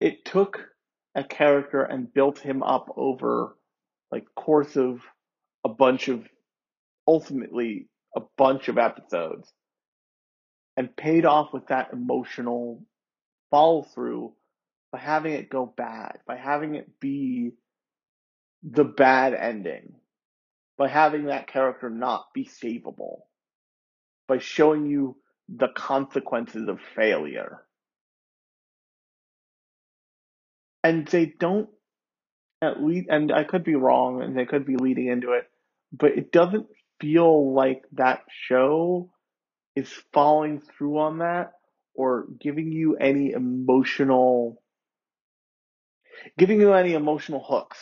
it 0.00 0.24
took 0.24 0.60
a 1.14 1.24
character 1.24 1.82
and 1.82 2.12
built 2.12 2.38
him 2.38 2.62
up 2.62 2.86
over 2.96 3.56
like 4.10 4.24
course 4.34 4.76
of 4.76 5.00
a 5.64 5.68
bunch 5.68 6.08
of 6.08 6.24
ultimately 7.06 7.88
a 8.16 8.20
bunch 8.36 8.68
of 8.68 8.78
episodes 8.78 9.52
and 10.78 10.96
paid 10.96 11.26
off 11.26 11.52
with 11.52 11.66
that 11.66 11.92
emotional 11.92 12.80
follow 13.50 13.82
through 13.82 14.32
by 14.92 15.00
having 15.00 15.32
it 15.32 15.50
go 15.50 15.66
bad, 15.66 16.20
by 16.24 16.36
having 16.36 16.76
it 16.76 17.00
be 17.00 17.50
the 18.62 18.84
bad 18.84 19.34
ending, 19.34 19.94
by 20.78 20.86
having 20.86 21.24
that 21.24 21.48
character 21.48 21.90
not 21.90 22.26
be 22.32 22.44
savable, 22.44 23.22
by 24.28 24.38
showing 24.38 24.86
you 24.86 25.16
the 25.48 25.66
consequences 25.66 26.68
of 26.68 26.78
failure. 26.94 27.64
And 30.84 31.08
they 31.08 31.26
don't 31.26 31.68
at 32.62 32.80
least, 32.80 33.08
and 33.10 33.32
I 33.32 33.42
could 33.42 33.64
be 33.64 33.74
wrong, 33.74 34.22
and 34.22 34.38
they 34.38 34.46
could 34.46 34.64
be 34.64 34.76
leading 34.76 35.08
into 35.08 35.32
it, 35.32 35.50
but 35.92 36.12
it 36.12 36.30
doesn't 36.30 36.68
feel 37.00 37.52
like 37.52 37.82
that 37.94 38.20
show 38.46 39.10
is 39.78 39.88
following 40.12 40.60
through 40.60 40.98
on 40.98 41.18
that 41.18 41.52
or 41.94 42.26
giving 42.40 42.72
you 42.72 42.96
any 42.96 43.30
emotional, 43.30 44.60
giving 46.36 46.60
you 46.60 46.72
any 46.72 46.94
emotional 46.94 47.44
hooks 47.46 47.78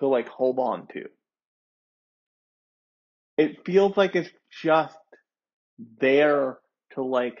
to 0.00 0.08
like 0.08 0.28
hold 0.28 0.58
on 0.58 0.88
to. 0.88 1.04
It 3.38 3.64
feels 3.64 3.96
like 3.96 4.16
it's 4.16 4.30
just 4.62 4.98
there 6.00 6.58
to 6.94 7.02
like 7.04 7.38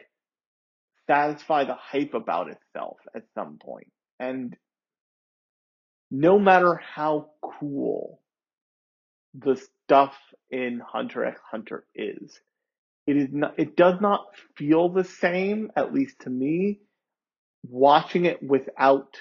satisfy 1.08 1.64
the 1.64 1.74
hype 1.74 2.14
about 2.14 2.50
itself 2.50 2.98
at 3.16 3.24
some 3.34 3.58
point. 3.60 3.90
And 4.20 4.56
no 6.10 6.38
matter 6.38 6.80
how 6.94 7.30
cool 7.42 8.20
the 9.34 9.56
stuff 9.56 10.14
in 10.50 10.80
Hunter 10.80 11.24
x 11.24 11.40
Hunter 11.50 11.84
is, 11.96 12.40
it 13.06 13.16
is 13.16 13.28
not, 13.32 13.54
it 13.58 13.76
does 13.76 14.00
not 14.00 14.26
feel 14.56 14.88
the 14.88 15.04
same, 15.04 15.70
at 15.76 15.92
least 15.94 16.20
to 16.20 16.30
me, 16.30 16.80
watching 17.68 18.26
it 18.26 18.42
without 18.42 19.16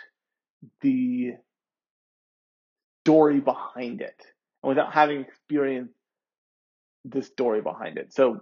the 0.81 1.33
story 3.05 3.39
behind 3.39 4.01
it 4.01 4.21
and 4.63 4.69
without 4.69 4.93
having 4.93 5.21
experienced 5.21 5.93
the 7.05 7.21
story 7.21 7.61
behind 7.61 7.97
it. 7.97 8.13
So 8.13 8.41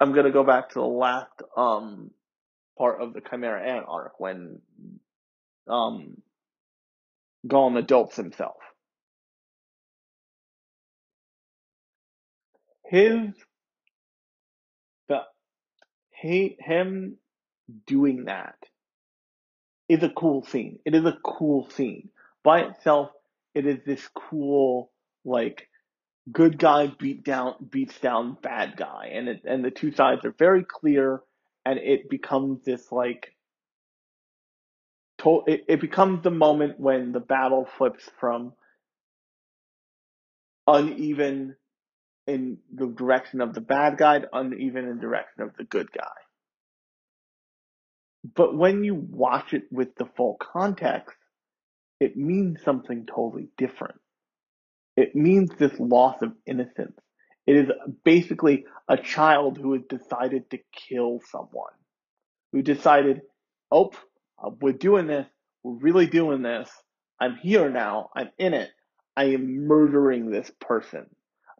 I'm 0.00 0.12
gonna 0.14 0.30
go 0.30 0.44
back 0.44 0.70
to 0.70 0.74
the 0.76 0.84
last 0.86 1.42
um 1.56 2.10
part 2.78 3.00
of 3.00 3.14
the 3.14 3.20
Chimera 3.22 3.62
Ant 3.62 3.86
arc 3.88 4.20
when 4.20 4.60
um 5.68 6.16
Gon 7.46 7.76
adults 7.76 8.16
himself. 8.16 8.56
His 12.86 13.30
him 16.20 17.16
doing 17.86 18.24
that 18.24 18.56
is 19.88 20.02
a 20.02 20.08
cool 20.08 20.44
scene. 20.44 20.78
It 20.84 20.94
is 20.94 21.04
a 21.04 21.18
cool 21.24 21.68
scene. 21.70 22.10
By 22.42 22.60
itself, 22.62 23.10
it 23.54 23.66
is 23.66 23.78
this 23.84 24.08
cool 24.14 24.90
like 25.24 25.68
good 26.30 26.58
guy 26.58 26.88
beat 26.88 27.24
down 27.24 27.54
beats 27.70 27.98
down 28.00 28.36
bad 28.42 28.76
guy 28.76 29.10
and 29.14 29.28
it 29.28 29.42
and 29.44 29.64
the 29.64 29.70
two 29.70 29.92
sides 29.92 30.24
are 30.24 30.34
very 30.36 30.64
clear 30.64 31.20
and 31.64 31.78
it 31.78 32.10
becomes 32.10 32.64
this 32.64 32.90
like 32.90 33.32
to, 35.18 35.42
it, 35.46 35.64
it 35.68 35.80
becomes 35.80 36.22
the 36.22 36.30
moment 36.30 36.78
when 36.78 37.12
the 37.12 37.20
battle 37.20 37.68
flips 37.78 38.08
from 38.20 38.52
uneven 40.66 41.56
in 42.26 42.58
the 42.74 42.86
direction 42.86 43.40
of 43.40 43.54
the 43.54 43.60
bad 43.60 43.98
guy 43.98 44.22
uneven 44.32 44.84
in 44.88 44.96
the 44.96 45.02
direction 45.02 45.42
of 45.42 45.56
the 45.56 45.64
good 45.64 45.90
guy. 45.92 46.04
But 48.34 48.56
when 48.56 48.82
you 48.82 48.94
watch 48.94 49.52
it 49.54 49.64
with 49.70 49.94
the 49.96 50.06
full 50.16 50.36
context, 50.40 51.16
it 52.00 52.16
means 52.16 52.62
something 52.64 53.06
totally 53.06 53.48
different. 53.56 54.00
It 54.96 55.14
means 55.14 55.50
this 55.50 55.78
loss 55.78 56.22
of 56.22 56.32
innocence. 56.46 56.98
It 57.46 57.56
is 57.56 57.70
basically 58.04 58.64
a 58.88 58.96
child 58.96 59.58
who 59.58 59.74
has 59.74 59.82
decided 59.88 60.50
to 60.50 60.58
kill 60.72 61.20
someone, 61.30 61.72
who 62.52 62.62
decided, 62.62 63.22
oh, 63.70 63.92
we're 64.60 64.72
doing 64.72 65.06
this, 65.06 65.26
we're 65.62 65.74
really 65.74 66.06
doing 66.06 66.42
this. 66.42 66.68
I'm 67.20 67.36
here 67.36 67.70
now, 67.70 68.10
I'm 68.16 68.30
in 68.38 68.54
it. 68.54 68.70
I 69.16 69.26
am 69.26 69.66
murdering 69.66 70.30
this 70.30 70.50
person. 70.60 71.06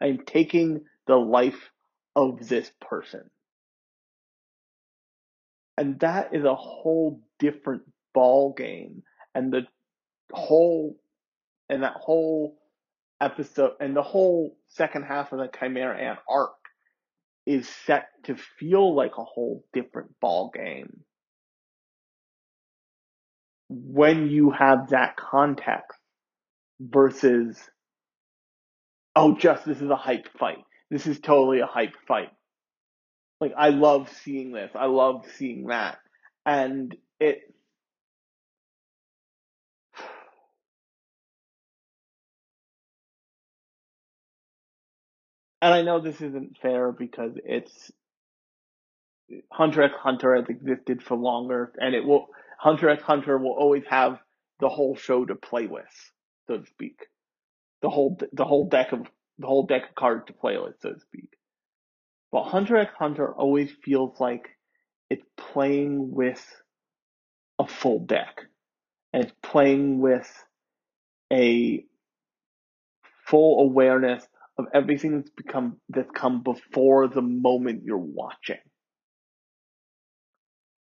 I 0.00 0.06
am 0.06 0.18
taking 0.26 0.84
the 1.06 1.16
life 1.16 1.70
of 2.14 2.48
this 2.48 2.70
person. 2.80 3.30
And 5.78 6.00
that 6.00 6.34
is 6.34 6.44
a 6.44 6.54
whole 6.54 7.20
different 7.38 7.82
ball 8.14 8.54
game. 8.56 9.02
And 9.34 9.52
the 9.52 9.62
whole, 10.32 10.96
and 11.68 11.82
that 11.82 11.94
whole 11.94 12.56
episode, 13.20 13.72
and 13.80 13.94
the 13.94 14.02
whole 14.02 14.56
second 14.68 15.04
half 15.04 15.32
of 15.32 15.38
the 15.38 15.50
Chimera 15.58 15.98
Ant 15.98 16.18
arc 16.28 16.52
is 17.44 17.68
set 17.86 18.08
to 18.24 18.36
feel 18.36 18.94
like 18.94 19.12
a 19.18 19.24
whole 19.24 19.64
different 19.72 20.18
ball 20.20 20.50
game 20.54 21.04
when 23.68 24.28
you 24.28 24.50
have 24.50 24.90
that 24.90 25.16
context 25.16 25.98
versus 26.80 27.58
oh 29.16 29.34
just 29.36 29.64
this 29.64 29.80
is 29.80 29.90
a 29.90 29.96
hype 29.96 30.28
fight. 30.38 30.64
This 30.90 31.06
is 31.08 31.18
totally 31.18 31.60
a 31.60 31.66
hype 31.66 31.94
fight. 32.06 32.30
Like 33.40 33.54
i 33.56 33.70
love 33.70 34.10
seeing 34.24 34.52
this. 34.52 34.70
I 34.74 34.86
love 34.86 35.24
seeing 35.36 35.66
that. 35.68 35.98
And 36.44 36.94
it 37.18 37.40
and 45.62 45.74
i 45.74 45.82
know 45.82 46.00
this 46.00 46.20
isn't 46.20 46.58
fair 46.62 46.92
because 46.92 47.32
it's 47.44 47.90
hunter 49.50 49.82
x 49.82 49.94
hunter 49.98 50.36
has 50.36 50.48
existed 50.48 51.02
for 51.02 51.16
longer 51.16 51.72
and 51.78 51.94
it 51.94 52.04
will 52.04 52.28
hunter 52.58 52.88
x 52.90 53.02
hunter 53.02 53.38
will 53.38 53.56
always 53.58 53.84
have 53.88 54.18
the 54.60 54.68
whole 54.68 54.94
show 54.96 55.24
to 55.24 55.34
play 55.34 55.66
with 55.66 55.84
so 56.46 56.58
to 56.58 56.66
speak 56.66 57.00
the 57.82 57.90
whole 57.90 58.18
the 58.32 58.44
whole 58.44 58.68
deck 58.68 58.92
of 58.92 59.06
the 59.38 59.46
whole 59.46 59.66
deck 59.66 59.88
of 59.88 59.94
cards 59.94 60.24
to 60.26 60.32
play 60.32 60.56
with 60.58 60.74
so 60.80 60.92
to 60.92 61.00
speak 61.00 61.36
but 62.32 62.44
Hunter 62.44 62.76
x 62.76 62.92
Hunter 62.98 63.32
always 63.32 63.70
feels 63.84 64.18
like 64.20 64.48
it's 65.08 65.24
playing 65.36 66.10
with 66.10 66.44
a 67.58 67.66
full 67.66 68.00
deck. 68.00 68.42
And 69.12 69.24
it's 69.24 69.32
playing 69.42 70.00
with 70.00 70.30
a 71.32 71.84
full 73.26 73.62
awareness 73.70 74.26
of 74.58 74.66
everything 74.74 75.16
that's 75.16 75.30
become 75.30 75.78
that's 75.88 76.10
come 76.14 76.42
before 76.42 77.08
the 77.08 77.22
moment 77.22 77.84
you're 77.84 77.96
watching. 77.98 78.58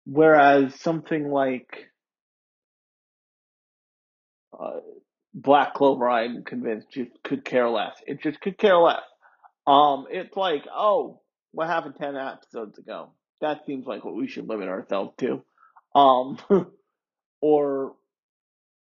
Whereas 0.04 0.78
something 0.80 1.30
like 1.30 1.90
uh, 4.58 4.80
Black 5.36 5.74
Clover, 5.74 6.08
I'm 6.08 6.44
convinced, 6.44 6.90
just 6.90 7.10
could 7.22 7.44
care 7.44 7.68
less. 7.68 7.94
It 8.06 8.22
just 8.22 8.40
could 8.40 8.56
care 8.56 8.78
less. 8.78 9.02
Um, 9.66 10.06
it's 10.10 10.34
like, 10.34 10.64
oh, 10.74 11.20
what 11.52 11.68
happened 11.68 11.96
10 11.98 12.16
episodes 12.16 12.78
ago? 12.78 13.10
That 13.42 13.66
seems 13.66 13.86
like 13.86 14.02
what 14.02 14.14
we 14.14 14.28
should 14.28 14.48
limit 14.48 14.68
ourselves 14.68 15.12
to. 15.18 15.44
Um, 15.94 16.38
or 17.42 17.94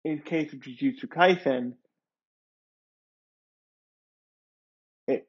in 0.05 0.19
case 0.19 0.53
of 0.53 0.59
Jujutsu 0.59 1.07
Kaisen, 1.07 1.73
it 5.07 5.27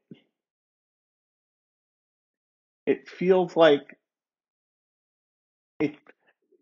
it 2.86 3.08
feels 3.08 3.56
like 3.56 3.96
it 5.80 5.96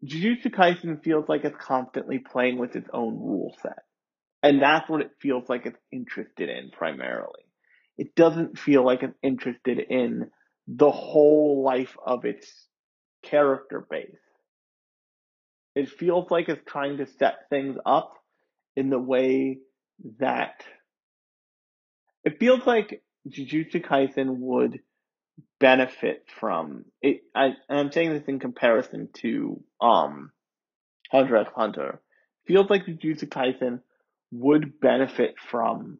Jujutsu 0.05 0.47
Kaisen 0.55 1.03
feels 1.03 1.29
like 1.29 1.45
it's 1.45 1.57
constantly 1.59 2.19
playing 2.19 2.59
with 2.59 2.77
its 2.77 2.89
own 2.93 3.15
rule 3.15 3.57
set. 3.61 3.83
And 4.43 4.61
that's 4.61 4.89
what 4.89 5.01
it 5.01 5.13
feels 5.21 5.49
like 5.49 5.67
it's 5.67 5.79
interested 5.93 6.49
in 6.49 6.71
primarily. 6.71 7.43
It 7.97 8.15
doesn't 8.15 8.59
feel 8.59 8.85
like 8.85 9.03
it's 9.03 9.17
interested 9.23 9.79
in 9.79 10.31
the 10.67 10.91
whole 10.91 11.63
life 11.63 11.97
of 12.05 12.25
its 12.25 12.51
character 13.23 13.87
base. 13.89 14.17
It 15.75 15.89
feels 15.89 16.31
like 16.31 16.49
it's 16.49 16.63
trying 16.67 16.99
to 16.99 17.07
set 17.07 17.49
things 17.49 17.77
up 17.87 18.15
in 18.77 18.91
the 18.91 18.99
way 18.99 19.59
that 20.19 20.63
it 22.25 22.39
feels 22.39 22.67
like 22.67 23.03
Jujutsu 23.29 23.85
Kaisen 23.85 24.39
would 24.39 24.81
benefit 25.61 26.27
from 26.41 26.85
it. 27.01 27.23
I, 27.35 27.55
I'm 27.69 27.93
saying 27.93 28.13
this 28.13 28.25
in 28.27 28.39
comparison 28.39 29.09
to 29.19 29.63
um, 29.81 30.31
Hunter 31.11 31.37
x 31.37 31.51
Hunter. 31.55 32.01
Feels 32.47 32.69
like 32.69 32.87
Jujutsu 32.87 33.29
Kaisen 33.29 33.81
would 34.33 34.81
benefit 34.81 35.35
from 35.51 35.99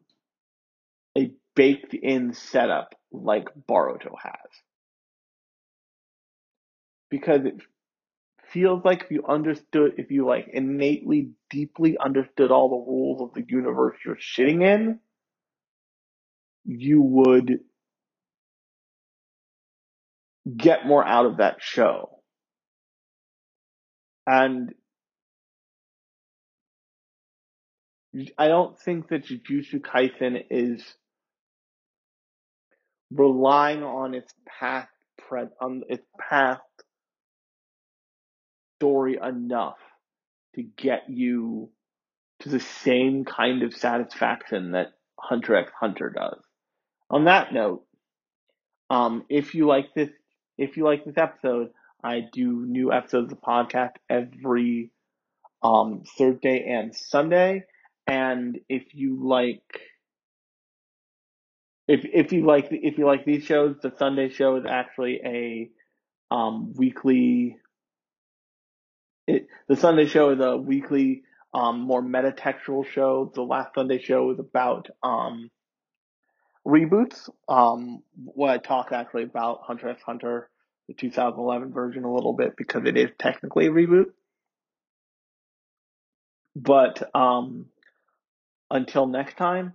a 1.17 1.31
baked 1.55 1.93
in 1.93 2.33
setup 2.33 2.95
like 3.11 3.47
Boruto 3.69 4.15
has. 4.21 4.51
Because 7.09 7.45
it 7.45 7.61
feels 8.49 8.83
like 8.83 9.03
if 9.03 9.11
you 9.11 9.23
understood, 9.27 9.93
if 9.97 10.09
you 10.09 10.25
like 10.25 10.47
innately, 10.51 11.29
deeply 11.51 11.97
understood 12.03 12.49
all 12.51 12.69
the 12.69 12.91
rules 12.91 13.21
of 13.21 13.33
the 13.35 13.45
universe 13.47 13.97
you're 14.03 14.17
sitting 14.19 14.63
in, 14.63 14.99
you 16.65 17.01
would 17.01 17.59
get 20.57 20.85
more 20.85 21.05
out 21.05 21.25
of 21.25 21.37
that 21.37 21.57
show. 21.59 22.09
And 24.25 24.73
I 28.37 28.47
don't 28.47 28.79
think 28.79 29.09
that 29.09 29.25
Jujutsu 29.25 29.79
Kaisen 29.79 30.45
is 30.49 30.83
relying 33.11 33.83
on 33.83 34.13
its 34.13 34.33
past 34.47 34.89
pre- 35.17 35.47
on 35.59 35.83
its 35.89 36.05
past 36.19 36.61
story 38.77 39.17
enough 39.21 39.77
to 40.55 40.63
get 40.63 41.09
you 41.09 41.69
to 42.41 42.49
the 42.49 42.59
same 42.59 43.25
kind 43.25 43.63
of 43.63 43.73
satisfaction 43.73 44.71
that 44.71 44.93
Hunter 45.17 45.55
x 45.55 45.71
Hunter 45.79 46.09
does. 46.09 46.39
On 47.09 47.25
that 47.25 47.53
note, 47.53 47.85
um, 48.89 49.25
if 49.29 49.55
you 49.55 49.65
like 49.65 49.93
this, 49.95 50.09
if 50.57 50.77
you 50.77 50.83
like 50.83 51.05
this 51.05 51.17
episode, 51.17 51.69
I 52.03 52.21
do 52.31 52.65
new 52.65 52.91
episodes 52.91 53.31
of 53.31 53.39
the 53.39 53.45
podcast 53.45 53.93
every 54.09 54.91
um, 55.63 56.03
Thursday 56.17 56.65
and 56.67 56.95
Sunday. 56.95 57.63
And 58.07 58.59
if 58.69 58.93
you 58.93 59.27
like, 59.27 59.63
if 61.87 62.05
if 62.05 62.31
you 62.31 62.45
like 62.45 62.67
if 62.71 62.97
you 62.97 63.05
like 63.05 63.25
these 63.25 63.45
shows, 63.45 63.77
the 63.81 63.93
Sunday 63.97 64.29
show 64.29 64.57
is 64.57 64.65
actually 64.67 65.21
a 65.23 65.69
um, 66.33 66.73
weekly. 66.73 67.57
It, 69.27 69.47
the 69.69 69.77
Sunday 69.77 70.05
show 70.05 70.31
is 70.31 70.39
a 70.41 70.57
weekly, 70.57 71.23
um, 71.53 71.79
more 71.79 72.01
metatextual 72.01 72.85
show. 72.85 73.31
The 73.33 73.41
last 73.41 73.73
Sunday 73.75 74.01
show 74.01 74.31
is 74.31 74.39
about 74.39 74.89
um, 75.01 75.49
reboots. 76.67 77.29
Um, 77.47 78.03
what 78.15 78.49
I 78.49 78.57
talk 78.57 78.91
actually 78.91 79.23
about 79.23 79.61
Hunter 79.63 79.89
x 79.89 80.01
Hunter, 80.03 80.49
the 80.87 80.93
2011 80.93 81.71
version, 81.71 82.03
a 82.03 82.13
little 82.13 82.33
bit 82.33 82.57
because 82.57 82.83
it 82.85 82.97
is 82.97 83.11
technically 83.17 83.67
a 83.67 83.71
reboot. 83.71 84.07
But 86.55 87.09
um, 87.15 87.67
until 88.73 89.05
next 89.05 89.37
time, 89.37 89.73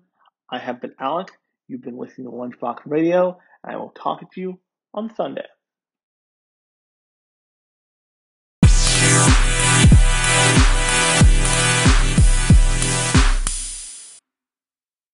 I 0.50 0.58
have 0.58 0.80
been 0.80 0.94
Alec. 1.00 1.28
You've 1.68 1.82
been 1.82 1.96
listening 1.96 2.26
to 2.26 2.32
Lunchbox 2.32 2.80
Radio, 2.84 3.38
and 3.62 3.74
I 3.74 3.76
will 3.76 3.90
talk 3.90 4.20
to 4.20 4.40
you 4.40 4.58
on 4.92 5.14
Sunday. 5.14 5.46